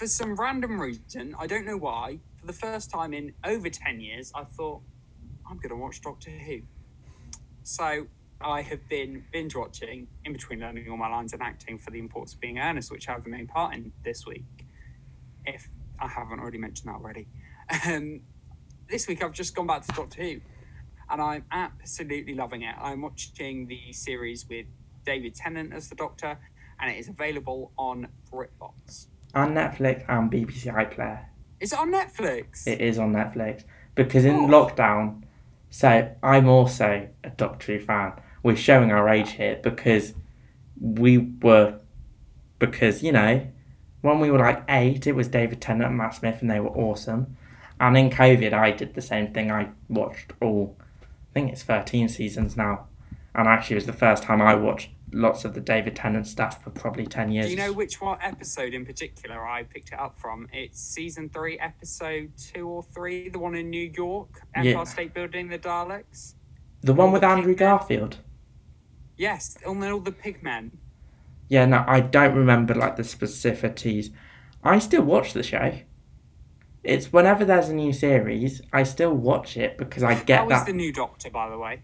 for 0.00 0.06
some 0.06 0.34
random 0.34 0.80
reason, 0.80 1.34
I 1.38 1.46
don't 1.46 1.66
know 1.66 1.76
why, 1.76 2.20
for 2.40 2.46
the 2.46 2.54
first 2.54 2.90
time 2.90 3.12
in 3.12 3.34
over 3.44 3.68
10 3.68 4.00
years, 4.00 4.32
I 4.34 4.44
thought, 4.44 4.80
I'm 5.46 5.58
going 5.58 5.68
to 5.68 5.76
watch 5.76 6.00
Doctor 6.00 6.30
Who. 6.30 6.62
So 7.64 8.06
I 8.40 8.62
have 8.62 8.88
been 8.88 9.22
binge 9.30 9.54
watching, 9.54 10.06
in 10.24 10.32
between 10.32 10.60
learning 10.60 10.90
all 10.90 10.96
my 10.96 11.10
lines 11.10 11.34
and 11.34 11.42
acting 11.42 11.78
for 11.78 11.90
The 11.90 11.98
Importance 11.98 12.32
of 12.32 12.40
Being 12.40 12.58
Earnest, 12.58 12.90
which 12.90 13.10
I 13.10 13.12
have 13.12 13.24
the 13.24 13.28
main 13.28 13.46
part 13.46 13.74
in 13.74 13.92
this 14.02 14.26
week. 14.26 14.46
If 15.44 15.68
I 16.00 16.08
haven't 16.08 16.40
already 16.40 16.56
mentioned 16.56 16.88
that 16.88 16.96
already. 16.96 17.28
Um, 17.86 18.22
this 18.88 19.06
week 19.06 19.22
I've 19.22 19.34
just 19.34 19.54
gone 19.54 19.66
back 19.66 19.86
to 19.86 19.92
Doctor 19.92 20.22
Who 20.22 20.40
and 21.10 21.20
I'm 21.20 21.44
absolutely 21.52 22.34
loving 22.34 22.62
it. 22.62 22.74
I'm 22.80 23.02
watching 23.02 23.66
the 23.66 23.92
series 23.92 24.48
with 24.48 24.64
David 25.04 25.34
Tennant 25.34 25.74
as 25.74 25.90
the 25.90 25.94
Doctor 25.94 26.38
and 26.80 26.90
it 26.90 26.98
is 26.98 27.08
available 27.08 27.72
on 27.76 28.08
BritBox. 28.32 29.08
On 29.34 29.54
Netflix 29.54 30.04
and 30.08 30.30
BBC 30.30 30.66
iPlayer. 30.72 31.24
Is 31.60 31.72
it 31.72 31.78
on 31.78 31.90
Netflix? 31.92 32.66
It 32.66 32.80
is 32.80 32.98
on 32.98 33.12
Netflix 33.12 33.64
because 33.94 34.24
in 34.24 34.34
Oh. 34.36 34.46
lockdown. 34.48 35.22
So 35.70 36.10
I'm 36.22 36.48
also 36.48 37.08
a 37.22 37.30
Doctor 37.30 37.74
Who 37.78 37.84
fan. 37.84 38.12
We're 38.42 38.56
showing 38.56 38.90
our 38.90 39.08
age 39.08 39.32
here 39.32 39.58
because 39.62 40.14
we 40.80 41.18
were 41.42 41.78
because 42.58 43.02
you 43.02 43.12
know 43.12 43.46
when 44.00 44.18
we 44.18 44.30
were 44.30 44.38
like 44.38 44.62
eight, 44.68 45.06
it 45.06 45.12
was 45.14 45.28
David 45.28 45.60
Tennant 45.60 45.88
and 45.90 45.98
Matt 45.98 46.14
Smith, 46.14 46.40
and 46.40 46.50
they 46.50 46.58
were 46.60 46.70
awesome. 46.70 47.36
And 47.78 47.96
in 47.98 48.08
COVID, 48.10 48.52
I 48.54 48.70
did 48.70 48.94
the 48.94 49.02
same 49.02 49.32
thing. 49.34 49.50
I 49.50 49.68
watched 49.88 50.32
all, 50.40 50.76
I 51.02 51.04
think 51.34 51.52
it's 51.52 51.62
13 51.62 52.08
seasons 52.08 52.56
now. 52.56 52.86
And 53.34 53.46
actually, 53.46 53.74
it 53.74 53.78
was 53.78 53.86
the 53.86 53.92
first 53.92 54.22
time 54.22 54.40
I 54.40 54.54
watched 54.54 54.88
lots 55.12 55.44
of 55.44 55.54
the 55.54 55.60
David 55.60 55.96
Tennant 55.96 56.26
stuff 56.26 56.62
for 56.62 56.70
probably 56.70 57.06
10 57.06 57.32
years. 57.32 57.46
Do 57.46 57.50
you 57.52 57.56
know 57.58 57.72
which 57.72 58.00
one 58.00 58.18
episode 58.20 58.74
in 58.74 58.84
particular 58.86 59.46
I 59.46 59.64
picked 59.64 59.88
it 59.92 59.98
up 59.98 60.18
from? 60.18 60.48
It's 60.52 60.80
season 60.80 61.28
three, 61.28 61.58
episode 61.58 62.30
two 62.36 62.68
or 62.68 62.82
three, 62.82 63.28
the 63.28 63.38
one 63.38 63.54
in 63.54 63.70
New 63.70 63.90
York, 63.94 64.40
Empire 64.54 64.70
Yeah. 64.72 64.84
State 64.84 65.14
Building, 65.14 65.48
the 65.48 65.58
Daleks. 65.58 66.34
the 66.82 66.94
one 66.94 67.12
with 67.12 67.22
Andrew 67.24 67.54
Garfield? 67.54 68.18
Yes, 69.16 69.56
and 69.66 69.82
then 69.82 69.92
all 69.92 70.00
the 70.00 70.12
pigmen. 70.12 70.70
Yeah, 71.48 71.66
no, 71.66 71.84
I 71.86 72.00
don't 72.00 72.34
remember 72.34 72.74
like 72.74 72.96
the 72.96 73.02
specificities. 73.02 74.10
I 74.62 74.78
still 74.78 75.02
watch 75.02 75.32
the 75.32 75.42
show. 75.42 75.72
It's 76.82 77.12
whenever 77.12 77.44
there's 77.44 77.68
a 77.68 77.74
new 77.74 77.92
series, 77.92 78.62
I 78.72 78.84
still 78.84 79.12
watch 79.12 79.56
it 79.56 79.76
because 79.76 80.02
I 80.02 80.14
get 80.14 80.40
How 80.40 80.48
that. 80.48 80.66
the 80.66 80.72
new 80.72 80.92
Doctor, 80.92 81.28
by 81.28 81.50
the 81.50 81.58
way? 81.58 81.82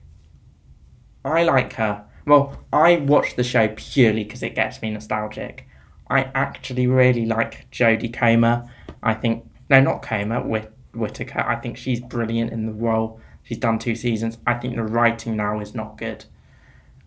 I 1.25 1.43
like 1.43 1.75
her. 1.75 2.07
Well, 2.27 2.59
I 2.73 2.97
watch 2.97 3.37
the 3.37 3.45
show 3.45 3.69
purely 3.69 4.25
because 4.25 4.43
it 4.43 4.57
gets 4.57 4.83
me 4.83 4.91
nostalgic. 4.91 5.67
I 6.11 6.31
actually 6.35 6.87
really 6.87 7.25
like 7.25 7.71
Jodie 7.71 8.13
Comer. 8.13 8.69
I 9.03 9.15
think 9.15 9.49
no, 9.71 9.81
not 9.81 10.03
Comer, 10.03 10.43
Whit- 10.43 10.73
Whittaker. 10.93 11.41
I 11.41 11.57
think 11.57 11.77
she's 11.77 12.01
brilliant 12.01 12.53
in 12.53 12.67
the 12.67 12.73
role. 12.73 13.21
She's 13.45 13.59
done 13.59 13.79
two 13.79 13.95
seasons. 13.95 14.39
I 14.47 14.55
think 14.55 14.75
the 14.75 14.83
writing 14.83 15.37
now 15.37 15.61
is 15.61 15.75
not 15.75 15.99
good, 15.99 16.25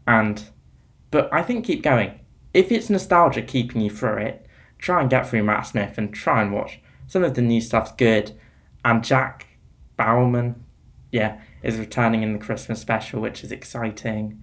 and 0.08 0.41
but 1.12 1.32
I 1.34 1.43
think 1.43 1.65
keep 1.65 1.84
going. 1.84 2.19
If 2.53 2.71
it's 2.71 2.89
nostalgia 2.89 3.41
keeping 3.41 3.82
you 3.82 3.89
through 3.89 4.17
it, 4.17 4.45
try 4.77 5.01
and 5.01 5.10
get 5.10 5.27
through 5.27 5.43
Matt 5.43 5.67
Smith 5.67 5.97
and 5.97 6.13
try 6.13 6.41
and 6.41 6.53
watch 6.53 6.79
some 7.08 7.23
of 7.23 7.34
the 7.34 7.41
new 7.41 7.60
stuff's 7.60 7.91
good. 7.91 8.32
And 8.86 9.03
Jack 9.03 9.47
Barrowman, 9.97 10.55
yeah, 11.12 11.41
is 11.62 11.77
returning 11.77 12.23
in 12.23 12.34
the 12.34 12.39
Christmas 12.39 12.79
special, 12.79 13.19
which 13.19 13.43
is 13.43 13.51
exciting. 13.51 14.41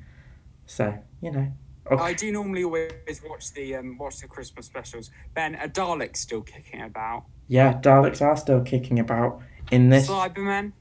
So 0.67 0.99
you 1.23 1.31
know, 1.31 1.53
okay. 1.91 2.03
I 2.03 2.13
do 2.13 2.31
normally 2.33 2.65
always 2.65 3.23
watch 3.25 3.53
the 3.53 3.77
um, 3.77 3.97
watch 3.99 4.19
the 4.19 4.29
Christmas 4.29 4.67
specials. 4.67 5.11
Ben, 5.35 5.55
a 5.55 5.69
Dalek's 5.69 6.21
still 6.21 6.43
kicking 6.43 6.83
about. 6.83 7.25
yeah, 7.49 7.75
Daleks 7.75 8.21
are 8.21 8.37
still 8.37 8.61
kicking 8.63 8.99
about 8.99 9.41
in 9.71 9.89
this. 9.89 10.09
Cybermen. 10.09 10.73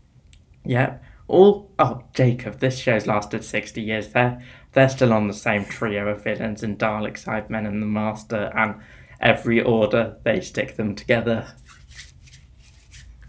Yeah, 0.64 0.98
all 1.28 1.72
oh 1.80 2.04
Jacob, 2.14 2.60
this 2.60 2.78
show's 2.78 3.08
lasted 3.08 3.44
sixty 3.44 3.82
years. 3.82 4.10
They're 4.10 4.42
they're 4.74 4.90
still 4.90 5.14
on 5.14 5.28
the 5.28 5.34
same 5.34 5.66
trio 5.66 6.08
of 6.10 6.24
villains 6.24 6.64
in 6.64 6.78
Dalek, 6.78 7.24
Cybermen, 7.24 7.68
and 7.68 7.82
the 7.82 7.88
Master, 7.88 8.52
and 8.56 8.76
every 9.22 9.62
order 9.62 10.18
they 10.24 10.42
stick 10.42 10.76
them 10.76 10.96
together. 10.96 11.48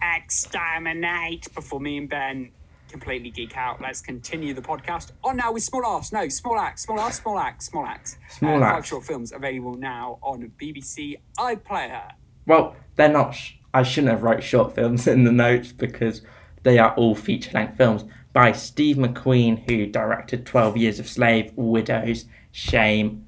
Exterminate 0.02 1.52
before 1.54 1.80
me 1.80 1.98
and 1.98 2.08
Ben 2.08 2.50
completely 2.98 3.30
geek 3.30 3.58
out. 3.58 3.78
Let's 3.78 4.00
continue 4.00 4.54
the 4.54 4.62
podcast. 4.62 5.12
On 5.22 5.36
now 5.36 5.52
with 5.52 5.62
Small 5.62 5.98
Axe. 5.98 6.12
No, 6.12 6.28
Small 6.30 6.58
Axe, 6.58 6.82
Small 6.84 6.98
Axe, 6.98 7.20
Small 7.20 7.38
Axe, 7.38 7.66
Small 7.66 7.84
Axe. 7.86 8.16
Small 8.30 8.62
uh, 8.62 8.70
Five 8.70 8.86
short 8.86 9.04
films 9.04 9.32
available 9.32 9.74
now 9.74 10.18
on 10.22 10.50
BBC 10.58 11.18
iPlayer. 11.38 12.12
Well, 12.46 12.74
they're 12.94 13.12
not. 13.12 13.34
Sh- 13.34 13.56
I 13.74 13.82
shouldn't 13.82 14.12
have 14.12 14.22
wrote 14.22 14.42
short 14.42 14.74
films 14.74 15.06
in 15.06 15.24
the 15.24 15.32
notes 15.32 15.72
because 15.72 16.22
they 16.62 16.78
are 16.78 16.94
all 16.94 17.14
feature 17.14 17.50
length 17.52 17.76
films 17.76 18.04
by 18.32 18.52
Steve 18.52 18.96
McQueen, 18.96 19.68
who 19.68 19.86
directed 19.86 20.46
Twelve 20.46 20.78
Years 20.78 20.98
of 20.98 21.06
Slave, 21.06 21.52
Widows, 21.54 22.24
Shame. 22.50 23.26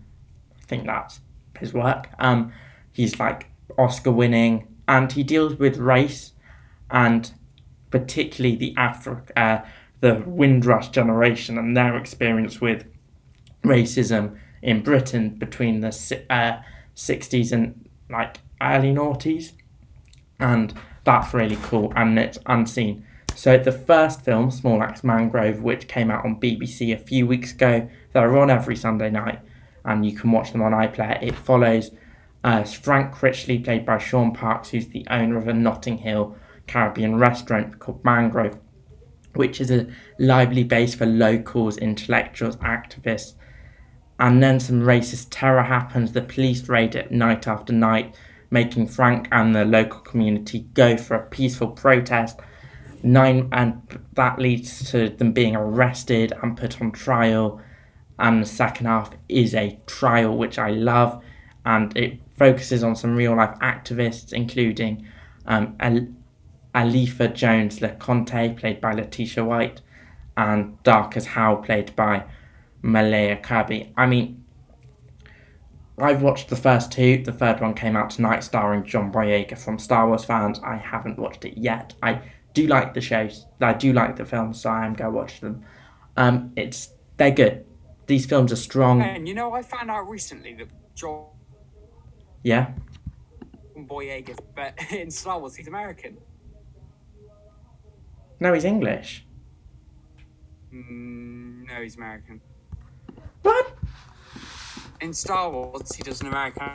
I 0.56 0.64
think 0.64 0.86
that's 0.86 1.20
his 1.58 1.74
work. 1.74 2.08
Um, 2.18 2.52
he's 2.90 3.20
like 3.20 3.50
Oscar 3.76 4.12
winning, 4.12 4.66
and 4.88 5.12
he 5.12 5.22
deals 5.22 5.56
with 5.56 5.76
race, 5.76 6.32
and 6.90 7.30
particularly 7.90 8.56
the 8.56 8.74
Afro, 8.76 9.22
uh, 9.36 9.60
the 10.00 10.22
Windrush 10.26 10.88
generation 10.88 11.58
and 11.58 11.76
their 11.76 11.96
experience 11.96 12.60
with 12.60 12.84
racism 13.64 14.38
in 14.62 14.82
Britain 14.82 15.30
between 15.30 15.80
the 15.80 15.88
uh, 16.30 16.60
60s 16.96 17.52
and 17.52 17.88
like 18.10 18.38
early 18.60 18.92
noughties, 18.92 19.52
and 20.40 20.74
that's 21.04 21.32
really 21.34 21.58
cool 21.62 21.92
and 21.96 22.18
it's 22.18 22.38
unseen. 22.46 23.04
So 23.34 23.56
the 23.56 23.72
first 23.72 24.22
film, 24.22 24.50
Small 24.50 24.82
Axe 24.82 25.04
Mangrove, 25.04 25.62
which 25.62 25.86
came 25.86 26.10
out 26.10 26.24
on 26.24 26.40
BBC 26.40 26.92
a 26.92 26.98
few 26.98 27.24
weeks 27.24 27.52
ago, 27.52 27.88
they're 28.12 28.36
on 28.36 28.50
every 28.50 28.74
Sunday 28.74 29.10
night, 29.10 29.38
and 29.84 30.04
you 30.04 30.16
can 30.16 30.32
watch 30.32 30.50
them 30.50 30.62
on 30.62 30.72
iPlayer. 30.72 31.22
It 31.22 31.36
follows 31.36 31.92
uh, 32.42 32.64
Frank 32.64 33.14
Crichlow, 33.14 33.62
played 33.62 33.86
by 33.86 33.98
Shaun 33.98 34.32
Parkes, 34.32 34.70
who's 34.70 34.88
the 34.88 35.06
owner 35.08 35.38
of 35.38 35.46
a 35.46 35.54
Notting 35.54 35.98
Hill 35.98 36.36
Caribbean 36.68 37.16
restaurant 37.18 37.78
called 37.78 38.04
Mangrove, 38.04 38.58
which 39.34 39.60
is 39.60 39.70
a 39.70 39.86
lively 40.18 40.64
base 40.64 40.94
for 40.94 41.06
locals, 41.06 41.76
intellectuals, 41.78 42.56
activists. 42.56 43.34
And 44.20 44.42
then 44.42 44.60
some 44.60 44.82
racist 44.82 45.28
terror 45.30 45.62
happens. 45.62 46.12
The 46.12 46.22
police 46.22 46.68
raid 46.68 46.94
it 46.94 47.10
night 47.10 47.46
after 47.46 47.72
night, 47.72 48.16
making 48.50 48.88
Frank 48.88 49.28
and 49.30 49.54
the 49.54 49.64
local 49.64 50.00
community 50.00 50.60
go 50.74 50.96
for 50.96 51.14
a 51.16 51.26
peaceful 51.26 51.68
protest. 51.68 52.40
Nine, 53.02 53.48
and 53.52 53.80
that 54.14 54.40
leads 54.40 54.90
to 54.90 55.08
them 55.08 55.32
being 55.32 55.54
arrested 55.54 56.32
and 56.42 56.56
put 56.56 56.80
on 56.80 56.90
trial. 56.90 57.60
And 58.18 58.42
the 58.42 58.46
second 58.46 58.86
half 58.86 59.12
is 59.28 59.54
a 59.54 59.80
trial, 59.86 60.36
which 60.36 60.58
I 60.58 60.70
love, 60.70 61.22
and 61.64 61.96
it 61.96 62.18
focuses 62.36 62.82
on 62.82 62.96
some 62.96 63.14
real 63.14 63.36
life 63.36 63.56
activists, 63.60 64.32
including 64.32 65.06
um, 65.46 65.76
Altheia 66.78 67.28
Jones-LeCointe, 67.28 68.56
played 68.56 68.80
by 68.80 68.92
Letitia 68.92 69.44
White, 69.44 69.80
and 70.36 70.80
Darcus 70.84 71.26
Howe, 71.26 71.56
played 71.56 71.94
by 71.96 72.24
Malachi 72.82 73.40
Kirby. 73.42 73.92
I 73.96 74.06
mean, 74.06 74.44
I've 76.00 76.22
watched 76.22 76.48
the 76.48 76.56
first 76.56 76.92
two. 76.92 77.22
The 77.24 77.32
third 77.32 77.60
one 77.60 77.74
came 77.74 77.96
out 77.96 78.10
tonight, 78.10 78.44
starring 78.44 78.84
John 78.84 79.10
Boyega 79.12 79.58
from 79.58 79.80
Star 79.80 80.06
Wars 80.06 80.24
fans. 80.24 80.60
I 80.64 80.76
haven't 80.76 81.18
watched 81.18 81.44
it 81.44 81.58
yet. 81.58 81.94
I 82.02 82.20
do 82.54 82.68
like 82.68 82.94
the 82.94 83.00
shows. 83.00 83.46
I 83.60 83.72
do 83.72 83.92
like 83.92 84.14
the 84.14 84.24
films, 84.24 84.60
so 84.60 84.70
I 84.70 84.86
am 84.86 84.94
going 84.94 85.10
to 85.12 85.16
watch 85.16 85.40
them. 85.40 85.64
Um, 86.16 86.52
it's 86.54 86.90
they're 87.16 87.32
good. 87.32 87.64
These 88.06 88.26
films 88.26 88.52
are 88.52 88.56
strong. 88.56 89.02
And 89.02 89.26
you 89.26 89.34
know, 89.34 89.52
I 89.52 89.62
found 89.62 89.90
out 89.90 90.08
recently 90.08 90.54
that 90.54 90.68
John 90.94 91.26
Yeah. 92.44 92.70
Boyega, 93.76 94.38
but 94.54 94.74
in 94.92 95.10
Star 95.10 95.40
Wars, 95.40 95.56
he's 95.56 95.66
American. 95.66 96.18
No, 98.40 98.52
he's 98.52 98.64
English. 98.64 99.24
Mm, 100.72 101.66
no, 101.66 101.82
he's 101.82 101.96
American. 101.96 102.40
What? 103.42 103.74
In 105.00 105.12
Star 105.12 105.50
Wars, 105.50 105.94
he 105.94 106.02
does 106.02 106.20
an 106.20 106.28
American 106.28 106.70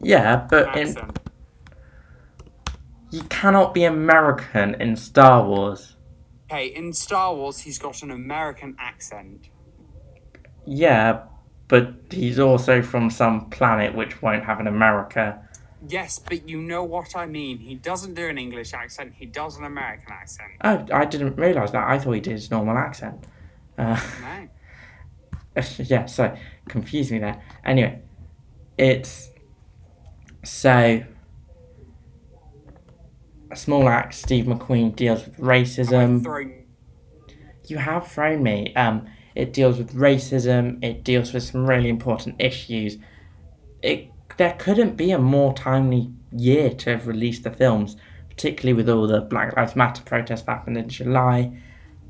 Yeah, 0.00 0.46
but 0.48 0.76
in, 0.76 0.96
you 3.10 3.22
cannot 3.24 3.74
be 3.74 3.84
American 3.84 4.74
in 4.80 4.96
Star 4.96 5.46
Wars. 5.46 5.96
Okay, 6.50 6.66
in 6.66 6.92
Star 6.92 7.34
Wars, 7.34 7.58
he's 7.58 7.78
got 7.78 8.02
an 8.02 8.10
American 8.10 8.76
accent. 8.78 9.48
Yeah, 10.66 11.22
but 11.68 11.94
he's 12.10 12.38
also 12.38 12.82
from 12.82 13.10
some 13.10 13.50
planet 13.50 13.94
which 13.94 14.22
won't 14.22 14.44
have 14.44 14.60
an 14.60 14.66
America. 14.66 15.43
Yes, 15.86 16.18
but 16.18 16.48
you 16.48 16.60
know 16.60 16.84
what 16.84 17.14
I 17.16 17.26
mean. 17.26 17.58
He 17.58 17.74
doesn't 17.74 18.14
do 18.14 18.26
an 18.28 18.38
English 18.38 18.72
accent, 18.72 19.14
he 19.16 19.26
does 19.26 19.56
an 19.56 19.64
American 19.64 20.12
accent. 20.12 20.52
Oh, 20.62 20.86
I 20.92 21.04
didn't 21.04 21.36
realise 21.36 21.70
that. 21.72 21.88
I 21.88 21.98
thought 21.98 22.12
he 22.12 22.20
did 22.20 22.32
his 22.32 22.50
normal 22.50 22.76
accent. 22.76 23.24
Uh, 23.76 24.00
No. 24.22 25.62
yeah, 25.78 26.06
so 26.06 26.36
confused 26.68 27.10
me 27.12 27.18
there. 27.18 27.42
Anyway, 27.64 28.00
it's 28.78 29.30
so 30.42 31.04
a 33.50 33.56
small 33.56 33.88
act. 33.88 34.14
Steve 34.14 34.46
McQueen 34.46 34.94
deals 34.94 35.24
with 35.24 35.36
racism. 35.38 36.64
You 37.66 37.78
have 37.78 38.08
thrown 38.08 38.42
me. 38.42 38.74
Um, 38.74 39.06
it 39.34 39.52
deals 39.52 39.78
with 39.78 39.94
racism. 39.94 40.82
It 40.84 41.04
deals 41.04 41.32
with 41.32 41.42
some 41.44 41.66
really 41.66 41.88
important 41.88 42.36
issues. 42.40 42.98
It 43.82 44.10
there 44.36 44.56
couldn't 44.58 44.96
be 44.96 45.10
a 45.10 45.18
more 45.18 45.54
timely 45.54 46.12
year 46.32 46.70
to 46.70 46.90
have 46.90 47.06
released 47.06 47.44
the 47.44 47.50
films, 47.50 47.96
particularly 48.28 48.74
with 48.74 48.88
all 48.88 49.06
the 49.06 49.20
Black 49.20 49.56
Lives 49.56 49.76
Matter 49.76 50.02
protests 50.02 50.42
that 50.42 50.52
happened 50.52 50.76
in 50.76 50.88
July. 50.88 51.56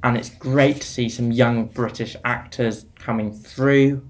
And 0.02 0.16
it's 0.16 0.30
great 0.30 0.80
to 0.80 0.86
see 0.86 1.08
some 1.08 1.32
young 1.32 1.66
British 1.66 2.16
actors 2.24 2.86
coming 2.98 3.32
through 3.32 4.06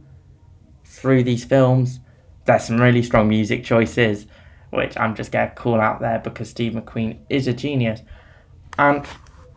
through 0.84 1.24
these 1.24 1.44
films. 1.44 2.00
There's 2.44 2.64
some 2.64 2.80
really 2.80 3.02
strong 3.02 3.28
music 3.28 3.64
choices, 3.64 4.26
which 4.70 4.96
I'm 4.96 5.14
just 5.14 5.32
going 5.32 5.48
to 5.48 5.54
call 5.54 5.80
out 5.80 6.00
there 6.00 6.18
because 6.18 6.48
Steve 6.50 6.72
McQueen 6.72 7.18
is 7.28 7.46
a 7.46 7.52
genius. 7.52 8.00
And 8.78 9.04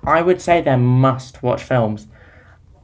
I 0.04 0.22
would 0.22 0.42
say 0.42 0.62
they're 0.62 0.78
must 0.78 1.44
watch 1.44 1.64
films, 1.64 2.08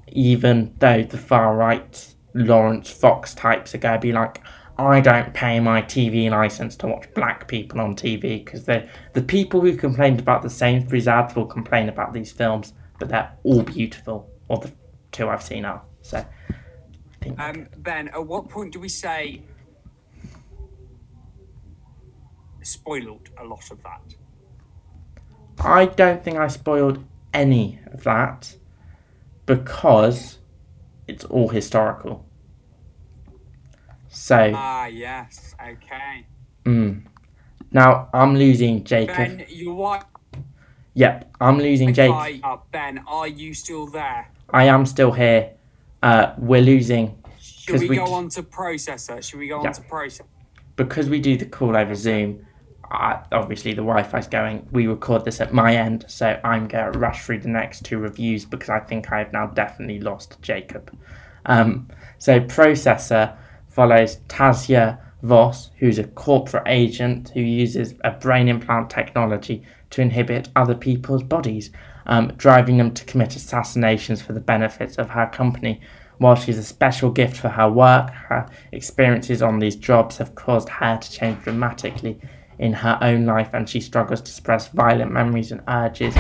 even 0.08 0.74
though 0.80 1.04
the 1.04 1.18
far 1.18 1.56
right 1.56 2.14
Laurence 2.34 2.90
Fox 2.90 3.34
types 3.34 3.74
are 3.74 3.80
going 3.80 3.96
to 3.96 4.00
be 4.00 4.12
like, 4.12 4.42
I 4.78 5.02
don't 5.02 5.34
pay 5.34 5.60
my 5.60 5.82
TV 5.84 6.30
license 6.32 6.76
to 6.78 6.88
watch 6.88 7.12
black 7.14 7.48
people 7.48 7.80
on 7.80 7.96
TV 7.96 8.44
because 8.44 8.66
the 8.66 8.88
the 9.14 9.22
people 9.22 9.62
who 9.62 9.78
complained 9.78 10.20
about 10.20 10.42
the 10.42 10.50
Sainsbury's 10.50 11.08
ads 11.08 11.36
will 11.36 11.46
complain 11.46 11.90
about 11.90 12.14
these 12.14 12.32
films, 12.32 12.74
but 13.00 13.10
they're 13.10 13.32
all 13.44 13.62
beautiful. 13.62 14.30
Or 14.48 14.58
the 14.58 14.72
two 15.12 15.30
I've 15.30 15.44
seen 15.44 15.66
are. 15.66 15.84
So, 16.02 16.18
I 16.18 17.24
think 17.24 17.40
Um, 17.40 17.68
ben, 17.78 18.08
at 18.10 18.26
what 18.26 18.50
point 18.50 18.74
do 18.74 18.80
we 18.80 18.90
say 18.90 19.44
spoiled 22.64 23.30
a 23.38 23.44
lot 23.44 23.70
of 23.72 23.82
that? 23.84 24.16
I 25.60 25.86
don't 25.86 26.24
think 26.24 26.38
I 26.38 26.48
spoiled 26.48 27.04
any 27.34 27.80
of 27.88 28.04
that 28.04 28.58
because 29.46 30.40
it's 31.08 31.26
all 31.26 31.50
historical. 31.50 32.26
So, 34.14 34.52
Ah, 34.56 34.86
yes. 34.86 35.56
Okay. 35.60 36.26
mm. 36.66 37.04
now 37.72 38.10
I'm 38.14 38.36
losing 38.36 38.84
Jacob. 38.84 39.16
Ben, 39.18 39.46
you're. 39.50 40.00
Yep, 40.94 41.36
I'm 41.42 41.58
losing 41.58 41.94
Jacob. 41.94 42.16
I, 42.18 42.40
uh, 42.44 42.58
ben, 42.72 43.04
are 43.08 43.28
you 43.28 43.56
still 43.56 43.88
there? 43.88 44.30
I 44.52 44.66
am 44.66 44.86
still 44.86 45.12
here. 45.12 45.54
Uh, 46.04 46.34
we're 46.38 46.62
losing 46.62 47.18
Should 47.40 47.80
we, 47.80 47.90
we 47.90 47.96
go 47.96 48.06
d- 48.06 48.12
on 48.12 48.30
to 48.30 48.44
Possessor? 48.44 49.20
Should 49.24 49.40
we 49.40 49.48
go 49.48 49.62
Yeah. 49.62 49.70
on 49.70 49.74
to 49.74 49.82
Possessor? 49.82 50.26
because 50.76 51.08
we 51.10 51.20
do 51.20 51.36
the 51.38 51.46
call 51.46 51.76
over 51.78 51.94
Zoom. 51.96 52.46
Uh, 52.92 53.18
obviously, 53.32 53.72
the 53.74 53.82
Wi-Fi's 53.82 54.28
going. 54.28 54.68
We 54.72 54.86
record 54.88 55.26
this 55.26 55.42
at 55.42 55.54
my 55.54 55.76
end, 55.76 56.06
so 56.08 56.40
I'm 56.44 56.68
going 56.68 56.92
to 56.94 57.00
rush 57.00 57.24
through 57.24 57.40
the 57.40 57.48
next 57.50 57.84
two 57.86 57.98
reviews 57.98 58.46
because 58.46 58.70
I 58.70 58.80
think 58.80 59.12
I've 59.12 59.34
now 59.34 59.48
definitely 59.48 60.00
lost 60.00 60.40
Jacob. 60.44 60.96
Um, 61.48 61.88
so, 62.20 62.40
Possessor 62.42 63.36
follows 63.74 64.18
Tasya 64.28 65.00
Vos, 65.24 65.72
who's 65.80 65.98
a 65.98 66.04
corporate 66.04 66.68
agent 66.68 67.30
who 67.30 67.40
uses 67.40 67.96
a 68.04 68.12
brain 68.12 68.48
implant 68.48 68.90
technology 68.90 69.64
to 69.90 70.02
inhibit 70.02 70.50
other 70.56 70.76
people's 70.76 71.24
bodies, 71.24 71.72
um, 72.06 72.34
driving 72.38 72.78
them 72.78 72.94
to 72.94 73.06
commit 73.06 73.36
assassinations 73.36 74.22
for 74.22 74.34
the 74.34 74.40
benefits 74.40 74.98
of 74.98 75.10
her 75.10 75.26
company. 75.28 75.82
While 76.18 76.36
she's 76.36 76.58
a 76.58 76.64
special 76.64 77.10
gift 77.10 77.38
for 77.38 77.50
her 77.50 77.70
work, 77.70 78.12
her 78.12 78.48
experiences 78.72 79.42
on 79.42 79.60
these 79.60 79.76
jobs 79.76 80.18
have 80.18 80.36
caused 80.36 80.70
her 80.70 80.98
to 80.98 81.12
change 81.12 81.44
dramatically 81.44 82.20
in 82.60 82.74
her 82.74 83.00
own 83.02 83.26
life, 83.26 83.50
and 83.54 83.68
she 83.68 83.80
struggles 83.80 84.22
to 84.22 84.32
suppress 84.32 84.68
violent 84.68 85.12
memories 85.12 85.52
and 85.52 85.62
urges. 85.68 86.16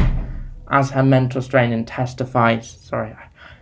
As 0.72 0.89
her 0.91 1.04
mental 1.04 1.41
strain 1.41 1.72
and 1.72 1.88
testifies, 1.88 2.70
sorry, 2.82 3.16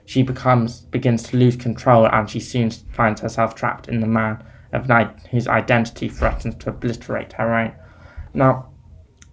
she 0.05 0.23
becomes 0.23 0.81
begins 0.81 1.23
to 1.23 1.37
lose 1.37 1.55
control, 1.55 2.07
and 2.07 2.29
she 2.29 2.39
soon 2.39 2.71
finds 2.71 3.21
herself 3.21 3.55
trapped 3.55 3.87
in 3.87 3.99
the 3.99 4.07
man 4.07 4.43
of 4.73 4.87
night 4.87 5.09
whose 5.31 5.47
identity 5.47 6.09
threatens 6.09 6.55
to 6.55 6.69
obliterate 6.69 7.33
her 7.33 7.53
own. 7.53 7.73
Now, 8.33 8.71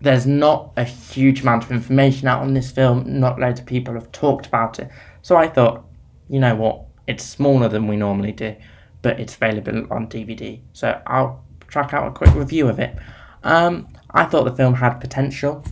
there's 0.00 0.26
not 0.26 0.72
a 0.76 0.84
huge 0.84 1.42
amount 1.42 1.64
of 1.64 1.72
information 1.72 2.28
out 2.28 2.42
on 2.42 2.54
this 2.54 2.70
film. 2.70 3.20
Not 3.20 3.38
loads 3.38 3.60
of 3.60 3.66
people 3.66 3.94
have 3.94 4.12
talked 4.12 4.46
about 4.46 4.78
it. 4.78 4.88
So 5.22 5.36
I 5.36 5.48
thought, 5.48 5.84
you 6.28 6.38
know 6.38 6.54
what? 6.54 6.84
It's 7.06 7.24
smaller 7.24 7.68
than 7.68 7.88
we 7.88 7.96
normally 7.96 8.32
do, 8.32 8.54
but 9.02 9.18
it's 9.18 9.34
available 9.34 9.86
on 9.90 10.08
DVD. 10.08 10.60
So 10.72 11.00
I'll 11.06 11.44
track 11.66 11.92
out 11.94 12.06
a 12.06 12.10
quick 12.12 12.34
review 12.34 12.68
of 12.68 12.78
it. 12.78 12.96
Um, 13.42 13.88
I 14.10 14.24
thought 14.24 14.44
the 14.44 14.54
film 14.54 14.74
had 14.74 14.94
potential. 14.98 15.64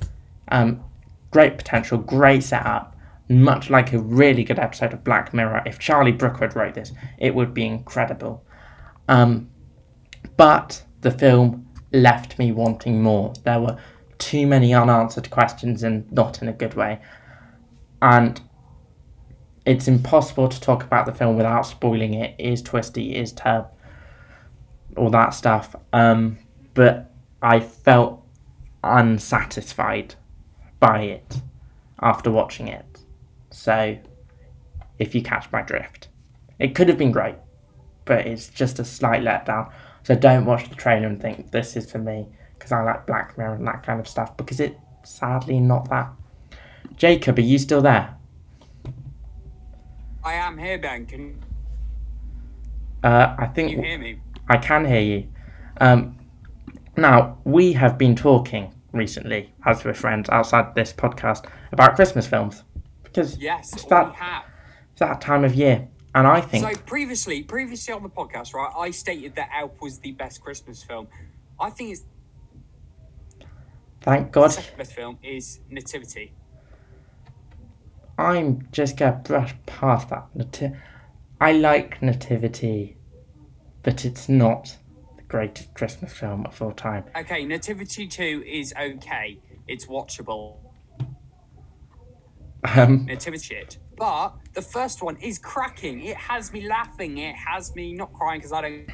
Um, 0.49 0.83
great 1.31 1.57
potential, 1.59 1.99
great 1.99 2.43
setup. 2.43 2.96
Much 3.29 3.71
like 3.71 3.93
a 3.93 3.99
really 3.99 4.45
good 4.45 4.59
episode 4.59 4.93
of 4.93 5.03
Black 5.03 5.35
Mirror. 5.35 5.63
If 5.67 5.79
Charlie 5.79 6.13
Brooker 6.13 6.49
wrote 6.55 6.75
this, 6.75 6.93
it 7.19 7.35
would 7.35 7.53
be 7.53 7.65
incredible. 7.65 8.45
Um, 9.09 9.51
but 10.37 10.85
the 11.01 11.11
film 11.11 11.69
left 11.93 12.39
me 12.39 12.53
wanting 12.53 13.03
more. 13.03 13.33
There 13.45 13.61
were 13.61 13.79
too 14.19 14.47
many 14.47 14.75
unanswered 14.75 15.31
questions 15.31 15.83
and 15.83 16.11
not 16.13 16.43
in 16.43 16.49
a 16.49 16.53
good 16.53 16.75
way. 16.75 17.01
And 18.01 18.41
it's 19.65 19.89
impossible 19.89 20.49
to 20.49 20.61
talk 20.61 20.85
about 20.85 21.07
the 21.07 21.13
film 21.13 21.37
without 21.37 21.67
spoiling 21.67 22.15
it. 22.15 22.35
It 22.39 22.53
is 22.53 22.63
twisty, 22.63 23.17
is 23.17 23.33
turb, 23.33 23.67
all 24.97 25.11
that 25.11 25.31
stuff. 25.31 25.75
Um, 25.93 26.39
but 26.75 27.13
I 27.43 27.61
felt 27.61 28.23
unsatisfied 28.85 30.15
by 30.79 31.03
it 31.03 31.41
after 32.01 32.31
watching 32.31 32.69
it. 32.69 33.01
So, 33.51 33.99
if 34.99 35.15
you 35.15 35.23
catch 35.23 35.51
my 35.53 35.63
drift, 35.63 36.09
it 36.59 36.75
could 36.75 36.89
have 36.89 36.99
been 36.99 37.13
great, 37.13 37.37
but 38.05 38.27
it's 38.27 38.49
just 38.49 38.79
a 38.79 38.85
slight 38.85 39.23
letdown. 39.23 39.71
So 40.03 40.15
don't 40.15 40.45
watch 40.45 40.69
the 40.69 40.75
trailer 40.75 41.07
and 41.07 41.21
think 41.21 41.51
this 41.51 41.77
is 41.77 41.91
for 41.91 41.99
me 41.99 42.29
because 42.55 42.73
I 42.73 42.83
like 42.83 43.07
Black 43.07 43.37
Mirror 43.37 43.55
and 43.57 43.67
that 43.67 43.83
kind 43.83 44.01
of 44.01 44.09
stuff 44.09 44.37
because 44.37 44.61
it's 44.61 44.77
sadly 45.05 45.61
not 45.61 45.91
that. 45.91 46.11
Jacob, 46.97 47.39
are 47.39 47.43
you 47.43 47.59
still 47.59 47.83
there? 47.83 48.15
I 50.25 50.35
am 50.35 50.59
here, 50.59 50.79
Ben. 50.79 51.07
Can 51.07 51.39
Uh, 53.03 53.35
I 53.39 53.53
you 53.61 53.81
hear 53.81 53.99
me? 53.99 54.19
I 54.49 54.57
can 54.57 54.85
hear 54.85 55.01
you. 55.01 55.29
Um, 55.81 56.17
now 56.97 57.39
we 57.45 57.75
have 57.75 57.99
been 57.99 58.17
talking 58.17 58.73
recently, 58.93 59.53
as 59.65 59.85
we're 59.85 59.95
friends 59.95 60.29
outside 60.31 60.75
this 60.75 60.93
podcast, 60.93 61.47
about 61.73 61.97
Christmas 61.97 62.27
films 62.27 62.65
because 63.17 63.39
Yes, 63.39 63.73
It's 63.73 63.85
that- 63.87 64.15
it's 64.93 65.01
that 65.01 65.21
time 65.23 65.43
of 65.45 65.55
year, 65.55 65.89
and 66.15 66.27
I 66.27 66.41
think 66.43 66.65
So 66.65 66.81
previously, 66.83 67.43
previously 67.43 67.95
on 67.95 68.03
the 68.03 68.11
podcast, 68.11 68.53
right, 68.55 68.71
I 68.77 68.91
stated 68.91 69.35
that 69.37 69.49
Elf 69.55 69.81
was 69.81 69.99
the 70.01 70.13
best 70.13 70.43
Christmas 70.43 70.83
film. 70.83 71.09
I 71.59 71.71
think 71.71 71.93
it's 71.93 72.05
thank 74.03 74.27
the 74.27 74.41
God 74.41 74.49
second 74.53 74.77
best 74.77 74.93
film 74.93 75.19
is 75.23 75.61
Nativity. 75.71 76.35
I'm 78.19 78.69
just 78.73 78.97
gonna 78.99 79.21
brush 79.25 79.55
past 79.67 80.11
that. 80.11 80.27
Nati- 80.35 80.73
I 81.41 81.53
like 81.53 82.01
Nativity, 82.03 82.97
but 83.83 84.05
it's 84.05 84.29
not 84.29 84.77
the 85.17 85.23
greatest 85.23 85.73
Christmas 85.75 86.13
film 86.13 86.45
of 86.47 86.61
all 86.61 86.73
time. 86.73 87.05
Okay, 87.17 87.45
Nativity 87.45 88.07
2 88.07 88.43
is 88.47 88.75
okay. 88.79 89.39
It's 89.67 89.87
watchable. 89.87 90.59
Um, 92.65 93.09
shit. 93.41 93.79
But 93.97 94.35
the 94.55 94.63
first 94.63 95.03
one 95.03 95.17
is 95.17 95.39
cracking. 95.39 96.03
It 96.05 96.17
has 96.17 96.53
me 96.53 96.67
laughing. 96.69 97.19
It 97.19 97.35
has 97.37 97.75
me 97.75 97.93
not 97.95 98.13
crying 98.13 98.41
because 98.41 98.53
I 98.53 98.61
don't 98.63 98.87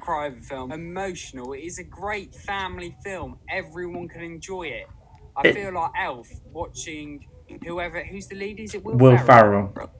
cry 0.00 0.26
over 0.28 0.40
film. 0.40 0.72
Emotional. 0.72 1.52
It 1.52 1.60
is 1.60 1.78
a 1.78 1.84
great 1.84 2.34
family 2.34 2.96
film. 3.04 3.38
Everyone 3.50 4.08
can 4.08 4.22
enjoy 4.22 4.64
it. 4.64 4.86
I 5.36 5.48
It- 5.48 5.54
feel 5.54 5.72
like 5.72 5.90
Elf 6.00 6.28
watching 6.52 7.26
whoever 7.64 8.02
who's 8.04 8.26
the 8.28 8.36
lead. 8.36 8.60
Is 8.60 8.74
it 8.74 8.84
Will, 8.84 8.96
Will 8.96 9.18
Ferrell? 9.18 9.68
Ferrell. 9.74 9.90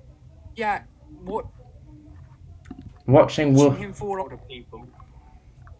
Yeah. 0.56 0.82
What 1.24 1.46
Watching 3.06 3.54
watching 3.54 3.54
Will. 3.54 3.70
him 3.72 3.92
fall 3.94 4.20
out 4.22 4.32
of 4.32 4.46
people. 4.48 4.86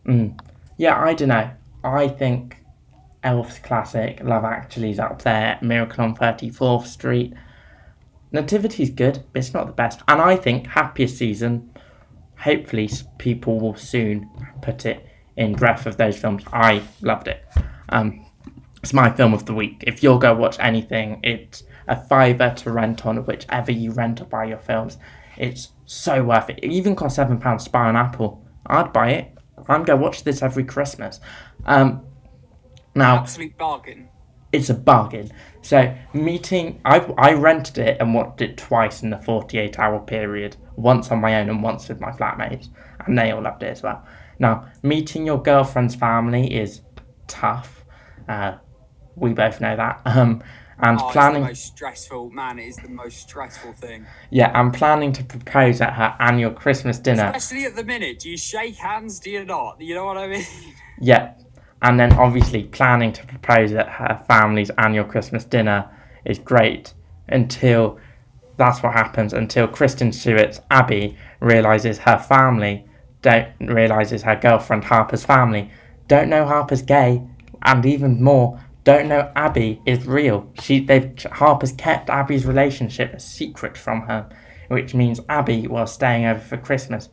Mm. 0.07 0.39
Yeah, 0.79 0.99
I 0.99 1.12
don't 1.14 1.29
know. 1.29 1.51
I 1.85 2.09
think 2.09 2.57
Elf's 3.23 3.59
classic, 3.59 4.21
Love 4.23 4.45
Actually's 4.45 4.99
up 4.99 5.23
there, 5.23 5.59
Miracle 5.62 6.05
on 6.05 6.14
34th 6.14 6.87
Street. 6.87 7.35
Nativity's 8.31 8.91
good, 8.91 9.25
but 9.33 9.41
it's 9.41 9.55
not 9.55 9.66
the 9.66 9.73
best. 9.73 10.01
And 10.09 10.21
I 10.21 10.37
think 10.37 10.66
Happiest 10.66 11.16
Season, 11.16 11.71
hopefully 12.39 12.91
people 13.19 13.59
will 13.59 13.77
soon 13.77 14.31
put 14.62 14.87
it 14.87 15.07
in 15.37 15.55
breath 15.55 15.87
of 15.87 15.97
those 15.97 16.19
films. 16.19 16.45
I 16.53 16.83
loved 17.01 17.29
it. 17.29 17.45
Um, 17.89 18.27
it's 18.83 18.93
my 18.93 19.11
film 19.11 19.35
of 19.35 19.47
the 19.47 19.55
week. 19.55 19.85
If 19.87 20.03
you'll 20.03 20.19
go 20.19 20.35
watch 20.35 20.57
anything, 20.61 21.21
it's 21.23 21.64
a 21.89 21.97
fiver 21.97 22.53
to 22.59 22.73
rent 22.73 23.07
on 23.07 23.16
whichever 23.25 23.73
you 23.73 23.93
rent 23.93 24.21
or 24.21 24.25
buy 24.27 24.45
your 24.45 24.59
films. 24.59 24.99
It's 25.37 25.71
so 25.87 26.23
worth 26.23 26.51
it. 26.51 26.59
It 26.62 26.71
even 26.71 26.95
cost 26.95 27.16
seven 27.16 27.39
pounds 27.39 27.64
to 27.64 27.71
buy 27.71 27.87
on 27.87 27.97
Apple. 27.97 28.45
I'd 28.66 28.93
buy 28.93 29.11
it. 29.11 29.39
I'm 29.69 29.85
gonna 29.85 30.01
watch 30.01 30.25
this 30.25 30.43
every 30.43 30.64
Christmas. 30.64 31.21
Um, 31.66 32.03
now 32.99 33.18
Absolute 33.18 33.57
bargain. 33.57 34.09
it's 34.53 34.70
a 34.70 34.74
bargain. 34.74 35.30
So 35.62 35.94
meeting, 36.12 36.80
I 36.84 36.99
I 37.18 37.32
rented 37.34 37.78
it 37.78 37.96
and 38.01 38.14
watched 38.14 38.40
it 38.40 38.57
twice 38.57 39.03
in 39.03 39.11
the 39.11 39.18
forty-eight 39.18 39.78
hour 39.78 40.01
period. 40.01 40.57
Once 40.76 41.11
on 41.11 41.20
my 41.20 41.40
own 41.40 41.49
and 41.51 41.62
once 41.62 41.88
with 41.88 42.01
my 42.01 42.11
flatmates, 42.12 42.68
and 43.07 43.18
they 43.18 43.30
all 43.32 43.42
loved 43.42 43.62
it 43.62 43.66
as 43.72 43.82
well. 43.82 44.07
Now 44.38 44.66
meeting 44.82 45.26
your 45.26 45.42
girlfriend's 45.42 45.94
family 45.94 46.55
is 46.55 46.82
tough. 47.26 47.84
Uh, 48.28 48.59
we 49.16 49.32
both 49.32 49.61
know 49.61 49.76
that. 49.76 50.01
Um, 50.07 50.42
and 50.80 50.96
Oh, 51.03 51.09
planning, 51.11 51.42
it's 51.42 51.49
the 51.49 51.49
most 51.49 51.66
stressful. 51.74 52.30
Man, 52.30 52.61
it 52.61 52.68
is 52.68 52.76
the 52.76 52.88
most 52.88 53.18
stressful 53.18 53.72
thing. 53.72 54.07
yeah, 54.30 54.53
I'm 54.55 54.70
planning 54.70 55.12
to 55.14 55.24
propose 55.24 55.80
at 55.80 55.92
her 55.94 56.14
annual 56.20 56.53
Christmas 56.53 57.01
dinner. 57.01 57.32
Especially 57.34 57.64
at 57.64 57.74
the 57.74 57.82
minute. 57.82 58.20
Do 58.20 58.30
you 58.30 58.36
shake 58.36 58.76
hands? 58.76 59.18
Do 59.18 59.28
you 59.28 59.44
not? 59.44 59.80
You 59.80 59.96
know 59.96 60.05
what 60.05 60.16
I 60.16 60.28
mean? 60.28 60.44
Yeah. 61.01 61.34
And 61.83 61.99
then 61.99 62.12
obviously 62.14 62.64
planning 62.64 63.12
to 63.12 63.26
propose 63.26 63.72
at 63.72 63.89
her 63.89 64.22
family's 64.26 64.70
annual 64.79 65.05
Christmas 65.05 65.45
dinner 65.45 65.89
is 66.24 66.39
great 66.39 66.93
until 67.29 67.99
that's 68.57 68.83
what 68.83 68.93
happens 68.93 69.33
until 69.33 69.68
Kristen 69.68 70.12
Stewart's 70.12 70.61
Abby 70.70 71.16
realizes 71.41 71.99
her 71.99 72.18
family 72.18 72.89
don't 73.22 73.49
realise 73.61 74.12
is 74.12 74.22
her 74.22 74.37
girlfriend 74.37 74.85
Harper's 74.85 75.24
family. 75.24 75.70
Don't 76.07 76.29
know 76.29 76.47
Harper's 76.47 76.83
gay, 76.83 77.22
and 77.62 77.85
even 77.85 78.22
more, 78.22 78.61
don't 78.85 79.09
know 79.09 79.31
Abby 79.35 79.83
is 79.85 80.07
real. 80.07 80.51
She 80.62 80.81
they've 80.81 81.12
Harper's 81.33 81.72
kept 81.72 82.09
Abby's 82.09 82.47
relationship 82.47 83.12
a 83.12 83.20
secret 83.20 83.76
from 83.76 84.03
her, 84.03 84.29
which 84.68 84.95
means 84.95 85.20
Abby, 85.29 85.66
while 85.66 85.87
staying 85.87 86.26
over 86.26 86.41
for 86.41 86.57
Christmas, 86.57 87.09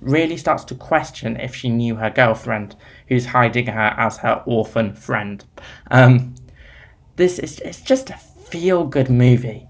really 0.00 0.36
starts 0.36 0.64
to 0.64 0.74
question 0.74 1.36
if 1.38 1.54
she 1.54 1.68
knew 1.68 1.96
her 1.96 2.10
girlfriend, 2.10 2.76
who's 3.08 3.26
hiding 3.26 3.66
her 3.66 3.94
as 3.96 4.18
her 4.18 4.42
orphan 4.46 4.94
friend. 4.94 5.44
Um, 5.90 6.34
this 7.16 7.38
is 7.38 7.58
it's 7.60 7.80
just 7.80 8.10
a 8.10 8.16
feel 8.16 8.84
good 8.84 9.10
movie. 9.10 9.66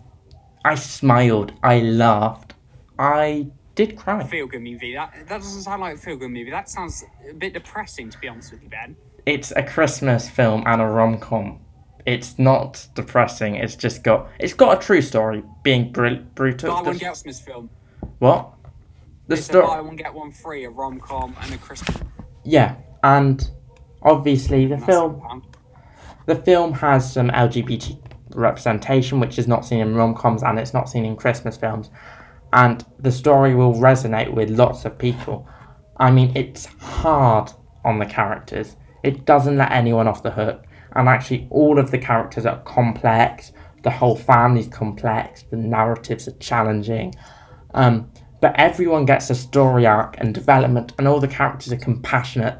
I 0.64 0.74
smiled, 0.74 1.52
I 1.62 1.80
laughed, 1.80 2.54
I 2.98 3.48
did 3.76 3.96
cry. 3.96 4.24
Feel 4.24 4.46
good 4.46 4.62
movie. 4.62 4.94
That 4.94 5.12
that 5.28 5.40
doesn't 5.40 5.62
sound 5.62 5.80
like 5.82 5.94
a 5.96 5.98
feel 5.98 6.16
good 6.16 6.30
movie. 6.30 6.50
That 6.50 6.68
sounds 6.68 7.04
a 7.30 7.34
bit 7.34 7.52
depressing, 7.54 8.10
to 8.10 8.18
be 8.18 8.28
honest 8.28 8.52
with 8.52 8.62
you, 8.62 8.68
Ben. 8.68 8.96
It's 9.26 9.52
a 9.52 9.62
Christmas 9.62 10.28
film 10.28 10.62
and 10.66 10.80
a 10.80 10.86
rom 10.86 11.18
com. 11.18 11.60
It's 12.04 12.38
not 12.38 12.86
depressing. 12.94 13.56
It's 13.56 13.74
just 13.76 14.02
got 14.02 14.28
it's 14.40 14.54
got 14.54 14.78
a 14.78 14.84
true 14.84 15.02
story. 15.02 15.42
Being 15.62 15.92
br- 15.92 16.22
brutal. 16.34 16.70
Buy 16.70 16.82
one 16.82 16.94
The- 16.94 17.00
get 17.00 17.06
Christmas 17.08 17.40
film. 17.40 17.70
what? 18.18 18.52
The 19.28 19.36
story. 19.36 19.66
buy 19.66 19.80
one 19.80 19.96
get 19.96 20.14
one 20.14 20.30
free, 20.30 20.64
a 20.64 20.70
rom 20.70 21.00
com 21.00 21.34
and 21.40 21.54
a 21.54 21.58
Christmas. 21.58 21.96
Yeah, 22.44 22.76
and 23.02 23.48
obviously 24.02 24.66
the 24.66 24.78
film 24.78 25.42
the 26.26 26.36
film 26.36 26.72
has 26.74 27.12
some 27.12 27.28
LGBT 27.30 27.98
representation, 28.34 29.20
which 29.20 29.38
is 29.38 29.46
not 29.48 29.64
seen 29.64 29.80
in 29.80 29.94
rom 29.94 30.14
coms 30.14 30.42
and 30.42 30.58
it's 30.58 30.74
not 30.74 30.88
seen 30.88 31.04
in 31.04 31.16
Christmas 31.16 31.56
films. 31.56 31.90
And 32.52 32.84
the 32.98 33.12
story 33.12 33.54
will 33.54 33.74
resonate 33.74 34.32
with 34.32 34.50
lots 34.50 34.84
of 34.84 34.98
people. 34.98 35.48
I 35.98 36.10
mean, 36.10 36.36
it's 36.36 36.66
hard 36.66 37.52
on 37.84 37.98
the 37.98 38.06
characters, 38.06 38.76
it 39.02 39.24
doesn't 39.24 39.56
let 39.56 39.70
anyone 39.70 40.08
off 40.08 40.22
the 40.22 40.32
hook. 40.32 40.64
And 40.94 41.08
actually, 41.08 41.46
all 41.50 41.78
of 41.78 41.90
the 41.90 41.98
characters 41.98 42.46
are 42.46 42.60
complex, 42.62 43.52
the 43.82 43.90
whole 43.90 44.16
family's 44.16 44.66
complex, 44.66 45.44
the 45.50 45.56
narratives 45.56 46.26
are 46.26 46.36
challenging. 46.38 47.14
Um, 47.74 48.10
but 48.40 48.54
everyone 48.56 49.06
gets 49.06 49.30
a 49.30 49.34
story 49.34 49.86
arc 49.86 50.16
and 50.18 50.34
development, 50.34 50.92
and 50.98 51.08
all 51.08 51.20
the 51.20 51.28
characters 51.28 51.72
are 51.72 51.78
compassionate. 51.78 52.58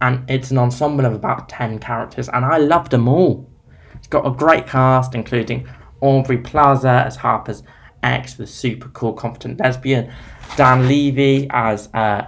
And 0.00 0.28
it's 0.30 0.52
an 0.52 0.58
ensemble 0.58 1.06
of 1.06 1.12
about 1.12 1.48
10 1.48 1.80
characters, 1.80 2.28
and 2.28 2.44
I 2.44 2.58
loved 2.58 2.92
them 2.92 3.08
all. 3.08 3.50
It's 3.94 4.06
got 4.06 4.26
a 4.26 4.30
great 4.30 4.66
cast, 4.66 5.14
including 5.14 5.68
Aubrey 6.00 6.38
Plaza 6.38 7.02
as 7.06 7.16
Harper's 7.16 7.62
ex, 8.02 8.34
the 8.34 8.46
super 8.46 8.88
cool, 8.90 9.12
confident 9.12 9.58
lesbian, 9.60 10.12
Dan 10.56 10.86
Levy 10.86 11.48
as 11.50 11.88
uh, 11.94 12.26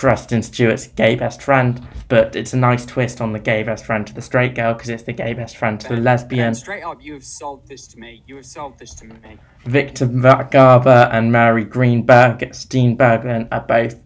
Kristen 0.00 0.42
Stewart's 0.42 0.86
gay 0.86 1.14
best 1.14 1.42
friend, 1.42 1.86
but 2.08 2.34
it's 2.34 2.54
a 2.54 2.56
nice 2.56 2.86
twist 2.86 3.20
on 3.20 3.34
the 3.34 3.38
gay 3.38 3.62
best 3.62 3.84
friend 3.84 4.06
to 4.06 4.14
the 4.14 4.22
straight 4.22 4.54
girl 4.54 4.72
because 4.72 4.88
it's 4.88 5.02
the 5.02 5.12
gay 5.12 5.34
best 5.34 5.58
friend 5.58 5.78
to 5.78 5.88
the 5.88 6.00
lesbian. 6.00 6.46
Ben, 6.46 6.54
straight 6.54 6.82
up, 6.82 7.02
you 7.02 7.12
have 7.12 7.22
sold 7.22 7.68
this 7.68 7.86
to 7.88 7.98
me. 7.98 8.22
You 8.26 8.36
have 8.36 8.46
sold 8.46 8.78
this 8.78 8.94
to 8.94 9.04
me. 9.04 9.36
Victor 9.66 10.06
Garber 10.06 11.10
and 11.12 11.30
Mary 11.30 11.64
Greenberg 11.64 12.38
Steenbergen 12.38 13.46
are 13.52 13.60
both 13.60 14.02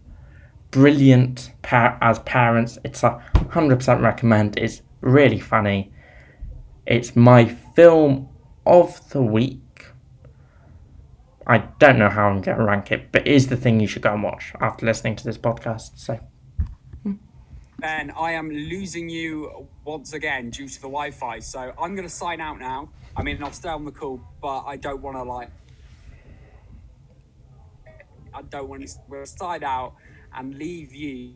brilliant 0.69 1.53
par- 1.61 1.97
as 2.01 2.19
parents. 2.19 2.77
It's 2.83 3.01
a 3.01 3.17
hundred 3.51 3.77
percent 3.77 4.01
recommend. 4.01 4.57
It's 4.57 4.81
really 4.99 5.39
funny. 5.39 5.93
It's 6.85 7.15
my 7.15 7.45
film 7.45 8.27
of 8.65 9.09
the 9.11 9.21
week. 9.21 9.61
I 11.47 11.59
don't 11.59 11.99
know 11.99 12.09
how 12.09 12.27
I'm 12.27 12.41
going 12.41 12.57
to 12.57 12.63
rank 12.63 12.91
it, 12.91 13.11
but 13.11 13.27
it 13.27 13.33
is 13.33 13.47
the 13.47 13.57
thing 13.57 13.79
you 13.79 13.87
should 13.87 14.01
go 14.01 14.13
and 14.13 14.23
watch 14.23 14.53
after 14.59 14.85
listening 14.85 15.15
to 15.17 15.23
this 15.23 15.37
podcast. 15.37 15.97
So 15.97 16.19
Ben, 17.77 18.11
I 18.11 18.31
am 18.31 18.49
losing 18.49 19.09
you 19.09 19.67
once 19.83 20.13
again 20.13 20.49
due 20.49 20.67
to 20.67 20.75
the 20.75 20.87
Wi-Fi. 20.87 21.39
So 21.39 21.73
I'm 21.79 21.93
going 21.93 22.07
to 22.07 22.13
sign 22.13 22.41
out 22.41 22.57
now. 22.57 22.89
I 23.15 23.21
mean, 23.21 23.43
I'll 23.43 23.51
stay 23.51 23.69
on 23.69 23.85
the 23.85 23.91
call, 23.91 24.21
but 24.41 24.63
I 24.63 24.77
don't 24.77 25.01
want 25.01 25.17
to 25.17 25.23
like. 25.23 25.51
I 28.33 28.41
don't 28.41 28.67
want 28.67 28.87
to. 28.87 29.25
Sign 29.25 29.63
out 29.63 29.93
and 30.33 30.57
leave 30.57 30.93
you 30.93 31.35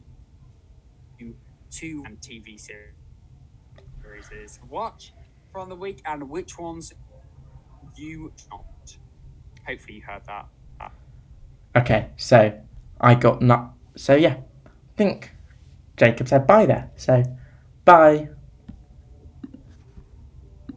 two 1.69 2.03
TV 2.21 2.59
series 2.59 4.57
to 4.57 4.65
watch 4.69 5.13
from 5.51 5.69
the 5.69 5.75
week 5.75 6.01
and 6.05 6.29
which 6.29 6.57
ones 6.57 6.93
you 7.95 8.33
not. 8.49 8.65
Hopefully, 9.69 9.97
you 9.97 10.01
heard 10.01 10.23
that. 10.25 10.47
okay, 11.75 12.09
so 12.17 12.59
I 12.99 13.13
got 13.13 13.43
not. 13.43 13.73
So 13.95 14.15
yeah, 14.15 14.37
I 14.65 14.69
think 14.97 15.29
Jacob 15.95 16.27
said 16.27 16.47
bye 16.47 16.65
there. 16.65 16.89
So 16.95 17.23
bye. 17.85 18.29